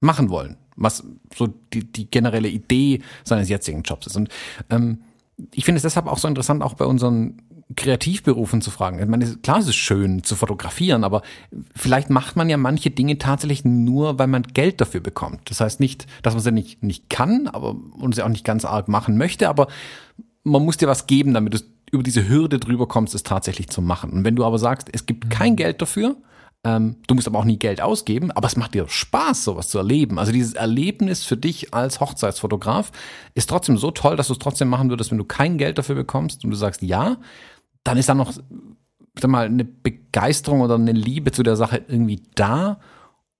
machen 0.00 0.28
wollen, 0.28 0.56
was 0.76 1.04
so 1.34 1.48
die, 1.72 1.84
die 1.90 2.10
generelle 2.10 2.48
Idee 2.48 3.02
seines 3.24 3.48
jetzigen 3.48 3.82
Jobs 3.82 4.06
ist. 4.06 4.16
Und 4.16 4.28
ähm, 4.70 5.02
ich 5.52 5.64
finde 5.64 5.78
es 5.78 5.82
deshalb 5.82 6.06
auch 6.06 6.18
so 6.18 6.28
interessant, 6.28 6.62
auch 6.62 6.74
bei 6.74 6.84
unseren 6.84 7.42
Kreativberufen 7.76 8.60
zu 8.60 8.70
fragen. 8.70 9.00
Ich 9.00 9.08
meine, 9.08 9.26
klar, 9.36 9.58
es 9.58 9.68
ist 9.68 9.76
schön 9.76 10.22
zu 10.22 10.36
fotografieren, 10.36 11.02
aber 11.02 11.22
vielleicht 11.74 12.10
macht 12.10 12.36
man 12.36 12.50
ja 12.50 12.56
manche 12.56 12.90
Dinge 12.90 13.18
tatsächlich 13.18 13.64
nur, 13.64 14.18
weil 14.18 14.26
man 14.26 14.42
Geld 14.42 14.80
dafür 14.80 15.00
bekommt. 15.00 15.50
Das 15.50 15.60
heißt 15.60 15.80
nicht, 15.80 16.06
dass 16.22 16.34
man 16.34 16.42
sie 16.42 16.52
nicht, 16.52 16.82
nicht 16.82 17.08
kann, 17.08 17.48
aber 17.48 17.74
und 17.98 18.14
sie 18.14 18.22
auch 18.22 18.28
nicht 18.28 18.44
ganz 18.44 18.64
arg 18.64 18.88
machen 18.88 19.16
möchte, 19.16 19.48
aber 19.48 19.68
man 20.42 20.64
muss 20.64 20.76
dir 20.76 20.88
was 20.88 21.06
geben, 21.06 21.32
damit 21.32 21.54
du 21.54 21.58
über 21.90 22.02
diese 22.02 22.28
Hürde 22.28 22.58
drüber 22.58 22.86
kommst, 22.86 23.14
es 23.14 23.22
tatsächlich 23.22 23.68
zu 23.68 23.80
machen. 23.80 24.10
Und 24.10 24.24
wenn 24.24 24.36
du 24.36 24.44
aber 24.44 24.58
sagst, 24.58 24.88
es 24.92 25.06
gibt 25.06 25.30
kein 25.30 25.52
mhm. 25.52 25.56
Geld 25.56 25.80
dafür, 25.80 26.16
ähm, 26.64 26.96
du 27.06 27.14
musst 27.14 27.28
aber 27.28 27.38
auch 27.38 27.44
nie 27.44 27.58
Geld 27.58 27.80
ausgeben, 27.80 28.30
aber 28.30 28.46
es 28.46 28.56
macht 28.56 28.74
dir 28.74 28.88
Spaß, 28.88 29.44
sowas 29.44 29.68
zu 29.68 29.78
erleben. 29.78 30.18
Also 30.18 30.32
dieses 30.32 30.54
Erlebnis 30.54 31.22
für 31.22 31.36
dich 31.36 31.74
als 31.74 32.00
Hochzeitsfotograf 32.00 32.90
ist 33.34 33.50
trotzdem 33.50 33.76
so 33.76 33.90
toll, 33.90 34.16
dass 34.16 34.28
du 34.28 34.32
es 34.32 34.38
trotzdem 34.38 34.68
machen 34.68 34.88
würdest, 34.88 35.10
wenn 35.10 35.18
du 35.18 35.24
kein 35.24 35.58
Geld 35.58 35.78
dafür 35.78 35.94
bekommst 35.94 36.42
und 36.44 36.50
du 36.50 36.56
sagst, 36.56 36.82
ja, 36.82 37.18
dann 37.84 37.98
ist 37.98 38.08
da 38.08 38.14
noch, 38.14 38.32
sag 38.32 39.30
mal, 39.30 39.46
eine 39.46 39.64
Begeisterung 39.64 40.62
oder 40.62 40.74
eine 40.74 40.92
Liebe 40.92 41.32
zu 41.32 41.42
der 41.42 41.56
Sache 41.56 41.82
irgendwie 41.86 42.22
da. 42.34 42.80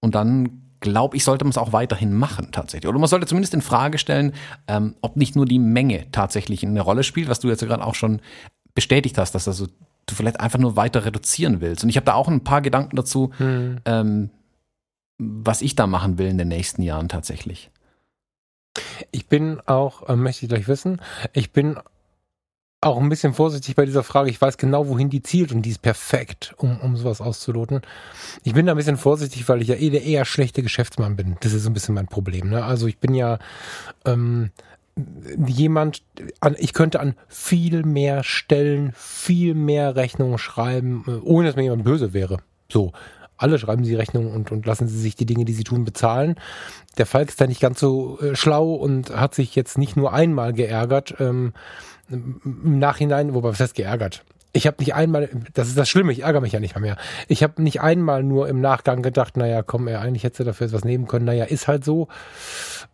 Und 0.00 0.14
dann 0.14 0.60
glaube 0.80 1.16
ich, 1.16 1.24
sollte 1.24 1.44
man 1.44 1.50
es 1.50 1.58
auch 1.58 1.72
weiterhin 1.72 2.12
machen 2.12 2.48
tatsächlich. 2.52 2.88
Oder 2.88 2.98
man 2.98 3.08
sollte 3.08 3.26
zumindest 3.26 3.54
in 3.54 3.62
Frage 3.62 3.98
stellen, 3.98 4.32
ähm, 4.68 4.94
ob 5.00 5.16
nicht 5.16 5.34
nur 5.34 5.46
die 5.46 5.58
Menge 5.58 6.10
tatsächlich 6.12 6.64
eine 6.64 6.82
Rolle 6.82 7.02
spielt, 7.02 7.28
was 7.28 7.40
du 7.40 7.48
jetzt 7.48 7.60
gerade 7.60 7.84
auch 7.84 7.94
schon 7.94 8.20
bestätigt 8.74 9.16
hast, 9.16 9.34
dass 9.34 9.48
also 9.48 9.66
du 10.06 10.14
vielleicht 10.14 10.40
einfach 10.40 10.58
nur 10.58 10.76
weiter 10.76 11.06
reduzieren 11.06 11.60
willst. 11.62 11.82
Und 11.82 11.90
ich 11.90 11.96
habe 11.96 12.04
da 12.04 12.14
auch 12.14 12.28
ein 12.28 12.44
paar 12.44 12.60
Gedanken 12.60 12.96
dazu, 12.96 13.32
hm. 13.38 13.78
ähm, 13.86 14.30
was 15.18 15.62
ich 15.62 15.74
da 15.74 15.86
machen 15.86 16.18
will 16.18 16.26
in 16.26 16.38
den 16.38 16.48
nächsten 16.48 16.82
Jahren 16.82 17.08
tatsächlich. 17.08 17.70
Ich 19.10 19.28
bin 19.28 19.60
auch, 19.66 20.08
äh, 20.08 20.16
möchte 20.16 20.44
ich 20.44 20.50
gleich 20.50 20.68
wissen, 20.68 21.00
ich 21.32 21.52
bin 21.52 21.78
auch 22.84 23.00
ein 23.00 23.08
bisschen 23.08 23.34
vorsichtig 23.34 23.74
bei 23.74 23.84
dieser 23.84 24.02
Frage. 24.02 24.30
Ich 24.30 24.40
weiß 24.40 24.58
genau, 24.58 24.88
wohin 24.88 25.10
die 25.10 25.22
zielt 25.22 25.52
und 25.52 25.62
die 25.62 25.70
ist 25.70 25.82
perfekt, 25.82 26.54
um, 26.58 26.78
um 26.80 26.96
sowas 26.96 27.20
auszuloten. 27.20 27.82
Ich 28.42 28.54
bin 28.54 28.66
da 28.66 28.72
ein 28.72 28.76
bisschen 28.76 28.96
vorsichtig, 28.96 29.48
weil 29.48 29.62
ich 29.62 29.68
ja 29.68 29.76
eh 29.76 29.90
der 29.90 30.04
eher 30.04 30.24
schlechte 30.24 30.62
Geschäftsmann 30.62 31.16
bin. 31.16 31.36
Das 31.40 31.52
ist 31.52 31.64
so 31.64 31.70
ein 31.70 31.74
bisschen 31.74 31.94
mein 31.94 32.06
Problem. 32.06 32.50
Ne? 32.50 32.64
Also 32.64 32.86
ich 32.86 32.98
bin 32.98 33.14
ja 33.14 33.38
ähm, 34.04 34.50
jemand, 35.46 36.02
an, 36.40 36.54
ich 36.58 36.72
könnte 36.72 37.00
an 37.00 37.14
viel 37.28 37.84
mehr 37.84 38.22
Stellen, 38.22 38.92
viel 38.96 39.54
mehr 39.54 39.96
Rechnungen 39.96 40.38
schreiben, 40.38 41.04
äh, 41.06 41.10
ohne 41.22 41.48
dass 41.48 41.56
mir 41.56 41.62
jemand 41.62 41.84
böse 41.84 42.12
wäre. 42.12 42.38
So. 42.70 42.92
Alle 43.36 43.58
schreiben 43.58 43.84
sie 43.84 43.96
Rechnungen 43.96 44.32
und, 44.32 44.52
und 44.52 44.64
lassen 44.64 44.86
sie 44.86 44.98
sich 44.98 45.16
die 45.16 45.26
Dinge, 45.26 45.44
die 45.44 45.52
sie 45.52 45.64
tun, 45.64 45.84
bezahlen. 45.84 46.36
Der 46.98 47.06
Falk 47.06 47.30
ist 47.30 47.40
da 47.40 47.48
nicht 47.48 47.60
ganz 47.60 47.80
so 47.80 48.20
äh, 48.20 48.36
schlau 48.36 48.74
und 48.74 49.10
hat 49.10 49.34
sich 49.34 49.56
jetzt 49.56 49.76
nicht 49.76 49.96
nur 49.96 50.12
einmal 50.12 50.52
geärgert. 50.52 51.16
Ähm, 51.18 51.52
im 52.10 52.78
Nachhinein, 52.78 53.34
wobei 53.34 53.50
was 53.50 53.60
heißt 53.60 53.74
geärgert? 53.74 54.24
Ich 54.56 54.68
habe 54.68 54.76
nicht 54.78 54.94
einmal, 54.94 55.28
das 55.52 55.66
ist 55.66 55.76
das 55.76 55.88
Schlimme, 55.88 56.12
ich 56.12 56.22
ärgere 56.22 56.40
mich 56.40 56.52
ja 56.52 56.60
nicht 56.60 56.76
mal 56.76 56.80
mehr. 56.80 56.96
Ich 57.26 57.42
habe 57.42 57.60
nicht 57.60 57.80
einmal 57.80 58.22
nur 58.22 58.48
im 58.48 58.60
Nachgang 58.60 59.02
gedacht, 59.02 59.36
naja, 59.36 59.62
komm, 59.62 59.88
ey, 59.88 59.96
eigentlich 59.96 60.22
hätte 60.22 60.38
du 60.38 60.44
dafür 60.44 60.68
jetzt 60.68 60.74
was 60.74 60.84
nehmen 60.84 61.08
können. 61.08 61.24
Naja, 61.24 61.44
ist 61.44 61.66
halt 61.66 61.84
so. 61.84 62.06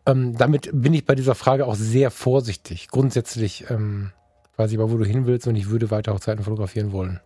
Ähm, 0.07 0.37
damit 0.39 0.71
bin 0.73 0.95
ich 0.95 1.05
bei 1.05 1.15
dieser 1.15 1.35
Frage 1.35 1.67
auch 1.67 1.75
sehr 1.75 2.11
vorsichtig. 2.11 2.89
Grundsätzlich 2.89 3.67
ähm, 3.69 4.13
weiß 4.57 4.73
ich 4.73 4.79
aber, 4.79 4.91
wo 4.91 4.97
du 4.97 5.05
hin 5.05 5.27
willst 5.27 5.47
und 5.47 5.57
ich 5.57 5.69
würde 5.69 5.91
weiter 5.91 6.15
Hochzeiten 6.15 6.45
fotografieren 6.45 6.93
wollen. 6.93 7.21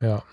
Ja. 0.00 0.24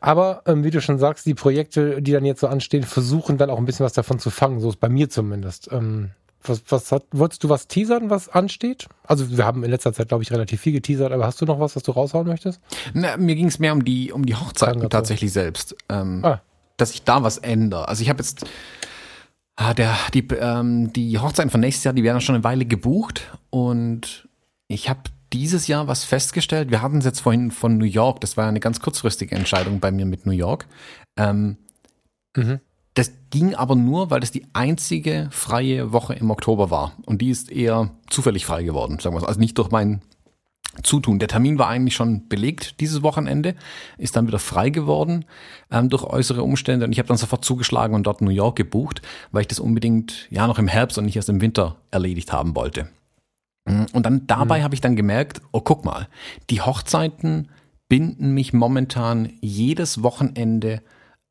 Aber 0.00 0.42
ähm, 0.46 0.64
wie 0.64 0.70
du 0.70 0.80
schon 0.80 0.98
sagst, 0.98 1.26
die 1.26 1.34
Projekte, 1.34 2.00
die 2.00 2.12
dann 2.12 2.24
jetzt 2.24 2.40
so 2.40 2.46
anstehen, 2.46 2.82
versuchen 2.82 3.36
dann 3.36 3.50
auch 3.50 3.58
ein 3.58 3.66
bisschen 3.66 3.84
was 3.84 3.92
davon 3.92 4.18
zu 4.18 4.30
fangen. 4.30 4.60
So 4.60 4.70
ist 4.70 4.80
bei 4.80 4.88
mir 4.88 5.10
zumindest. 5.10 5.70
Ähm, 5.70 6.12
was, 6.44 6.62
was 6.68 6.92
hat, 6.92 7.04
wolltest 7.12 7.44
du 7.44 7.48
was 7.48 7.68
teasern, 7.68 8.10
was 8.10 8.28
ansteht? 8.28 8.86
Also 9.04 9.36
wir 9.36 9.44
haben 9.44 9.64
in 9.64 9.70
letzter 9.70 9.92
Zeit, 9.92 10.08
glaube 10.08 10.22
ich, 10.22 10.30
relativ 10.30 10.60
viel 10.60 10.72
geteasert, 10.72 11.12
aber 11.12 11.26
hast 11.26 11.40
du 11.40 11.46
noch 11.46 11.60
was, 11.60 11.76
was 11.76 11.82
du 11.82 11.92
raushauen 11.92 12.26
möchtest? 12.26 12.60
Na, 12.92 13.16
mir 13.16 13.34
ging 13.34 13.46
es 13.46 13.58
mehr 13.58 13.72
um 13.72 13.84
die, 13.84 14.12
um 14.12 14.26
die 14.26 14.34
Hochzeiten 14.34 14.88
tatsächlich 14.90 15.32
selbst. 15.32 15.76
Ähm, 15.88 16.24
ah. 16.24 16.40
Dass 16.76 16.92
ich 16.92 17.02
da 17.04 17.22
was 17.22 17.38
ändere. 17.38 17.88
Also 17.88 18.02
ich 18.02 18.08
habe 18.08 18.18
jetzt 18.18 18.44
ah, 19.56 19.74
der, 19.74 19.96
die, 20.12 20.26
ähm, 20.38 20.92
die 20.92 21.18
Hochzeiten 21.18 21.50
von 21.50 21.60
nächstes 21.60 21.84
Jahr, 21.84 21.94
die 21.94 22.04
werden 22.04 22.20
schon 22.20 22.34
eine 22.34 22.44
Weile 22.44 22.64
gebucht 22.64 23.30
und 23.50 24.28
ich 24.68 24.88
habe 24.88 25.00
dieses 25.32 25.66
Jahr 25.66 25.88
was 25.88 26.04
festgestellt. 26.04 26.70
Wir 26.70 26.82
hatten 26.82 26.98
es 26.98 27.04
jetzt 27.04 27.20
vorhin 27.20 27.50
von 27.50 27.76
New 27.76 27.84
York, 27.84 28.20
das 28.20 28.36
war 28.36 28.48
eine 28.48 28.60
ganz 28.60 28.80
kurzfristige 28.80 29.34
Entscheidung 29.34 29.80
bei 29.80 29.90
mir 29.90 30.06
mit 30.06 30.26
New 30.26 30.32
York. 30.32 30.66
Ähm, 31.16 31.56
mhm. 32.36 32.60
Das 32.94 33.12
ging 33.30 33.54
aber 33.54 33.74
nur, 33.74 34.10
weil 34.10 34.20
das 34.20 34.30
die 34.30 34.46
einzige 34.52 35.28
freie 35.32 35.92
Woche 35.92 36.14
im 36.14 36.30
Oktober 36.30 36.70
war. 36.70 36.92
Und 37.06 37.20
die 37.20 37.30
ist 37.30 37.50
eher 37.50 37.90
zufällig 38.08 38.46
frei 38.46 38.62
geworden, 38.62 38.98
sagen 39.00 39.16
wir 39.16 39.20
so. 39.20 39.26
Also 39.26 39.40
nicht 39.40 39.58
durch 39.58 39.70
mein 39.70 40.00
Zutun. 40.82 41.18
Der 41.18 41.28
Termin 41.28 41.58
war 41.58 41.68
eigentlich 41.68 41.94
schon 41.94 42.28
belegt 42.28 42.80
dieses 42.80 43.02
Wochenende, 43.02 43.54
ist 43.98 44.16
dann 44.16 44.26
wieder 44.26 44.38
frei 44.38 44.70
geworden 44.70 45.24
ähm, 45.70 45.88
durch 45.88 46.04
äußere 46.04 46.42
Umstände 46.42 46.86
und 46.86 46.92
ich 46.92 46.98
habe 46.98 47.06
dann 47.06 47.16
sofort 47.16 47.44
zugeschlagen 47.44 47.94
und 47.94 48.06
dort 48.06 48.20
New 48.20 48.30
York 48.30 48.56
gebucht, 48.56 49.02
weil 49.30 49.42
ich 49.42 49.48
das 49.48 49.60
unbedingt 49.60 50.26
ja 50.30 50.46
noch 50.46 50.58
im 50.58 50.68
Herbst 50.68 50.98
und 50.98 51.04
nicht 51.04 51.16
erst 51.16 51.28
im 51.28 51.40
Winter 51.40 51.76
erledigt 51.90 52.32
haben 52.32 52.56
wollte. 52.56 52.88
Und 53.66 54.04
dann 54.04 54.26
dabei 54.26 54.58
mhm. 54.58 54.62
habe 54.64 54.74
ich 54.74 54.80
dann 54.80 54.96
gemerkt, 54.96 55.40
oh 55.52 55.60
guck 55.60 55.84
mal, 55.84 56.08
die 56.50 56.60
Hochzeiten 56.60 57.48
binden 57.88 58.34
mich 58.34 58.52
momentan 58.52 59.32
jedes 59.40 60.02
Wochenende 60.02 60.82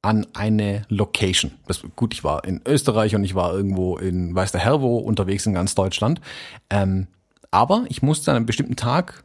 an 0.03 0.27
eine 0.33 0.83
Location. 0.89 1.51
Das, 1.65 1.81
gut, 1.95 2.13
ich 2.13 2.23
war 2.23 2.43
in 2.43 2.61
Österreich 2.67 3.15
und 3.15 3.23
ich 3.23 3.33
war 3.33 3.53
irgendwo 3.53 3.97
in 3.97 4.35
weiß 4.35 4.51
der 4.51 4.61
Herr 4.61 4.81
wo 4.81 4.97
unterwegs 4.97 5.45
in 5.47 5.53
ganz 5.53 5.73
Deutschland. 5.73 6.21
Ähm, 6.69 7.07
aber 7.49 7.85
ich 7.89 8.03
musste 8.03 8.31
an 8.31 8.37
einem 8.37 8.45
bestimmten 8.45 8.75
Tag 8.75 9.23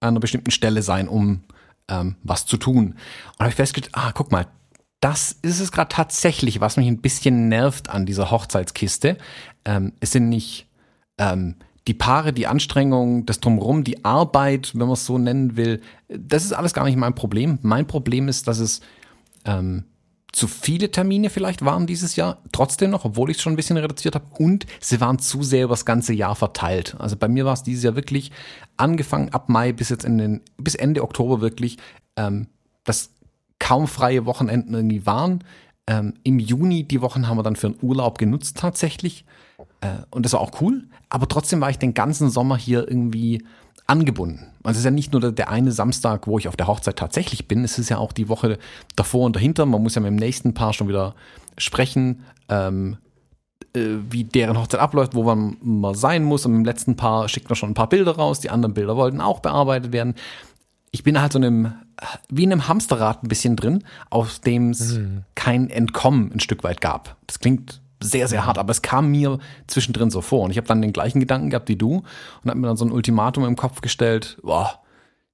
an 0.00 0.08
einer 0.08 0.20
bestimmten 0.20 0.50
Stelle 0.50 0.82
sein, 0.82 1.08
um 1.08 1.42
ähm, 1.88 2.16
was 2.22 2.46
zu 2.46 2.56
tun. 2.56 2.94
Und 3.32 3.38
habe 3.38 3.50
ich 3.50 3.54
festgestellt, 3.54 3.94
ah, 3.94 4.12
guck 4.12 4.32
mal, 4.32 4.46
das 5.00 5.36
ist 5.42 5.60
es 5.60 5.72
gerade 5.72 5.88
tatsächlich, 5.88 6.60
was 6.60 6.76
mich 6.76 6.86
ein 6.86 7.00
bisschen 7.00 7.48
nervt 7.48 7.90
an 7.90 8.06
dieser 8.06 8.30
Hochzeitskiste. 8.30 9.18
Ähm, 9.64 9.92
es 10.00 10.12
sind 10.12 10.28
nicht 10.28 10.66
ähm, 11.18 11.56
die 11.86 11.94
Paare, 11.94 12.32
die 12.32 12.46
Anstrengung, 12.46 13.26
das 13.26 13.40
Drumherum, 13.40 13.84
die 13.84 14.04
Arbeit, 14.04 14.72
wenn 14.74 14.86
man 14.86 14.92
es 14.92 15.06
so 15.06 15.18
nennen 15.18 15.56
will. 15.56 15.80
Das 16.08 16.44
ist 16.44 16.52
alles 16.52 16.74
gar 16.74 16.84
nicht 16.84 16.96
mein 16.96 17.14
Problem. 17.14 17.58
Mein 17.62 17.86
Problem 17.86 18.28
ist, 18.28 18.48
dass 18.48 18.58
es 18.58 18.80
ähm, 19.44 19.84
zu 20.32 20.46
viele 20.46 20.90
Termine 20.90 21.30
vielleicht 21.30 21.64
waren 21.64 21.86
dieses 21.86 22.16
Jahr, 22.16 22.38
trotzdem 22.52 22.90
noch, 22.90 23.04
obwohl 23.04 23.30
ich 23.30 23.36
es 23.36 23.42
schon 23.42 23.52
ein 23.52 23.56
bisschen 23.56 23.76
reduziert 23.76 24.14
habe. 24.14 24.26
Und 24.38 24.66
sie 24.80 25.00
waren 25.00 25.18
zu 25.18 25.42
sehr 25.42 25.64
über 25.64 25.72
das 25.72 25.84
ganze 25.84 26.12
Jahr 26.12 26.36
verteilt. 26.36 26.96
Also 26.98 27.16
bei 27.16 27.28
mir 27.28 27.44
war 27.44 27.54
es 27.54 27.62
dieses 27.62 27.82
Jahr 27.82 27.96
wirklich 27.96 28.30
angefangen 28.76 29.30
ab 29.30 29.48
Mai 29.48 29.72
bis 29.72 29.88
jetzt 29.88 30.04
in 30.04 30.18
den, 30.18 30.40
bis 30.56 30.74
Ende 30.74 31.02
Oktober 31.02 31.40
wirklich, 31.40 31.78
ähm, 32.16 32.46
dass 32.84 33.10
kaum 33.58 33.88
freie 33.88 34.24
Wochenenden 34.26 34.74
irgendwie 34.74 35.04
waren. 35.06 35.44
Ähm, 35.86 36.14
Im 36.22 36.38
Juni, 36.38 36.84
die 36.84 37.00
Wochen 37.00 37.28
haben 37.28 37.36
wir 37.36 37.42
dann 37.42 37.56
für 37.56 37.68
einen 37.68 37.78
Urlaub 37.82 38.18
genutzt 38.18 38.56
tatsächlich. 38.56 39.24
Äh, 39.80 39.98
und 40.10 40.24
das 40.24 40.32
war 40.32 40.40
auch 40.40 40.60
cool. 40.60 40.88
Aber 41.08 41.28
trotzdem 41.28 41.60
war 41.60 41.70
ich 41.70 41.78
den 41.78 41.94
ganzen 41.94 42.30
Sommer 42.30 42.56
hier 42.56 42.88
irgendwie 42.88 43.44
angebunden. 43.90 44.46
Also 44.62 44.76
es 44.76 44.78
ist 44.78 44.84
ja 44.84 44.90
nicht 44.90 45.12
nur 45.12 45.32
der 45.32 45.50
eine 45.50 45.72
Samstag, 45.72 46.26
wo 46.26 46.38
ich 46.38 46.48
auf 46.48 46.56
der 46.56 46.68
Hochzeit 46.68 46.96
tatsächlich 46.96 47.48
bin, 47.48 47.64
es 47.64 47.78
ist 47.78 47.88
ja 47.88 47.98
auch 47.98 48.12
die 48.12 48.28
Woche 48.28 48.58
davor 48.94 49.26
und 49.26 49.34
dahinter. 49.34 49.66
Man 49.66 49.82
muss 49.82 49.96
ja 49.96 50.00
mit 50.00 50.10
dem 50.10 50.16
nächsten 50.16 50.54
Paar 50.54 50.72
schon 50.72 50.88
wieder 50.88 51.14
sprechen, 51.58 52.24
ähm, 52.48 52.98
äh, 53.74 53.96
wie 54.08 54.24
deren 54.24 54.58
Hochzeit 54.58 54.80
abläuft, 54.80 55.14
wo 55.14 55.24
man 55.24 55.56
mal 55.60 55.96
sein 55.96 56.22
muss. 56.22 56.46
Und 56.46 56.54
im 56.54 56.64
letzten 56.64 56.96
Paar 56.96 57.28
schickt 57.28 57.48
man 57.48 57.56
schon 57.56 57.70
ein 57.70 57.74
paar 57.74 57.88
Bilder 57.88 58.12
raus. 58.12 58.40
Die 58.40 58.50
anderen 58.50 58.74
Bilder 58.74 58.96
wollten 58.96 59.20
auch 59.20 59.40
bearbeitet 59.40 59.92
werden. 59.92 60.14
Ich 60.92 61.02
bin 61.02 61.20
halt 61.20 61.32
so 61.32 61.38
einem, 61.38 61.72
wie 62.28 62.44
in 62.44 62.52
einem 62.52 62.68
Hamsterrad 62.68 63.24
ein 63.24 63.28
bisschen 63.28 63.56
drin, 63.56 63.84
aus 64.08 64.40
dem 64.40 64.70
es 64.70 64.98
mhm. 64.98 65.22
kein 65.34 65.68
Entkommen 65.68 66.32
ein 66.32 66.40
Stück 66.40 66.62
weit 66.62 66.80
gab. 66.80 67.16
Das 67.26 67.40
klingt 67.40 67.80
sehr, 68.00 68.28
sehr 68.28 68.46
hart, 68.46 68.58
aber 68.58 68.70
es 68.70 68.82
kam 68.82 69.10
mir 69.10 69.38
zwischendrin 69.66 70.10
so 70.10 70.20
vor. 70.20 70.44
Und 70.44 70.50
ich 70.50 70.56
habe 70.56 70.66
dann 70.66 70.82
den 70.82 70.92
gleichen 70.92 71.20
Gedanken 71.20 71.50
gehabt 71.50 71.68
wie 71.68 71.76
du 71.76 72.02
und 72.42 72.50
habe 72.50 72.58
mir 72.58 72.66
dann 72.66 72.76
so 72.76 72.84
ein 72.84 72.92
Ultimatum 72.92 73.44
im 73.44 73.56
Kopf 73.56 73.80
gestellt, 73.80 74.38
boah, 74.42 74.80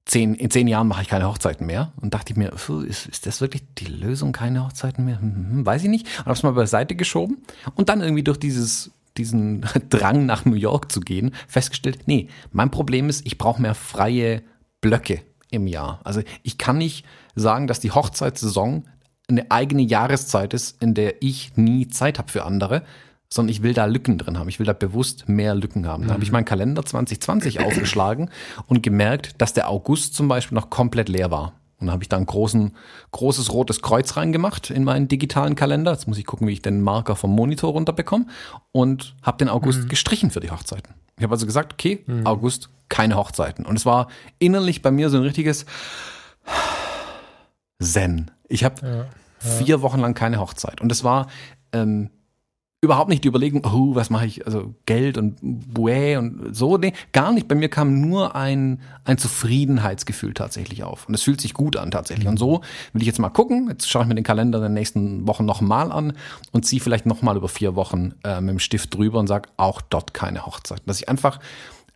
zehn, 0.05 0.35
in 0.35 0.51
zehn 0.51 0.69
Jahren 0.69 0.89
mache 0.89 1.03
ich 1.03 1.09
keine 1.09 1.29
Hochzeiten 1.29 1.67
mehr. 1.67 1.93
Und 2.01 2.15
dachte 2.15 2.33
ich 2.33 2.37
mir, 2.37 2.53
ist, 2.87 3.07
ist 3.07 3.27
das 3.27 3.41
wirklich 3.41 3.63
die 3.79 3.87
Lösung, 3.87 4.33
keine 4.33 4.65
Hochzeiten 4.65 5.05
mehr? 5.05 5.21
Hm, 5.21 5.35
hm, 5.35 5.51
hm 5.51 5.67
weiß 5.67 5.85
ich 5.85 5.91
nicht. 5.91 6.07
Und 6.19 6.27
habe 6.27 6.33
es 6.33 6.43
mal 6.43 6.53
beiseite 6.53 6.97
geschoben 6.97 7.39
und 7.75 7.89
dann 7.89 8.01
irgendwie 8.01 8.25
durch 8.25 8.39
dieses 8.39 8.91
diesen 9.17 9.65
Drang 9.89 10.27
nach 10.27 10.45
New 10.45 10.57
York 10.57 10.93
zu 10.93 11.01
gehen, 11.01 11.35
festgestellt, 11.49 12.01
nee, 12.07 12.29
mein 12.53 12.71
Problem 12.71 13.09
ist, 13.09 13.27
ich 13.27 13.39
brauche 13.39 13.63
mehr 13.63 13.75
freie 13.75 14.43
Blöcke 14.83 15.23
im 15.51 15.67
Jahr. 15.67 16.01
Also 16.05 16.23
ich 16.43 16.59
kann 16.59 16.79
nicht 16.79 17.07
sagen, 17.35 17.67
dass 17.67 17.81
die 17.81 17.93
Hochzeitssaison 17.93 18.85
eine 19.29 19.51
eigene 19.51 19.83
Jahreszeit 19.83 20.55
ist, 20.55 20.81
in 20.83 20.95
der 20.95 21.23
ich 21.23 21.57
nie 21.57 21.89
Zeit 21.89 22.19
habe 22.19 22.31
für 22.31 22.45
andere, 22.45 22.83
sondern 23.29 23.51
ich 23.51 23.63
will 23.63 23.75
da 23.75 23.87
Lücken 23.87 24.19
drin 24.19 24.39
haben. 24.39 24.49
Ich 24.49 24.59
will 24.59 24.67
da 24.67 24.73
bewusst 24.73 25.29
mehr 25.29 25.55
Lücken 25.55 25.87
haben. 25.87 26.07
Da 26.07 26.15
habe 26.15 26.23
ich 26.23 26.31
mhm. 26.31 26.35
meinen 26.35 26.45
Kalender 26.45 26.85
2020 26.85 27.61
aufgeschlagen 27.65 28.31
und 28.67 28.83
gemerkt, 28.83 29.41
dass 29.41 29.53
der 29.53 29.69
August 29.69 30.15
zum 30.15 30.29
Beispiel 30.29 30.55
noch 30.55 30.71
komplett 30.71 31.09
leer 31.09 31.31
war. 31.31 31.53
Und 31.79 31.89
dann 31.89 31.93
habe 31.93 32.05
ich 32.05 32.09
da 32.09 32.17
ein 32.17 32.25
großen, 32.25 32.73
großes 33.11 33.53
rotes 33.53 33.83
Kreuz 33.83 34.17
reingemacht 34.17 34.71
in 34.71 34.85
meinen 34.85 35.09
digitalen 35.09 35.57
Kalender. 35.57 35.93
Jetzt 35.93 36.09
muss 36.09 36.17
ich 36.17 36.25
gucken, 36.25 36.47
wie 36.47 36.53
ich 36.53 36.63
den 36.63 36.81
Marker 36.81 37.17
vom 37.17 37.33
Monitor 37.33 37.73
runterbekomme. 37.73 38.27
Und 38.73 39.15
habe 39.23 39.37
den 39.39 39.51
August 39.51 39.85
mhm. 39.85 39.89
gestrichen 39.89 40.31
für 40.31 40.41
die 40.41 40.51
Hochzeiten. 40.51 40.95
Ich 41.19 41.23
habe 41.23 41.35
also 41.35 41.45
gesagt, 41.45 41.75
okay, 41.75 42.03
mhm. 42.07 42.27
August 42.27 42.71
keine 42.89 43.17
Hochzeiten. 43.17 43.67
Und 43.67 43.77
es 43.77 43.85
war 43.85 44.09
innerlich 44.39 44.81
bei 44.81 44.91
mir 44.91 45.11
so 45.11 45.19
ein 45.19 45.25
richtiges 45.25 45.67
Zen. 47.83 48.31
Ich 48.49 48.65
habe 48.65 48.87
ja, 48.87 49.07
vier 49.39 49.83
Wochen 49.83 50.01
lang 50.01 50.15
keine 50.15 50.41
Hochzeit. 50.41 50.81
Und 50.81 50.91
es 50.93 51.05
war 51.05 51.27
ähm, 51.73 52.11
überhaupt 52.81 53.09
nicht 53.09 53.25
die 53.25 53.29
Überlegung, 53.29 53.65
oh, 53.65 53.95
was 53.95 54.11
mache 54.11 54.27
ich, 54.27 54.47
also 54.47 54.75
Geld 54.87 55.19
und 55.19 55.39
Buä 55.43 56.17
und 56.19 56.55
so. 56.55 56.77
Nee, 56.77 56.93
gar 57.13 57.33
nicht. 57.33 57.49
Bei 57.49 57.55
mir 57.55 57.69
kam 57.69 58.01
nur 58.01 58.37
ein, 58.37 58.81
ein 59.05 59.19
Zufriedenheitsgefühl 59.19 60.35
tatsächlich 60.35 60.85
auf. 60.85 61.09
Und 61.09 61.15
es 61.15 61.23
fühlt 61.23 61.41
sich 61.41 61.55
gut 61.55 61.77
an 61.77 61.91
tatsächlich. 61.91 62.29
Und 62.29 62.39
so 62.39 62.61
will 62.93 63.03
ich 63.03 63.07
jetzt 63.07 63.19
mal 63.19 63.31
gucken. 63.31 63.69
Jetzt 63.69 63.89
schaue 63.89 64.03
ich 64.03 64.09
mir 64.09 64.15
den 64.15 64.25
Kalender 64.25 64.59
in 64.59 64.65
den 64.65 64.75
nächsten 64.75 65.27
Wochen 65.27 65.45
nochmal 65.45 65.91
an 65.91 66.13
und 66.53 66.65
ziehe 66.65 66.81
vielleicht 66.81 67.07
nochmal 67.07 67.37
über 67.37 67.49
vier 67.49 67.75
Wochen 67.77 68.15
äh, 68.25 68.41
mit 68.41 68.51
dem 68.51 68.59
Stift 68.59 68.95
drüber 68.95 69.19
und 69.19 69.27
sage, 69.27 69.49
auch 69.57 69.81
dort 69.81 70.15
keine 70.15 70.47
Hochzeit. 70.47 70.83
Dass 70.87 71.01
ich 71.01 71.09
einfach 71.09 71.41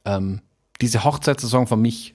ähm, 0.04 0.40
diese 0.80 1.04
Hochzeitssaison 1.04 1.66
für 1.66 1.76
mich 1.76 2.14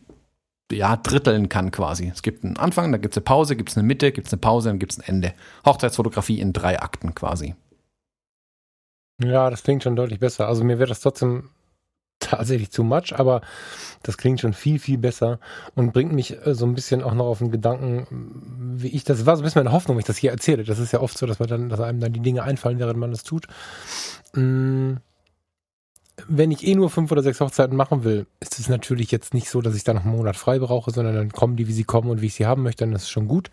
ja, 0.72 0.98
dritteln 0.98 1.50
kann 1.50 1.72
quasi. 1.72 2.12
Es 2.14 2.22
gibt 2.22 2.44
einen 2.44 2.58
Anfang, 2.58 2.92
dann 2.92 3.02
gibt 3.02 3.14
es 3.14 3.18
eine 3.18 3.26
Pause, 3.26 3.56
gibt 3.56 3.70
es 3.70 3.78
eine 3.78 3.86
Mitte, 3.86 4.12
gibt 4.12 4.28
es 4.28 4.34
eine 4.34 4.40
Pause, 4.40 4.70
dann 4.70 4.80
gibt 4.80 4.94
es 4.94 5.00
ein 5.00 5.08
Ende. 5.08 5.34
Hochzeitsfotografie 5.66 6.40
in 6.40 6.54
drei 6.54 6.80
Akten 6.80 7.14
quasi. 7.14 7.56
Ja, 9.22 9.50
das 9.50 9.64
klingt 9.64 9.84
schon 9.84 9.96
deutlich 9.96 10.20
besser. 10.20 10.48
Also 10.48 10.64
mir 10.64 10.80
wäre 10.80 10.90
das 10.90 11.00
trotzdem 11.00 11.50
tatsächlich 12.20 12.72
zu 12.72 12.84
much, 12.84 13.14
aber 13.18 13.42
das 14.04 14.18
klingt 14.18 14.42
schon 14.42 14.54
viel, 14.54 14.80
viel 14.80 14.98
besser 14.98 15.40
und 15.76 15.94
bringt 15.94 16.12
mich 16.12 16.46
äh, 16.46 16.56
so 16.56 16.66
ein 16.66 16.74
bisschen 16.74 17.04
auch 17.04 17.14
noch 17.14 17.26
auf 17.26 17.40
den 17.40 17.52
Gedanken, 17.52 18.08
wie 18.76 18.90
ich 18.90 19.04
das 19.04 19.26
war, 19.26 19.36
so 19.36 19.44
ein 19.44 19.46
bisschen 19.46 19.64
meine 19.64 19.74
Hoffnung, 19.74 19.96
wenn 19.96 20.02
ich 20.02 20.08
das 20.08 20.18
hier 20.18 20.32
erzähle. 20.32 20.64
Das 20.64 20.80
ist 20.80 20.92
ja 20.92 21.02
oft 21.02 21.18
so, 21.18 21.26
dass 21.26 21.40
man 21.40 21.48
dann, 21.48 21.70
dass 21.70 21.80
einem 21.80 22.00
dann 22.00 22.14
die 22.14 22.22
Dinge 22.22 22.44
einfallen, 22.44 22.80
während 22.80 23.00
man 23.00 23.12
das 23.12 23.24
tut. 23.24 23.48
Mmh 24.34 24.98
wenn 26.28 26.52
ich 26.52 26.66
eh 26.66 26.76
nur 26.76 26.90
fünf 26.90 27.12
oder 27.12 27.22
sechs 27.22 27.40
Hochzeiten 27.42 27.76
machen 27.76 28.04
will, 28.04 28.26
ist 28.40 28.60
es 28.60 28.70
natürlich 28.70 29.12
jetzt 29.12 29.34
nicht 29.34 29.50
so, 29.50 29.62
dass 29.62 29.76
ich 29.76 29.84
da 29.84 29.94
noch 29.94 30.06
einen 30.06 30.16
Monat 30.16 30.36
frei 30.36 30.60
brauche, 30.60 30.92
sondern 30.92 31.16
dann 31.16 31.32
kommen 31.32 31.56
die, 31.56 31.68
wie 31.68 31.74
sie 31.74 31.84
kommen 31.84 32.10
und 32.10 32.22
wie 32.22 32.28
ich 32.28 32.36
sie 32.36 32.46
haben 32.46 32.64
möchte, 32.64 32.86
dann 32.86 32.94
ist 32.94 33.04
es 33.04 33.10
schon 33.10 33.28
gut. 33.28 33.50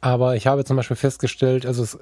Aber 0.00 0.36
ich 0.36 0.46
habe 0.46 0.64
zum 0.64 0.76
Beispiel 0.76 0.96
festgestellt, 0.96 1.66
also 1.66 1.82
es, 1.82 1.98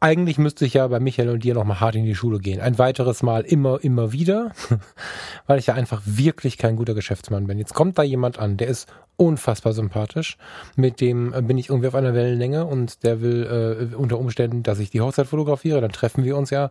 eigentlich 0.00 0.38
müsste 0.38 0.64
ich 0.64 0.74
ja 0.74 0.88
bei 0.88 0.98
Michael 0.98 1.28
und 1.28 1.44
dir 1.44 1.52
nochmal 1.52 1.78
hart 1.78 1.94
in 1.94 2.06
die 2.06 2.14
Schule 2.14 2.38
gehen. 2.38 2.60
Ein 2.60 2.78
weiteres 2.78 3.22
Mal 3.22 3.42
immer, 3.42 3.84
immer 3.84 4.12
wieder, 4.12 4.52
weil 5.46 5.58
ich 5.58 5.66
ja 5.66 5.74
einfach 5.74 6.00
wirklich 6.06 6.56
kein 6.56 6.76
guter 6.76 6.94
Geschäftsmann 6.94 7.46
bin. 7.46 7.58
Jetzt 7.58 7.74
kommt 7.74 7.98
da 7.98 8.02
jemand 8.02 8.38
an, 8.38 8.56
der 8.56 8.68
ist 8.68 8.88
unfassbar 9.16 9.74
sympathisch. 9.74 10.38
Mit 10.74 11.02
dem 11.02 11.34
bin 11.46 11.58
ich 11.58 11.68
irgendwie 11.68 11.88
auf 11.88 11.94
einer 11.94 12.14
Wellenlänge 12.14 12.64
und 12.64 13.04
der 13.04 13.20
will 13.20 13.90
äh, 13.92 13.94
unter 13.94 14.18
Umständen, 14.18 14.62
dass 14.62 14.78
ich 14.78 14.88
die 14.88 15.02
Hochzeit 15.02 15.26
fotografiere. 15.26 15.82
Dann 15.82 15.92
treffen 15.92 16.24
wir 16.24 16.38
uns 16.38 16.48
ja 16.48 16.70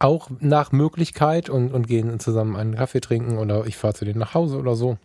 auch 0.00 0.28
nach 0.40 0.72
Möglichkeit 0.72 1.48
und, 1.48 1.72
und 1.72 1.86
gehen 1.86 2.18
zusammen 2.18 2.56
einen 2.56 2.74
Kaffee 2.74 3.00
trinken 3.00 3.38
oder 3.38 3.66
ich 3.66 3.76
fahre 3.76 3.94
zu 3.94 4.04
denen 4.04 4.18
nach 4.18 4.34
Hause 4.34 4.58
oder 4.58 4.74
so. 4.74 4.98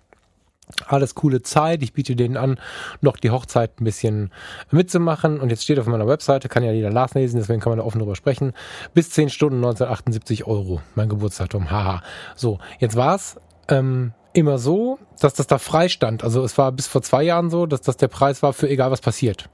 Alles 0.86 1.16
coole 1.16 1.42
Zeit. 1.42 1.84
Ich 1.84 1.94
biete 1.94 2.16
denen 2.16 2.38
an, 2.38 2.60
noch 3.02 3.18
die 3.18 3.32
Hochzeit 3.32 3.80
ein 3.80 3.84
bisschen 3.84 4.32
mitzumachen. 4.72 5.40
Und 5.40 5.50
jetzt 5.50 5.64
steht 5.64 5.80
auf 5.80 5.88
meiner 5.88 6.08
Webseite, 6.08 6.48
kann 6.48 6.64
ja 6.64 6.72
jeder 6.72 6.92
nachlesen, 6.92 7.40
deswegen 7.40 7.60
kann 7.60 7.72
man 7.72 7.80
da 7.80 7.86
offen 7.86 8.00
drüber 8.00 8.16
sprechen. 8.16 8.54
Bis 8.94 9.10
10 9.10 9.30
Stunden 9.30 9.58
1978 9.58 10.46
Euro. 10.46 10.82
Mein 10.96 11.10
Geburtsdatum. 11.10 11.72
Haha. 11.72 12.02
So, 12.36 12.60
jetzt 12.80 12.96
war's 12.96 13.38
ähm, 13.68 14.14
immer 14.34 14.58
so, 14.58 15.00
dass 15.20 15.34
das 15.34 15.48
da 15.48 15.58
frei 15.58 15.90
stand. 15.90 16.24
Also 16.24 16.44
es 16.44 16.58
war 16.58 16.72
bis 16.72 16.88
vor 16.88 17.02
zwei 17.02 17.24
Jahren 17.24 17.50
so, 17.50 17.66
dass 17.66 17.82
das 17.82 17.98
der 17.98 18.08
Preis 18.08 18.44
war 18.44 18.54
für 18.54 18.70
egal 18.70 18.92
was 18.92 19.02
passiert. 19.02 19.50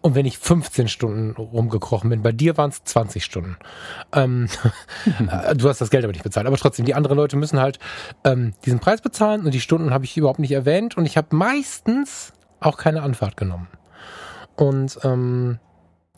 Und 0.00 0.14
wenn 0.14 0.24
ich 0.24 0.38
15 0.38 0.88
Stunden 0.88 1.32
rumgekrochen 1.32 2.08
bin, 2.08 2.22
bei 2.22 2.32
dir 2.32 2.56
waren 2.56 2.70
es 2.70 2.84
20 2.84 3.22
Stunden. 3.22 3.58
Ähm, 4.12 4.48
äh, 5.30 5.54
du 5.54 5.68
hast 5.68 5.82
das 5.82 5.90
Geld 5.90 6.04
aber 6.04 6.12
nicht 6.12 6.24
bezahlt. 6.24 6.46
Aber 6.46 6.56
trotzdem, 6.56 6.86
die 6.86 6.94
anderen 6.94 7.18
Leute 7.18 7.36
müssen 7.36 7.60
halt 7.60 7.78
ähm, 8.24 8.54
diesen 8.64 8.80
Preis 8.80 9.02
bezahlen 9.02 9.44
und 9.44 9.52
die 9.52 9.60
Stunden 9.60 9.92
habe 9.92 10.06
ich 10.06 10.16
überhaupt 10.16 10.38
nicht 10.38 10.52
erwähnt. 10.52 10.96
Und 10.96 11.04
ich 11.04 11.18
habe 11.18 11.36
meistens 11.36 12.32
auch 12.60 12.78
keine 12.78 13.02
Anfahrt 13.02 13.36
genommen. 13.36 13.68
Und 14.56 14.98
ähm, 15.04 15.58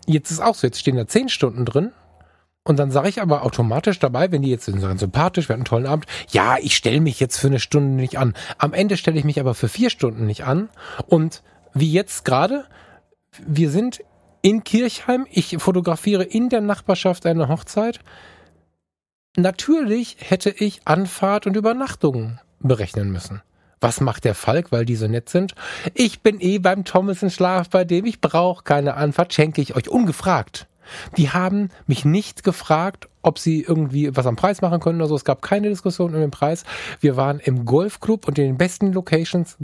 jetzt 0.07 0.31
ist 0.31 0.41
auch 0.41 0.55
so, 0.55 0.69
jetzt 0.69 0.79
stehen 0.79 0.97
da 0.97 1.09
10 1.09 1.29
Stunden 1.29 1.65
drin. 1.65 1.91
Und 2.63 2.79
dann 2.79 2.93
sage 2.93 3.09
ich 3.09 3.21
aber 3.21 3.43
automatisch 3.43 3.99
dabei, 3.99 4.31
wenn 4.31 4.43
die 4.43 4.51
jetzt 4.51 4.67
sind 4.67 4.81
ganz 4.81 5.01
sympathisch, 5.01 5.49
wir 5.49 5.55
hatten 5.55 5.63
einen 5.63 5.67
tollen 5.67 5.87
Abend, 5.87 6.07
ja, 6.31 6.57
ich 6.61 6.77
stelle 6.77 7.01
mich 7.01 7.19
jetzt 7.19 7.39
für 7.39 7.47
eine 7.47 7.61
Stunde 7.61 7.95
nicht 7.95 8.19
an. 8.19 8.35
Am 8.59 8.73
Ende 8.73 8.97
stelle 8.97 9.19
ich 9.19 9.25
mich 9.25 9.41
aber 9.41 9.55
für 9.55 9.69
vier 9.69 9.91
Stunden 9.91 10.27
nicht 10.27 10.45
an. 10.45 10.69
Und 11.07 11.43
wie 11.75 11.93
jetzt 11.93 12.25
gerade, 12.25 12.65
wir 13.47 13.71
sind 13.71 14.03
in 14.43 14.65
Kirchheim. 14.65 15.27
Ich 15.31 15.57
fotografiere 15.59 16.23
in 16.23 16.49
der 16.49 16.61
Nachbarschaft 16.61 17.27
eine 17.27 17.49
Hochzeit. 17.49 18.01
Natürlich 19.37 20.17
hätte 20.21 20.51
ich 20.51 20.81
Anfahrt 20.85 21.47
und 21.47 21.57
Übernachtung 21.57 22.39
berechnen 22.61 23.11
müssen. 23.11 23.43
Was 23.81 24.01
macht 24.01 24.25
der 24.25 24.35
Falk, 24.35 24.73
weil 24.73 24.87
die 24.87 24.97
so 24.97 25.07
nett 25.07 25.29
sind? 25.29 25.55
Ich 25.93 26.23
bin 26.23 26.41
eh 26.41 26.59
beim 26.59 26.85
Thomas 26.85 27.23
in 27.23 27.31
Schlaf, 27.31 27.69
bei 27.69 27.85
dem 27.85 28.07
ich 28.07 28.21
brauche 28.21 28.65
keine 28.65 28.95
Anfahrt, 28.95 29.35
schenke 29.35 29.61
ich 29.61 29.77
euch 29.77 29.89
ungefragt. 29.89 30.67
Die 31.17 31.31
haben 31.31 31.71
mich 31.87 32.05
nicht 32.05 32.43
gefragt, 32.45 33.09
ob 33.23 33.39
sie 33.39 33.63
irgendwie 33.63 34.17
was 34.17 34.27
am 34.27 34.37
Preis 34.37 34.63
machen 34.63 34.79
können 34.81 35.01
oder 35.01 35.09
so. 35.09 35.17
Es 35.17 35.25
gab 35.25 35.43
keine 35.43 35.69
Diskussion 35.69 36.15
um 36.15 36.21
den 36.21 36.31
Preis. 36.31 36.65
Wir 37.01 37.17
waren 37.17 37.41
im 37.41 37.65
Golfclub 37.65 38.29
und 38.29 38.39
in 38.39 38.47
den 38.47 38.57
besten 38.57 38.93
Locations. 38.93 39.59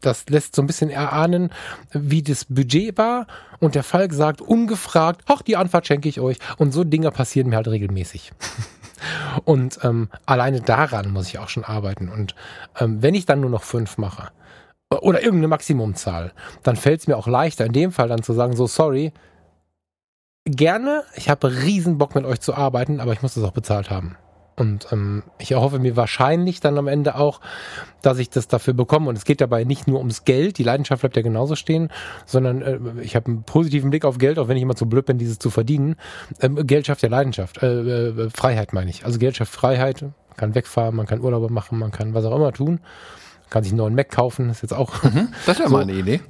Das 0.00 0.28
lässt 0.28 0.54
so 0.54 0.62
ein 0.62 0.66
bisschen 0.66 0.90
erahnen, 0.90 1.50
wie 1.92 2.22
das 2.22 2.44
Budget 2.44 2.96
war. 2.96 3.26
Und 3.58 3.74
der 3.74 3.82
Falk 3.82 4.12
sagt 4.12 4.40
ungefragt, 4.40 5.22
ach, 5.26 5.42
die 5.42 5.56
Anfahrt 5.56 5.86
schenke 5.86 6.08
ich 6.08 6.20
euch. 6.20 6.38
Und 6.56 6.72
so 6.72 6.84
Dinge 6.84 7.10
passieren 7.10 7.50
mir 7.50 7.56
halt 7.56 7.68
regelmäßig. 7.68 8.32
Und 9.44 9.78
ähm, 9.82 10.08
alleine 10.26 10.60
daran 10.60 11.12
muss 11.12 11.28
ich 11.28 11.38
auch 11.38 11.48
schon 11.48 11.64
arbeiten. 11.64 12.08
Und 12.08 12.34
ähm, 12.78 13.02
wenn 13.02 13.14
ich 13.14 13.26
dann 13.26 13.40
nur 13.40 13.50
noch 13.50 13.62
fünf 13.62 13.98
mache 13.98 14.30
oder 14.90 15.22
irgendeine 15.22 15.48
Maximumzahl, 15.48 16.32
dann 16.62 16.76
fällt 16.76 17.00
es 17.00 17.06
mir 17.06 17.16
auch 17.16 17.26
leichter, 17.26 17.66
in 17.66 17.72
dem 17.72 17.92
Fall 17.92 18.08
dann 18.08 18.22
zu 18.22 18.32
sagen, 18.32 18.56
so 18.56 18.66
sorry, 18.66 19.12
gerne. 20.50 21.04
Ich 21.14 21.28
habe 21.28 21.50
riesen 21.62 21.98
Bock 21.98 22.14
mit 22.14 22.24
euch 22.24 22.40
zu 22.40 22.54
arbeiten, 22.54 23.00
aber 23.00 23.12
ich 23.12 23.22
muss 23.22 23.34
das 23.34 23.44
auch 23.44 23.52
bezahlt 23.52 23.90
haben. 23.90 24.16
Und 24.58 24.88
ähm, 24.90 25.22
ich 25.38 25.52
erhoffe 25.52 25.78
mir 25.78 25.94
wahrscheinlich 25.96 26.58
dann 26.58 26.78
am 26.78 26.88
Ende 26.88 27.14
auch, 27.14 27.40
dass 28.02 28.18
ich 28.18 28.28
das 28.28 28.48
dafür 28.48 28.74
bekomme. 28.74 29.08
Und 29.08 29.16
es 29.16 29.24
geht 29.24 29.40
dabei 29.40 29.62
nicht 29.62 29.86
nur 29.86 30.00
ums 30.00 30.24
Geld, 30.24 30.58
die 30.58 30.64
Leidenschaft 30.64 31.02
bleibt 31.02 31.14
ja 31.16 31.22
genauso 31.22 31.54
stehen, 31.54 31.90
sondern 32.26 32.62
äh, 32.62 32.78
ich 33.00 33.14
habe 33.14 33.26
einen 33.26 33.42
positiven 33.44 33.90
Blick 33.90 34.04
auf 34.04 34.18
Geld, 34.18 34.36
auch 34.38 34.48
wenn 34.48 34.56
ich 34.56 34.64
immer 34.64 34.74
zu 34.74 34.86
blöd 34.86 35.06
bin, 35.06 35.16
dieses 35.16 35.38
zu 35.38 35.50
verdienen. 35.50 35.94
Ähm, 36.40 36.66
Geld 36.66 36.88
schafft 36.88 37.02
ja 37.02 37.08
Leidenschaft, 37.08 37.62
äh, 37.62 38.08
äh, 38.08 38.30
Freiheit 38.30 38.72
meine 38.72 38.90
ich. 38.90 39.04
Also 39.04 39.20
Geld 39.20 39.36
schafft 39.36 39.52
Freiheit, 39.52 40.02
man 40.02 40.12
kann 40.36 40.54
wegfahren, 40.56 40.96
man 40.96 41.06
kann 41.06 41.20
Urlaube 41.20 41.52
machen, 41.52 41.78
man 41.78 41.92
kann 41.92 42.12
was 42.14 42.24
auch 42.24 42.34
immer 42.34 42.52
tun. 42.52 42.80
Man 43.42 43.50
kann 43.50 43.62
sich 43.62 43.72
einen 43.72 43.78
neuen 43.78 43.94
Mac 43.94 44.10
kaufen, 44.10 44.50
ist 44.50 44.62
jetzt 44.62 44.74
auch. 44.74 45.04
Mhm, 45.04 45.28
das 45.46 45.60
wäre 45.60 45.68
So. 45.68 45.74
mal 45.76 45.82
eine 45.82 45.92
Idee. 45.92 46.20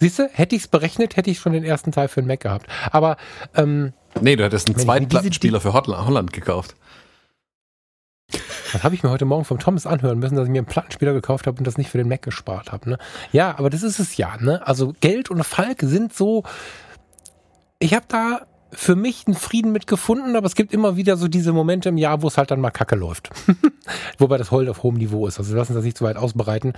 Siehst 0.00 0.18
du, 0.18 0.28
hätte 0.32 0.56
ich 0.56 0.62
es 0.62 0.68
berechnet, 0.68 1.16
hätte 1.16 1.30
ich 1.30 1.38
schon 1.38 1.52
den 1.52 1.64
ersten 1.64 1.92
Teil 1.92 2.08
für 2.08 2.20
einen 2.20 2.26
Mac 2.26 2.40
gehabt. 2.40 2.66
Aber 2.90 3.16
ähm, 3.54 3.92
Nee, 4.20 4.36
du 4.36 4.44
hättest 4.44 4.68
einen 4.68 4.78
zweiten 4.78 5.08
Plattenspieler 5.08 5.60
für 5.60 5.72
Holland 5.72 6.32
gekauft. 6.32 6.74
Das 8.72 8.84
habe 8.84 8.94
ich 8.94 9.02
mir 9.02 9.10
heute 9.10 9.24
Morgen 9.24 9.44
vom 9.44 9.58
Thomas 9.58 9.86
anhören 9.86 10.18
müssen, 10.18 10.36
dass 10.36 10.46
ich 10.46 10.50
mir 10.50 10.58
einen 10.58 10.66
Plattenspieler 10.66 11.12
gekauft 11.12 11.46
habe 11.46 11.58
und 11.58 11.66
das 11.66 11.76
nicht 11.76 11.90
für 11.90 11.98
den 11.98 12.08
Mac 12.08 12.22
gespart 12.22 12.72
habe. 12.72 12.90
Ne? 12.90 12.98
Ja, 13.32 13.58
aber 13.58 13.68
das 13.70 13.82
ist 13.82 13.98
es 13.98 14.16
ja. 14.16 14.36
Ne? 14.38 14.66
Also 14.66 14.94
Geld 15.00 15.30
und 15.30 15.42
Falk 15.44 15.80
sind 15.82 16.12
so. 16.12 16.44
Ich 17.78 17.94
habe 17.94 18.06
da 18.08 18.46
für 18.72 18.96
mich 18.96 19.26
einen 19.26 19.36
Frieden 19.36 19.72
mit 19.72 19.86
gefunden, 19.86 20.36
aber 20.36 20.46
es 20.46 20.54
gibt 20.54 20.72
immer 20.72 20.96
wieder 20.96 21.16
so 21.16 21.28
diese 21.28 21.52
Momente 21.52 21.88
im 21.88 21.96
Jahr, 21.96 22.22
wo 22.22 22.28
es 22.28 22.38
halt 22.38 22.50
dann 22.50 22.60
mal 22.60 22.70
kacke 22.70 22.96
läuft. 22.96 23.30
Wobei 24.18 24.38
das 24.38 24.50
Heulen 24.50 24.68
auf 24.68 24.82
hohem 24.82 24.96
Niveau 24.96 25.26
ist. 25.26 25.38
Also 25.38 25.54
lassen 25.56 25.74
das 25.74 25.84
nicht 25.84 25.98
so 25.98 26.04
weit 26.04 26.16
ausbreiten, 26.16 26.74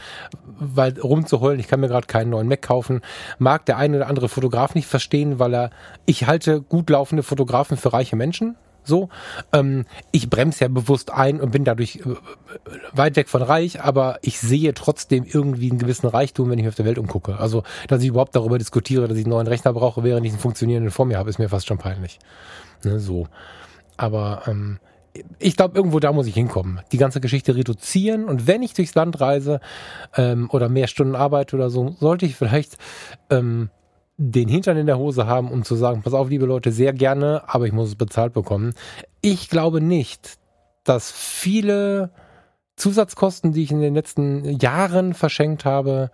weil 0.58 0.98
rumzuheulen, 0.98 1.60
ich 1.60 1.68
kann 1.68 1.80
mir 1.80 1.88
gerade 1.88 2.06
keinen 2.06 2.30
neuen 2.30 2.48
Mac 2.48 2.62
kaufen, 2.62 3.02
mag 3.38 3.66
der 3.66 3.76
eine 3.76 3.98
oder 3.98 4.08
andere 4.08 4.28
Fotograf 4.28 4.74
nicht 4.74 4.86
verstehen, 4.86 5.38
weil 5.38 5.54
er, 5.54 5.70
ich 6.06 6.26
halte 6.26 6.62
gut 6.62 6.88
laufende 6.90 7.22
Fotografen 7.22 7.76
für 7.76 7.92
reiche 7.92 8.16
Menschen. 8.16 8.56
So, 8.84 9.08
ähm, 9.52 9.84
ich 10.10 10.28
bremse 10.28 10.60
ja 10.64 10.68
bewusst 10.68 11.12
ein 11.12 11.40
und 11.40 11.52
bin 11.52 11.64
dadurch 11.64 11.96
äh, 11.96 12.16
weit 12.92 13.16
weg 13.16 13.28
von 13.28 13.42
reich, 13.42 13.80
aber 13.80 14.18
ich 14.22 14.40
sehe 14.40 14.74
trotzdem 14.74 15.24
irgendwie 15.24 15.70
einen 15.70 15.78
gewissen 15.78 16.08
Reichtum, 16.08 16.50
wenn 16.50 16.58
ich 16.58 16.64
mich 16.64 16.72
auf 16.72 16.76
der 16.76 16.84
Welt 16.84 16.98
umgucke. 16.98 17.38
Also, 17.38 17.62
dass 17.88 18.02
ich 18.02 18.08
überhaupt 18.08 18.34
darüber 18.34 18.58
diskutiere, 18.58 19.08
dass 19.08 19.16
ich 19.16 19.24
einen 19.24 19.34
neuen 19.34 19.46
Rechner 19.46 19.72
brauche, 19.72 20.02
während 20.02 20.26
ich 20.26 20.32
einen 20.32 20.40
funktionierenden 20.40 20.90
vor 20.90 21.06
mir 21.06 21.18
habe, 21.18 21.30
ist 21.30 21.38
mir 21.38 21.48
fast 21.48 21.66
schon 21.66 21.78
peinlich. 21.78 22.18
Ne, 22.84 22.98
so. 22.98 23.28
Aber 23.96 24.42
ähm, 24.46 24.78
ich 25.38 25.56
glaube, 25.56 25.76
irgendwo 25.76 26.00
da 26.00 26.12
muss 26.12 26.26
ich 26.26 26.34
hinkommen. 26.34 26.80
Die 26.90 26.98
ganze 26.98 27.20
Geschichte 27.20 27.54
reduzieren 27.54 28.24
und 28.24 28.46
wenn 28.46 28.62
ich 28.62 28.74
durchs 28.74 28.94
Land 28.94 29.20
reise 29.20 29.60
ähm, 30.16 30.48
oder 30.50 30.68
mehr 30.68 30.86
Stunden 30.86 31.14
arbeite 31.14 31.56
oder 31.56 31.70
so, 31.70 31.96
sollte 32.00 32.26
ich 32.26 32.36
vielleicht 32.36 32.78
ähm, 33.30 33.70
den 34.30 34.48
Hintern 34.48 34.76
in 34.76 34.86
der 34.86 34.98
Hose 34.98 35.26
haben, 35.26 35.50
um 35.50 35.64
zu 35.64 35.74
sagen, 35.74 36.02
pass 36.02 36.14
auf, 36.14 36.28
liebe 36.28 36.46
Leute, 36.46 36.70
sehr 36.70 36.92
gerne, 36.92 37.42
aber 37.48 37.66
ich 37.66 37.72
muss 37.72 37.88
es 37.88 37.94
bezahlt 37.96 38.32
bekommen. 38.32 38.74
Ich 39.20 39.48
glaube 39.48 39.80
nicht, 39.80 40.38
dass 40.84 41.10
viele 41.10 42.10
Zusatzkosten, 42.76 43.52
die 43.52 43.64
ich 43.64 43.72
in 43.72 43.80
den 43.80 43.94
letzten 43.94 44.44
Jahren 44.60 45.14
verschenkt 45.14 45.64
habe, 45.64 46.10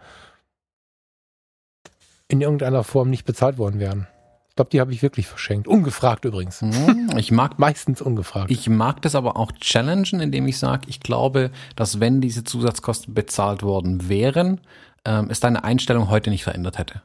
in 2.28 2.40
irgendeiner 2.40 2.82
Form 2.82 3.11
nicht 3.11 3.24
bezahlt 3.24 3.59
worden 3.59 3.78
wären. 3.78 4.06
Ich 4.48 4.56
glaube, 4.56 4.70
die 4.70 4.80
habe 4.80 4.92
ich 4.92 5.02
wirklich 5.02 5.26
verschenkt. 5.26 5.68
Ungefragt 5.68 6.24
übrigens. 6.24 6.61
Hm, 6.61 7.16
Ich 7.16 7.30
mag 7.30 7.59
Meistens 7.59 8.02
ungefragt. 8.02 8.50
Ich 8.50 8.68
mag 8.68 9.00
das 9.02 9.14
aber 9.14 9.36
auch 9.36 9.52
challengen, 9.52 10.20
indem 10.20 10.48
ich 10.48 10.59
sage, 10.59 10.82
ich 10.88 11.00
glaube, 11.00 11.50
dass 11.76 12.00
wenn 12.00 12.20
diese 12.20 12.42
Zusatzkosten 12.42 13.14
bezahlt 13.14 13.62
worden 13.62 14.09
wären, 14.09 14.61
ähm, 15.04 15.28
es 15.30 15.40
deine 15.40 15.62
Einstellung 15.62 16.11
heute 16.11 16.30
nicht 16.30 16.44
verändert 16.44 16.78
hätte. 16.78 17.02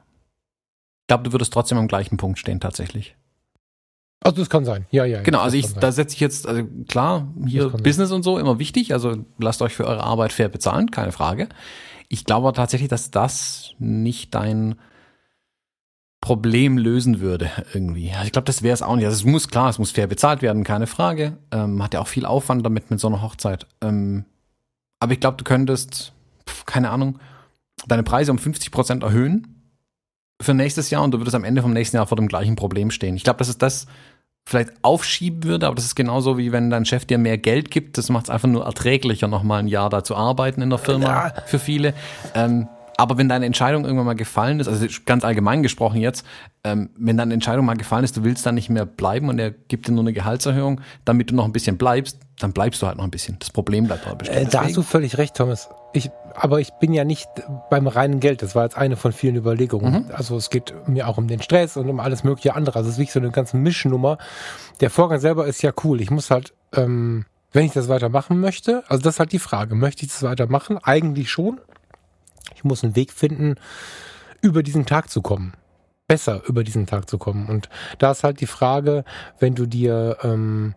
Ich 1.04 1.08
glaube, 1.08 1.24
du 1.24 1.34
würdest 1.34 1.52
trotzdem 1.52 1.78
am 1.78 1.90
gleichen 1.90 2.16
Punkt 2.16 2.40
stehen 2.40 2.62
tatsächlich. 2.62 3.18
also 4.24 4.38
das 4.38 4.50
kann 4.50 4.64
sein. 4.64 4.86
Ja, 4.90 5.04
ja. 5.04 5.22
Genau, 5.22 5.42
also 5.42 5.58
ich, 5.58 5.68
sein. 5.68 5.82
da 5.82 5.92
setze 5.92 6.16
ich 6.16 6.22
jetzt, 6.22 6.48
also 6.48 6.64
klar, 6.88 7.28
hier 7.46 7.70
Business 7.70 8.12
und 8.12 8.24
so 8.24 8.40
immer 8.40 8.58
wichtig, 8.58 8.94
also 8.94 9.18
lasst 9.38 9.62
euch 9.62 9.76
für 9.76 9.86
eure 9.86 10.02
Arbeit 10.02 10.32
fair 10.32 10.48
bezahlen, 10.48 10.92
keine 10.92 11.12
Frage. 11.12 11.50
Ich 12.08 12.24
glaube 12.24 12.54
tatsächlich, 12.54 12.88
dass 12.88 13.12
das 13.12 13.76
nicht 13.80 14.34
dein 14.34 14.76
Problem 16.22 16.78
lösen 16.78 17.20
würde 17.20 17.52
irgendwie. 17.74 18.12
Also 18.14 18.28
ich 18.28 18.32
glaube, 18.32 18.46
das 18.46 18.64
wäre 18.64 18.74
es 18.74 18.82
auch 18.82 18.96
nicht. 18.96 19.06
Also 19.06 19.18
es 19.18 19.26
muss 19.26 19.50
klar, 19.50 19.70
es 19.70 19.78
muss 19.78 19.92
fair 19.92 20.08
bezahlt 20.08 20.42
werden, 20.42 20.64
keine 20.64 20.88
Frage. 20.88 21.38
Ähm, 21.52 21.84
hat 21.84 21.94
ja 21.94 22.00
auch 22.00 22.08
viel 22.08 22.26
Aufwand 22.26 22.66
damit 22.66 22.90
mit 22.90 23.02
so 23.02 23.08
einer 23.08 23.22
Hochzeit. 23.22 23.68
Ähm, 23.82 24.24
aber 25.02 25.12
ich 25.12 25.20
glaube, 25.20 25.36
du 25.36 25.44
könntest, 25.44 26.14
keine 26.66 26.92
Ahnung, 26.92 27.20
deine 27.88 28.04
Preise 28.04 28.32
um 28.32 28.38
50 28.38 28.72
Prozent 28.72 29.04
erhöhen 29.04 29.53
für 30.42 30.54
nächstes 30.54 30.90
Jahr 30.90 31.04
und 31.04 31.12
du 31.12 31.20
würdest 31.20 31.36
am 31.36 31.44
Ende 31.44 31.62
vom 31.62 31.74
nächsten 31.74 31.96
Jahr 31.98 32.08
vor 32.08 32.16
dem 32.18 32.28
gleichen 32.28 32.56
Problem 32.56 32.92
stehen. 32.92 33.16
Ich 33.16 33.24
glaube, 33.24 33.38
dass 33.38 33.48
es 33.50 33.58
das 33.58 33.86
vielleicht 34.48 34.72
aufschieben 34.82 35.44
würde, 35.46 35.68
aber 35.68 35.76
das 35.76 35.86
ist 35.86 35.96
genauso 35.96 36.38
wie 36.38 36.52
wenn 36.52 36.70
dein 36.70 36.86
Chef 36.86 37.06
dir 37.06 37.18
mehr 37.18 37.38
Geld 37.38 37.72
gibt. 37.72 37.98
Das 37.98 38.10
macht 38.10 38.26
es 38.26 38.30
einfach 38.30 38.50
nur 38.50 38.66
erträglicher, 38.66 39.28
nochmal 39.30 39.60
ein 39.60 39.68
Jahr 39.70 39.90
da 39.90 40.04
zu 40.04 40.16
arbeiten 40.16 40.62
in 40.62 40.70
der 40.70 40.80
Firma 40.80 41.06
Ja. 41.28 41.34
für 41.46 41.60
viele. 41.60 41.94
Ähm, 42.36 42.68
aber 42.98 43.18
wenn 43.18 43.28
deine 43.30 43.46
Entscheidung 43.46 43.86
irgendwann 43.86 44.06
mal 44.06 44.14
gefallen 44.16 44.60
ist, 44.60 44.68
also 44.68 44.86
ganz 45.06 45.24
allgemein 45.24 45.64
gesprochen 45.64 46.00
jetzt, 46.02 46.26
ähm, 46.64 46.90
wenn 46.98 47.18
deine 47.18 47.34
Entscheidung 47.34 47.66
mal 47.66 47.76
gefallen 47.76 48.04
ist, 48.04 48.16
du 48.18 48.24
willst 48.24 48.46
dann 48.46 48.56
nicht 48.56 48.70
mehr 48.70 48.86
bleiben 48.86 49.30
und 49.30 49.40
er 49.40 49.50
gibt 49.52 49.88
dir 49.88 49.94
nur 49.94 50.04
eine 50.04 50.14
Gehaltserhöhung, 50.14 50.82
damit 51.06 51.32
du 51.32 51.36
noch 51.36 51.46
ein 51.46 51.54
bisschen 51.54 51.78
bleibst, 51.78 52.20
dann 52.40 52.52
bleibst 52.52 52.82
du 52.82 52.88
halt 52.88 52.98
noch 52.98 53.04
ein 53.06 53.12
bisschen. 53.12 53.38
Das 53.40 53.50
Problem 53.50 53.86
bleibt 53.88 54.06
aber 54.06 54.18
bestehen. 54.18 54.46
Äh, 54.48 54.50
da 54.50 54.64
hast 54.66 54.76
du 54.78 54.84
völlig 54.84 55.18
recht, 55.18 55.36
Thomas. 55.36 55.70
Ich, 55.94 56.12
aber 56.36 56.60
ich 56.60 56.72
bin 56.74 56.94
ja 56.94 57.04
nicht 57.04 57.30
beim 57.70 57.88
reinen 57.88 58.20
Geld. 58.20 58.42
Das 58.42 58.56
war 58.56 58.64
jetzt 58.64 58.78
eine 58.78 58.96
von 58.96 59.12
vielen 59.12 59.36
Überlegungen. 59.36 60.12
Also 60.12 60.36
es 60.36 60.50
geht 60.50 60.74
mir 60.88 61.08
auch 61.08 61.18
um 61.18 61.28
den 61.28 61.42
Stress 61.42 61.78
und 61.78 61.90
um 61.90 62.00
alles 62.00 62.24
mögliche 62.24 62.56
andere. 62.56 62.78
Also 62.78 62.90
es 62.90 62.96
ist 62.96 63.00
wirklich 63.00 63.14
so 63.14 63.20
eine 63.20 63.32
ganze 63.32 63.58
Mischnummer. 63.58 64.18
Der 64.80 64.90
Vorgang 64.90 65.20
selber 65.20 65.46
ist 65.46 65.62
ja 65.62 65.72
cool. 65.84 66.02
Ich 66.02 66.12
muss 66.12 66.32
halt, 66.32 66.54
ähm, 66.74 67.26
wenn 67.52 67.66
ich 67.66 67.74
das 67.74 67.88
weitermachen 67.88 68.40
möchte, 68.40 68.84
also 68.88 69.04
das 69.04 69.16
ist 69.16 69.20
halt 69.20 69.32
die 69.32 69.40
Frage, 69.40 69.76
möchte 69.76 70.06
ich 70.06 70.12
das 70.12 70.24
weitermachen? 70.24 70.80
Eigentlich 70.82 71.32
schon. 71.32 71.60
Ich 72.56 72.64
muss 72.64 72.84
einen 72.84 72.96
Weg 72.96 73.12
finden, 73.12 73.56
über 74.42 74.64
diesen 74.64 74.86
Tag 74.86 75.10
zu 75.10 75.22
kommen. 75.22 75.54
Besser 76.08 76.42
über 76.48 76.64
diesen 76.64 76.86
Tag 76.86 77.10
zu 77.10 77.18
kommen. 77.18 77.48
Und 77.48 77.70
da 77.98 78.12
ist 78.12 78.24
halt 78.24 78.42
die 78.42 78.48
Frage, 78.48 79.06
wenn 79.40 79.56
du 79.56 79.66
dir 79.66 80.18
ähm, 80.24 80.76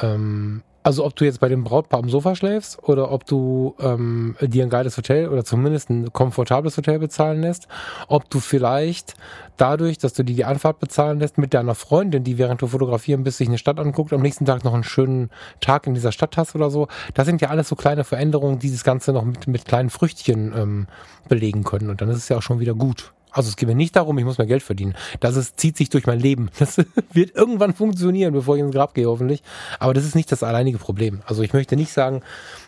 ähm, 0.00 0.62
also 0.82 1.04
ob 1.04 1.14
du 1.16 1.24
jetzt 1.24 1.40
bei 1.40 1.48
dem 1.48 1.64
Brautpaar 1.64 2.00
am 2.00 2.08
Sofa 2.08 2.34
schläfst 2.34 2.82
oder 2.82 3.12
ob 3.12 3.24
du 3.26 3.74
ähm, 3.80 4.36
dir 4.40 4.64
ein 4.64 4.70
geiles 4.70 4.96
Hotel 4.96 5.28
oder 5.28 5.44
zumindest 5.44 5.90
ein 5.90 6.12
komfortables 6.12 6.76
Hotel 6.76 6.98
bezahlen 6.98 7.40
lässt, 7.40 7.68
ob 8.08 8.28
du 8.30 8.40
vielleicht 8.40 9.14
dadurch, 9.56 9.98
dass 9.98 10.12
du 10.12 10.24
dir 10.24 10.34
die 10.34 10.44
Anfahrt 10.44 10.80
bezahlen 10.80 11.20
lässt 11.20 11.38
mit 11.38 11.54
deiner 11.54 11.74
Freundin, 11.74 12.24
die 12.24 12.38
während 12.38 12.62
du 12.62 12.66
fotografieren 12.66 13.22
bist, 13.22 13.38
sich 13.38 13.48
eine 13.48 13.58
Stadt 13.58 13.78
anguckt, 13.78 14.12
am 14.12 14.22
nächsten 14.22 14.44
Tag 14.44 14.64
noch 14.64 14.74
einen 14.74 14.84
schönen 14.84 15.30
Tag 15.60 15.86
in 15.86 15.94
dieser 15.94 16.12
Stadt 16.12 16.36
hast 16.36 16.54
oder 16.54 16.70
so. 16.70 16.88
Das 17.14 17.26
sind 17.26 17.40
ja 17.40 17.48
alles 17.48 17.68
so 17.68 17.76
kleine 17.76 18.04
Veränderungen, 18.04 18.58
die 18.58 18.70
das 18.70 18.82
Ganze 18.82 19.12
noch 19.12 19.24
mit, 19.24 19.46
mit 19.46 19.64
kleinen 19.64 19.90
Früchtchen 19.90 20.52
ähm, 20.56 20.86
belegen 21.28 21.64
können 21.64 21.90
und 21.90 22.00
dann 22.00 22.08
ist 22.08 22.18
es 22.18 22.28
ja 22.28 22.38
auch 22.38 22.42
schon 22.42 22.60
wieder 22.60 22.74
gut. 22.74 23.12
Also 23.32 23.48
es 23.48 23.56
geht 23.56 23.68
mir 23.68 23.74
nicht 23.74 23.96
darum, 23.96 24.18
ich 24.18 24.24
muss 24.24 24.38
mehr 24.38 24.46
Geld 24.46 24.62
verdienen. 24.62 24.94
Das 25.20 25.36
ist, 25.36 25.58
zieht 25.58 25.76
sich 25.76 25.88
durch 25.88 26.06
mein 26.06 26.20
Leben. 26.20 26.50
Das 26.58 26.76
wird 27.12 27.34
irgendwann 27.34 27.74
funktionieren, 27.74 28.32
bevor 28.32 28.56
ich 28.56 28.62
ins 28.62 28.74
Grab 28.74 28.94
gehe, 28.94 29.06
hoffentlich. 29.06 29.42
Aber 29.80 29.94
das 29.94 30.04
ist 30.04 30.14
nicht 30.14 30.30
das 30.30 30.42
alleinige 30.42 30.78
Problem. 30.78 31.22
Also 31.26 31.42
ich 31.42 31.52
möchte 31.52 31.76
nicht 31.76 31.92
sagen, 31.92 32.22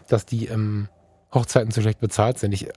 dass 0.09 0.27
die 0.27 0.47
ähm, 0.47 0.89
Hochzeiten 1.33 1.71
zu 1.71 1.81
schlecht 1.81 2.01
bezahlt 2.01 2.39
sind. 2.39 2.53
Ich 2.53 2.69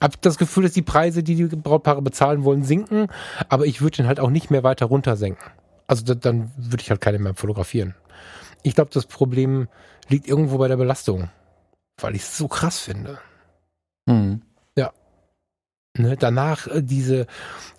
habe 0.00 0.14
das 0.20 0.38
Gefühl, 0.38 0.62
dass 0.62 0.72
die 0.72 0.82
Preise, 0.82 1.22
die 1.22 1.34
die 1.34 1.56
Brautpaare 1.56 2.02
bezahlen 2.02 2.44
wollen, 2.44 2.62
sinken. 2.62 3.08
Aber 3.48 3.66
ich 3.66 3.82
würde 3.82 3.98
den 3.98 4.06
halt 4.06 4.20
auch 4.20 4.30
nicht 4.30 4.50
mehr 4.50 4.62
weiter 4.62 4.86
runter 4.86 5.16
senken. 5.16 5.50
Also 5.86 6.04
da, 6.04 6.14
dann 6.14 6.50
würde 6.56 6.82
ich 6.82 6.90
halt 6.90 7.00
keine 7.00 7.18
mehr 7.18 7.34
fotografieren. 7.34 7.94
Ich 8.62 8.74
glaube, 8.74 8.90
das 8.92 9.06
Problem 9.06 9.68
liegt 10.08 10.28
irgendwo 10.28 10.58
bei 10.58 10.68
der 10.68 10.76
Belastung. 10.76 11.30
Weil 12.00 12.14
ich 12.14 12.22
es 12.22 12.36
so 12.36 12.48
krass 12.48 12.78
finde. 12.78 13.18
Hm. 14.08 14.42
Ne, 15.98 16.16
danach 16.16 16.66
äh, 16.68 16.82
diese 16.82 17.26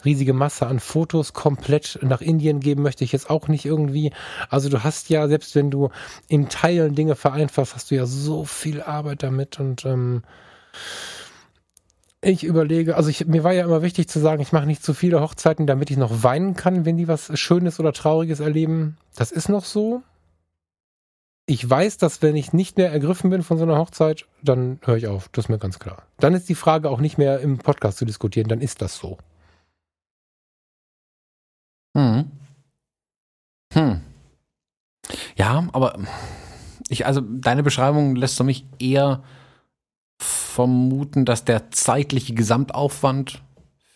riesige 0.03 0.33
Masse 0.33 0.67
an 0.67 0.79
Fotos 0.79 1.33
komplett 1.33 1.99
nach 2.01 2.21
Indien 2.21 2.59
geben 2.59 2.81
möchte 2.83 3.03
ich 3.03 3.11
jetzt 3.13 3.29
auch 3.29 3.47
nicht 3.47 3.65
irgendwie. 3.65 4.11
Also 4.49 4.69
du 4.69 4.83
hast 4.83 5.09
ja, 5.09 5.27
selbst 5.27 5.55
wenn 5.55 5.71
du 5.71 5.89
in 6.27 6.49
Teilen 6.49 6.95
Dinge 6.95 7.15
vereinfachst, 7.15 7.75
hast 7.75 7.91
du 7.91 7.95
ja 7.95 8.05
so 8.05 8.45
viel 8.45 8.81
Arbeit 8.81 9.23
damit 9.23 9.59
und 9.59 9.85
ähm, 9.85 10.23
Ich 12.21 12.43
überlege, 12.43 12.97
also 12.97 13.09
ich, 13.09 13.27
mir 13.27 13.45
war 13.45 13.53
ja 13.53 13.63
immer 13.63 13.81
wichtig 13.81 14.09
zu 14.09 14.19
sagen, 14.19 14.41
ich 14.41 14.51
mache 14.51 14.65
nicht 14.65 14.83
zu 14.83 14.93
viele 14.93 15.21
Hochzeiten, 15.21 15.67
damit 15.67 15.89
ich 15.89 15.95
noch 15.97 16.21
weinen 16.21 16.53
kann, 16.53 16.83
wenn 16.83 16.97
die 16.97 17.07
was 17.07 17.37
Schönes 17.39 17.79
oder 17.79 17.93
Trauriges 17.93 18.41
erleben. 18.41 18.97
Das 19.15 19.31
ist 19.31 19.47
noch 19.47 19.63
so. 19.63 20.03
Ich 21.49 21.67
weiß, 21.67 21.97
dass 21.97 22.21
wenn 22.21 22.35
ich 22.35 22.53
nicht 22.53 22.77
mehr 22.77 22.91
ergriffen 22.91 23.31
bin 23.31 23.41
von 23.41 23.57
so 23.57 23.63
einer 23.63 23.79
Hochzeit, 23.79 24.27
dann 24.43 24.79
höre 24.83 24.97
ich 24.97 25.07
auf. 25.07 25.29
Das 25.29 25.45
ist 25.45 25.49
mir 25.49 25.57
ganz 25.57 25.79
klar. 25.79 26.03
Dann 26.19 26.35
ist 26.35 26.47
die 26.47 26.53
Frage 26.53 26.91
auch 26.91 26.99
nicht 26.99 27.17
mehr 27.17 27.39
im 27.39 27.57
Podcast 27.57 27.97
zu 27.97 28.05
diskutieren, 28.05 28.47
dann 28.47 28.61
ist 28.61 28.83
das 28.83 28.97
so. 28.97 29.17
Hm. 31.97 32.29
Hm. 33.73 34.01
Ja, 35.37 35.67
aber 35.73 35.97
ich, 36.87 37.07
also 37.07 37.21
deine 37.21 37.63
Beschreibung 37.63 38.15
lässt 38.15 38.37
für 38.37 38.43
mich 38.43 38.67
eher 38.77 39.23
vermuten, 40.21 41.25
dass 41.25 41.45
der 41.45 41.71
zeitliche 41.71 42.35
Gesamtaufwand 42.35 43.41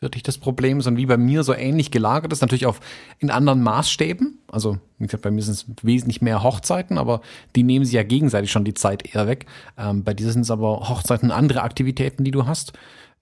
für 0.04 0.10
dich 0.10 0.24
das 0.24 0.38
Problem 0.38 0.80
ist 0.80 0.88
und 0.88 0.98
wie 0.98 1.06
bei 1.06 1.18
mir 1.18 1.44
so 1.44 1.54
ähnlich 1.54 1.92
gelagert 1.92 2.34
ist, 2.34 2.42
natürlich 2.42 2.66
auf 2.66 2.80
in 3.20 3.30
anderen 3.30 3.62
Maßstäben. 3.64 4.40
Also, 4.52 4.78
wie 5.00 5.06
gesagt, 5.06 5.24
bei 5.24 5.32
mir 5.32 5.42
sind 5.42 5.54
es 5.54 5.66
wesentlich 5.82 6.22
mehr 6.22 6.44
Hochzeiten, 6.44 6.98
aber 6.98 7.22
die 7.56 7.64
nehmen 7.64 7.86
sie 7.86 7.96
ja 7.96 8.04
gegenseitig 8.04 8.52
schon 8.52 8.66
die 8.66 8.74
Zeit 8.74 9.16
eher 9.16 9.28
weg. 9.28 9.46
Ähm, 9.78 10.04
bei 10.04 10.14
dir 10.14 10.30
sind 10.32 10.42
es 10.42 10.52
aber 10.52 10.90
Hochzeiten 10.90 11.32
andere 11.32 11.62
Aktivitäten, 11.62 12.24
die 12.24 12.32
du 12.32 12.46
hast. 12.46 12.74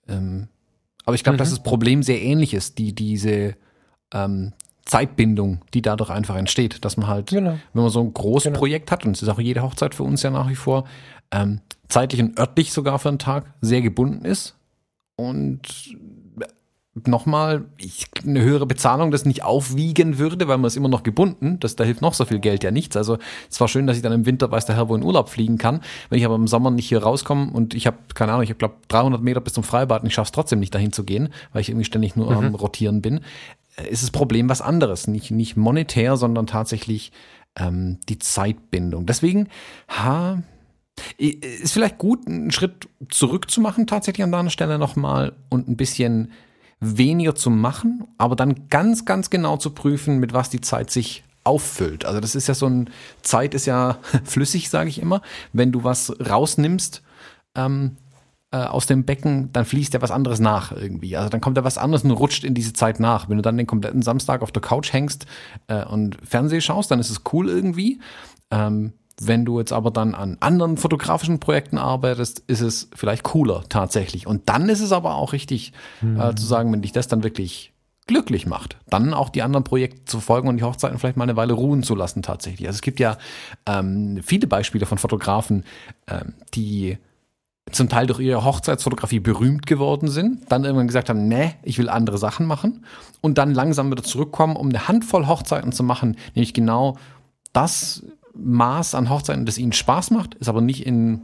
Ähm, 0.08 0.48
aber 1.06 1.16
ich 1.16 1.24
glaube, 1.24 1.36
mhm. 1.36 1.40
dass 1.40 1.52
das 1.52 1.64
Problem 1.64 2.04
sehr 2.04 2.22
ähnlich 2.22 2.54
ist, 2.54 2.78
die 2.80 2.94
diese 2.94 3.56
ähm, 4.14 4.54
Zeitbindung, 4.86 5.62
die 5.74 5.82
dadurch 5.82 6.10
einfach 6.10 6.36
entsteht, 6.36 6.84
dass 6.84 6.98
man 6.98 7.08
halt, 7.08 7.30
genau. 7.30 7.60
wenn 7.74 7.82
man 7.84 7.92
so 7.92 8.02
ein 8.02 8.14
großes 8.14 8.46
genau. 8.46 8.60
Projekt 8.60 8.92
hat, 8.92 9.06
und 9.06 9.16
es 9.16 9.22
ist 9.22 9.30
auch 9.30 9.40
jede 9.40 9.62
Hochzeit 9.62 9.94
für 9.94 10.04
uns 10.04 10.24
ja 10.24 10.32
nach 10.32 10.50
wie 10.50 10.56
vor, 10.56 10.86
ähm, 11.32 11.62
zeitlich 11.88 12.22
und 12.22 12.40
örtlich 12.40 12.74
sogar 12.74 12.98
für 12.98 13.10
einen 13.10 13.20
Tag 13.20 13.54
sehr 13.62 13.82
gebunden 13.82 14.26
ist 14.26 14.56
und 15.16 15.62
nochmal, 16.94 17.66
ich, 17.78 18.08
eine 18.26 18.42
höhere 18.42 18.66
Bezahlung 18.66 19.12
das 19.12 19.24
nicht 19.26 19.44
aufwiegen 19.44 20.18
würde, 20.18 20.48
weil 20.50 20.58
man 20.58 20.68
ist 20.68 20.76
immer 20.76 20.90
noch 20.90 21.04
gebunden. 21.04 21.58
Das, 21.62 21.78
da 21.78 21.86
hilft 21.86 22.02
noch 22.02 22.14
so 22.14 22.26
viel 22.26 22.40
Geld 22.40 22.64
ja 22.64 22.72
nichts. 22.72 22.98
Also 22.98 23.18
es 23.50 23.62
war 23.62 23.70
schön, 23.70 23.88
dass 23.88 23.96
ich 23.96 24.04
dann 24.04 24.12
im 24.12 24.26
Winter 24.26 24.52
weiß 24.52 24.66
der 24.66 24.76
Herr 24.76 24.90
wo 24.90 24.96
in 24.96 25.04
Urlaub 25.04 25.30
fliegen 25.30 25.58
kann. 25.58 25.82
Wenn 26.10 26.20
ich 26.20 26.26
aber 26.26 26.36
im 26.36 26.48
Sommer 26.48 26.70
nicht 26.70 26.90
hier 26.90 27.02
rauskomme 27.02 27.52
und 27.52 27.74
ich 27.74 27.88
habe, 27.88 27.98
keine 28.14 28.34
Ahnung, 28.34 28.44
ich 28.44 28.50
habe 28.50 28.58
glaube 28.58 28.76
300 28.90 29.22
Meter 29.22 29.40
bis 29.40 29.54
zum 29.54 29.64
Freibad 29.64 30.02
und 30.02 30.08
ich 30.08 30.14
schaffe 30.14 30.28
es 30.28 30.32
trotzdem 30.34 30.60
nicht 30.60 30.76
dahin 30.76 30.92
zu 30.92 31.06
gehen, 31.06 31.30
weil 31.54 31.62
ich 31.62 31.70
irgendwie 31.70 31.86
ständig 31.86 32.18
nur 32.18 32.30
mhm. 32.30 32.38
am 32.38 32.56
Rotieren 32.56 33.02
bin, 33.02 33.22
äh, 33.78 33.88
ist 33.88 34.04
das 34.04 34.12
Problem 34.12 34.50
was 34.50 34.62
anderes. 34.62 35.08
Nicht, 35.08 35.32
nicht 35.32 35.56
monetär, 35.56 36.18
sondern 36.18 36.46
tatsächlich 36.46 37.14
ähm, 37.58 38.00
die 38.10 38.20
Zeitbindung. 38.20 39.06
Deswegen, 39.06 39.48
ha, 39.88 40.44
ist 41.18 41.72
vielleicht 41.72 41.98
gut, 41.98 42.28
einen 42.28 42.52
Schritt 42.52 42.90
zurück 43.10 43.50
zu 43.50 43.62
machen, 43.62 43.88
tatsächlich 43.88 44.24
an 44.24 44.32
deiner 44.32 44.50
Stelle 44.50 44.78
nochmal 44.78 45.34
und 45.50 45.70
ein 45.70 45.78
bisschen 45.78 46.32
weniger 46.82 47.36
zu 47.36 47.50
machen, 47.50 48.08
aber 48.18 48.36
dann 48.36 48.68
ganz, 48.70 49.06
ganz 49.06 49.30
genau 49.30 49.58
zu 49.58 49.70
prüfen, 49.70 50.18
mit 50.20 50.34
was 50.34 50.50
die 50.50 50.62
Zeit 50.62 50.90
sich 50.90 51.24
auffüllt. 51.44 52.06
Also 52.06 52.20
das 52.20 52.36
ist 52.36 52.48
ja 52.48 52.54
so 52.54 52.68
ein, 52.68 52.90
Zeit 53.22 53.54
ist 53.54 53.68
ja 53.68 54.00
flüssig, 54.24 54.70
sage 54.70 54.90
ich 54.90 55.00
immer. 55.00 55.22
Wenn 55.54 55.72
du 55.72 55.84
was 55.84 56.14
rausnimmst 56.20 57.04
ähm, 57.56 57.98
äh, 58.52 58.58
aus 58.58 58.88
dem 58.88 59.06
Becken, 59.06 59.52
dann 59.54 59.66
fließt 59.66 59.94
ja 59.94 60.02
was 60.02 60.12
anderes 60.12 60.40
nach 60.40 60.72
irgendwie. 60.72 61.16
Also 61.16 61.30
dann 61.30 61.40
kommt 61.40 61.58
da 61.58 61.64
was 61.64 61.78
anderes 61.78 62.04
und 62.04 62.12
rutscht 62.12 62.44
in 62.44 62.56
diese 62.56 62.74
Zeit 62.74 63.00
nach. 63.00 63.30
Wenn 63.30 63.38
du 63.38 63.44
dann 63.44 63.58
den 63.58 63.68
kompletten 63.68 64.02
Samstag 64.02 64.42
auf 64.42 64.52
der 64.52 64.62
Couch 64.62 64.92
hängst 64.92 65.26
äh, 65.68 65.86
und 65.86 66.18
Fernseh 66.24 66.62
schaust, 66.62 66.90
dann 66.90 67.00
ist 67.00 67.12
es 67.12 67.22
cool 67.32 67.48
irgendwie. 67.48 68.00
Ähm, 68.50 68.94
wenn 69.20 69.46
du 69.46 69.60
jetzt 69.60 69.74
aber 69.74 69.92
dann 69.92 70.16
an 70.16 70.38
anderen 70.40 70.78
fotografischen 70.78 71.40
Projekten 71.40 71.78
arbeitest, 71.78 72.44
ist 72.48 72.62
es 72.62 72.90
vielleicht 72.96 73.24
cooler 73.24 73.64
tatsächlich. 73.70 74.28
Und 74.28 74.50
dann 74.50 74.70
ist 74.70 74.82
es 74.82 74.92
aber 74.92 75.16
auch 75.16 75.34
richtig 75.34 75.74
mhm. 76.02 76.20
äh, 76.20 76.36
zu 76.36 76.46
sagen, 76.46 76.72
wenn 76.72 76.82
dich 76.82 76.92
das 76.92 77.08
dann 77.08 77.24
wirklich 77.24 77.74
glücklich 78.08 78.46
macht, 78.46 78.78
dann 78.90 79.14
auch 79.14 79.30
die 79.30 79.42
anderen 79.42 79.64
Projekte 79.64 80.06
zu 80.06 80.20
folgen 80.20 80.48
und 80.48 80.58
die 80.58 80.64
Hochzeiten 80.64 80.98
vielleicht 80.98 81.18
mal 81.18 81.24
eine 81.24 81.36
Weile 81.36 81.54
ruhen 81.54 81.84
zu 81.84 81.96
lassen 81.96 82.22
tatsächlich. 82.22 82.68
Also 82.68 82.78
es 82.78 82.82
gibt 82.82 83.00
ja 83.00 83.18
ähm, 83.66 84.20
viele 84.24 84.48
Beispiele 84.48 84.86
von 84.86 84.98
Fotografen, 84.98 85.64
ähm, 86.08 86.34
die 86.54 86.98
zum 87.72 87.90
Teil 87.90 88.08
durch 88.08 88.20
ihre 88.20 88.44
Hochzeitsfotografie 88.44 89.20
berühmt 89.20 89.66
geworden 89.66 90.10
sind, 90.10 90.52
dann 90.52 90.66
irgendwann 90.66 90.88
gesagt 90.88 91.10
haben, 91.10 91.28
nee, 91.28 91.54
ich 91.64 91.78
will 91.78 91.90
andere 91.90 92.18
Sachen 92.18 92.46
machen 92.46 92.86
und 93.22 93.38
dann 93.38 93.54
langsam 93.54 93.92
wieder 93.92 94.04
zurückkommen, 94.04 94.56
um 94.56 94.70
eine 94.70 94.88
Handvoll 94.88 95.28
Hochzeiten 95.28 95.72
zu 95.72 95.84
machen, 95.84 96.18
nämlich 96.36 96.54
genau 96.54 96.98
das 97.54 98.04
Maß 98.34 98.96
an 98.96 99.10
Hochzeiten, 99.10 99.46
das 99.46 99.58
ihnen 99.58 99.74
Spaß 99.74 100.12
macht, 100.12 100.36
ist 100.36 100.50
aber 100.50 100.62
nicht 100.62 100.86
in 100.86 101.22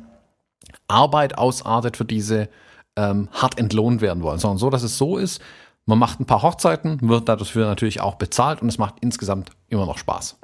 Arbeit 0.87 1.37
ausartet, 1.37 1.97
für 1.97 2.05
diese 2.05 2.49
ähm, 2.95 3.29
hart 3.31 3.57
entlohnt 3.57 4.01
werden 4.01 4.23
wollen, 4.23 4.39
sondern 4.39 4.57
so, 4.57 4.69
dass 4.69 4.83
es 4.83 4.97
so 4.97 5.17
ist, 5.17 5.41
man 5.85 5.99
macht 5.99 6.19
ein 6.19 6.25
paar 6.25 6.41
Hochzeiten, 6.41 6.99
wird 7.01 7.29
dafür 7.29 7.65
natürlich 7.65 8.01
auch 8.01 8.15
bezahlt 8.15 8.61
und 8.61 8.67
es 8.67 8.77
macht 8.77 8.95
insgesamt 8.99 9.51
immer 9.69 9.85
noch 9.85 9.97
Spaß. 9.97 10.37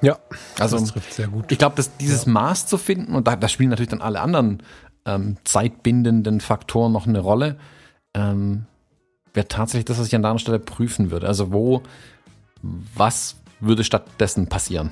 Ja, 0.00 0.18
also 0.58 0.78
das 0.78 0.92
trifft 0.92 1.12
sehr 1.12 1.28
gut. 1.28 1.50
Ich 1.50 1.58
glaube, 1.58 1.76
dass 1.76 1.96
dieses 1.96 2.24
ja. 2.24 2.32
Maß 2.32 2.66
zu 2.66 2.78
finden, 2.78 3.14
und 3.14 3.26
da, 3.26 3.36
da, 3.36 3.48
spielen 3.48 3.70
natürlich 3.70 3.90
dann 3.90 4.00
alle 4.00 4.20
anderen 4.20 4.62
ähm, 5.04 5.36
zeitbindenden 5.44 6.40
Faktoren 6.40 6.92
noch 6.92 7.06
eine 7.06 7.20
Rolle, 7.20 7.56
ähm, 8.14 8.66
wäre 9.32 9.48
tatsächlich 9.48 9.86
das, 9.86 9.98
was 9.98 10.08
ich 10.08 10.14
an 10.14 10.22
deiner 10.22 10.38
Stelle 10.38 10.58
prüfen 10.58 11.10
würde. 11.10 11.26
Also 11.28 11.52
wo, 11.52 11.82
was 12.62 13.36
würde 13.62 13.84
stattdessen 13.84 14.48
passieren. 14.48 14.90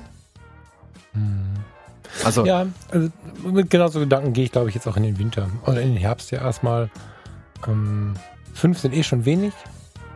Hm. 1.13 1.57
Also, 2.25 2.45
ja, 2.45 2.65
also 2.89 3.09
mit 3.43 3.69
genauso 3.69 3.99
Gedanken 3.99 4.33
gehe 4.33 4.43
ich, 4.43 4.51
glaube 4.51 4.69
ich, 4.69 4.75
jetzt 4.75 4.87
auch 4.87 4.97
in 4.97 5.03
den 5.03 5.17
Winter 5.17 5.49
oder 5.65 5.81
in 5.81 5.93
den 5.93 5.97
Herbst 5.97 6.31
ja 6.31 6.41
erstmal. 6.41 6.89
Ähm, 7.67 8.15
fünf 8.53 8.79
sind 8.79 8.93
eh 8.93 9.03
schon 9.03 9.25
wenig, 9.25 9.53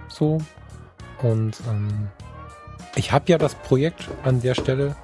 so. 0.10 0.41
Und 1.22 1.56
ähm, 1.70 2.10
ich 2.95 3.12
habe 3.12 3.26
ja 3.32 3.38
das 3.38 3.56
Projekt 3.56 4.10
an 4.24 4.41
der 4.41 4.56
Stelle. 4.56 4.95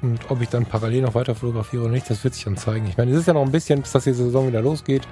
Und 0.00 0.30
ob 0.30 0.40
ich 0.40 0.48
dann 0.48 0.66
parallel 0.66 1.02
noch 1.02 1.14
weiter 1.14 1.34
fotografiere 1.34 1.84
oder 1.84 1.92
nicht, 1.92 2.10
das 2.10 2.24
wird 2.24 2.34
sich 2.34 2.44
dann 2.44 2.56
zeigen. 2.56 2.88
Ich 2.88 2.96
meine, 2.96 3.12
es 3.12 3.18
ist 3.18 3.26
ja 3.26 3.34
noch 3.34 3.42
ein 3.42 3.52
bisschen, 3.52 3.82
bis 3.82 3.92
das 3.92 4.04
die 4.04 4.12
Saison 4.12 4.48
wieder 4.48 4.60
losgeht. 4.60 5.06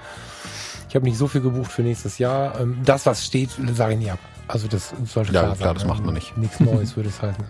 Ich 0.91 0.97
habe 0.97 1.05
nicht 1.05 1.19
so 1.19 1.29
viel 1.29 1.41
gebucht 1.41 1.71
für 1.71 1.83
nächstes 1.83 2.19
Jahr. 2.19 2.61
Ähm, 2.61 2.79
das, 2.85 3.07
was 3.07 3.25
steht, 3.25 3.51
sage 3.75 3.93
ich 3.95 4.01
nie 4.01 4.11
ab. 4.11 4.19
Also 4.49 4.67
das 4.67 4.93
sollte 5.07 5.33
ja, 5.33 5.43
klar, 5.43 5.55
klar 5.55 5.69
sein. 5.69 5.75
das 5.75 5.85
macht 5.87 6.05
man 6.05 6.15
nicht. 6.15 6.37
Nichts 6.37 6.59
Neues 6.59 6.97
würde 6.97 7.11
es 7.11 7.23
heißen. 7.23 7.45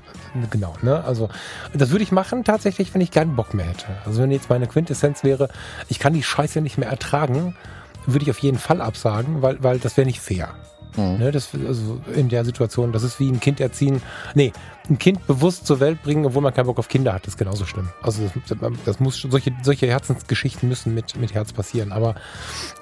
Genau, 0.50 0.74
ne? 0.82 1.02
Also 1.04 1.30
das 1.72 1.88
würde 1.88 2.02
ich 2.02 2.12
machen 2.12 2.44
tatsächlich, 2.44 2.92
wenn 2.92 3.00
ich 3.00 3.10
keinen 3.10 3.36
Bock 3.36 3.54
mehr 3.54 3.64
hätte. 3.64 3.86
Also 4.04 4.22
wenn 4.22 4.30
jetzt 4.30 4.50
meine 4.50 4.66
Quintessenz 4.66 5.24
wäre, 5.24 5.48
ich 5.88 5.98
kann 5.98 6.12
die 6.12 6.22
Scheiße 6.22 6.60
nicht 6.60 6.76
mehr 6.76 6.90
ertragen, 6.90 7.56
würde 8.04 8.24
ich 8.26 8.30
auf 8.30 8.40
jeden 8.40 8.58
Fall 8.58 8.82
absagen, 8.82 9.40
weil, 9.40 9.62
weil 9.62 9.78
das 9.78 9.96
wäre 9.96 10.06
nicht 10.06 10.20
fair. 10.20 10.50
Mhm. 10.96 11.18
Ne, 11.18 11.30
das, 11.30 11.50
also 11.54 12.00
in 12.14 12.28
der 12.28 12.44
Situation, 12.44 12.92
das 12.92 13.02
ist 13.02 13.20
wie 13.20 13.28
ein 13.30 13.40
Kind 13.40 13.60
erziehen. 13.60 14.02
Nee, 14.34 14.52
ein 14.88 14.98
Kind 14.98 15.26
bewusst 15.26 15.66
zur 15.66 15.80
Welt 15.80 16.02
bringen, 16.02 16.26
obwohl 16.26 16.42
man 16.42 16.52
keinen 16.52 16.66
Bock 16.66 16.78
auf 16.78 16.88
Kinder 16.88 17.12
hat, 17.12 17.26
ist 17.26 17.38
genauso 17.38 17.64
schlimm. 17.64 17.88
Also 18.02 18.30
das, 18.48 18.58
das 18.84 19.00
muss 19.00 19.20
solche, 19.20 19.52
solche 19.62 19.86
Herzensgeschichten 19.86 20.68
müssen 20.68 20.94
mit, 20.94 21.16
mit 21.16 21.34
Herz 21.34 21.52
passieren. 21.52 21.92
Aber 21.92 22.14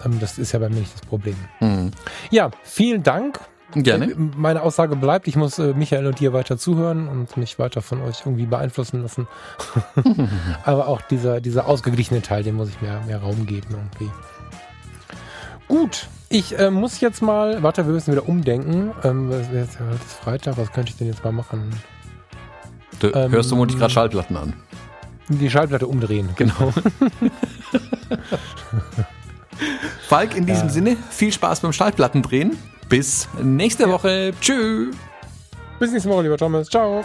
ähm, 0.05 0.19
das 0.21 0.39
ist 0.39 0.53
ja 0.53 0.59
bei 0.59 0.69
mir 0.69 0.81
nicht 0.81 0.95
das 0.95 1.03
Problem. 1.03 1.37
Mhm. 1.61 1.91
Ja, 2.31 2.51
vielen 2.63 3.03
Dank. 3.03 3.41
Gerne. 3.75 4.13
Äh, 4.13 4.15
meine 4.17 4.63
Aussage 4.63 4.97
bleibt, 4.97 5.29
ich 5.29 5.37
muss 5.37 5.59
äh, 5.59 5.75
Michael 5.75 6.07
und 6.07 6.21
dir 6.21 6.33
weiter 6.33 6.57
zuhören 6.57 7.09
und 7.09 7.37
mich 7.37 7.59
weiter 7.59 7.83
von 7.83 8.01
euch 8.01 8.21
irgendwie 8.25 8.47
beeinflussen 8.47 9.03
lassen. 9.03 9.29
Aber 10.65 10.89
auch 10.89 11.03
dieser, 11.03 11.41
dieser 11.41 11.67
ausgeglichene 11.67 12.23
Teil, 12.23 12.43
dem 12.43 12.57
muss 12.57 12.71
ich 12.71 12.81
mehr, 12.81 13.03
mehr 13.07 13.19
Raum 13.19 13.47
geben 13.47 13.69
irgendwie. 13.71 14.11
Gut, 15.69 16.09
ich 16.29 16.59
äh, 16.59 16.70
muss 16.70 17.01
jetzt 17.01 17.22
mal, 17.22 17.62
warte, 17.62 17.87
wir 17.87 17.93
müssen 17.93 18.12
wieder 18.12 18.29
umdenken. 18.29 18.93
Ähm, 19.03 19.31
das 19.31 19.49
ist 19.49 20.12
Freitag, 20.22 20.59
was 20.59 20.72
könnte 20.72 20.91
ich 20.91 20.99
denn 20.99 21.07
jetzt 21.07 21.24
mal 21.24 21.33
machen? 21.33 21.70
Du 23.01 23.09
ähm, 23.09 23.31
hörst 23.33 23.51
du 23.51 23.55
vermutlich 23.55 23.79
gerade 23.79 23.93
Schallplatten 23.93 24.37
an. 24.37 24.53
Die 25.29 25.51
Schallplatte 25.51 25.87
umdrehen, 25.87 26.31
genau. 26.37 26.72
Falk, 30.09 30.37
in 30.37 30.47
diesem 30.47 30.68
ja. 30.68 30.72
Sinne, 30.72 30.97
viel 31.11 31.33
Spaß 31.33 31.61
beim 31.61 31.72
Schallplatten 31.72 32.22
drehen. 32.22 32.57
Bis 32.89 33.29
nächste. 33.43 33.89
Woche. 33.89 34.33
Tschüss. 34.41 34.97
Bis 35.79 35.93
nächste 35.93 36.09
Woche, 36.09 36.22
lieber 36.22 36.39
Thomas. 36.39 36.68
Ciao. 36.68 37.05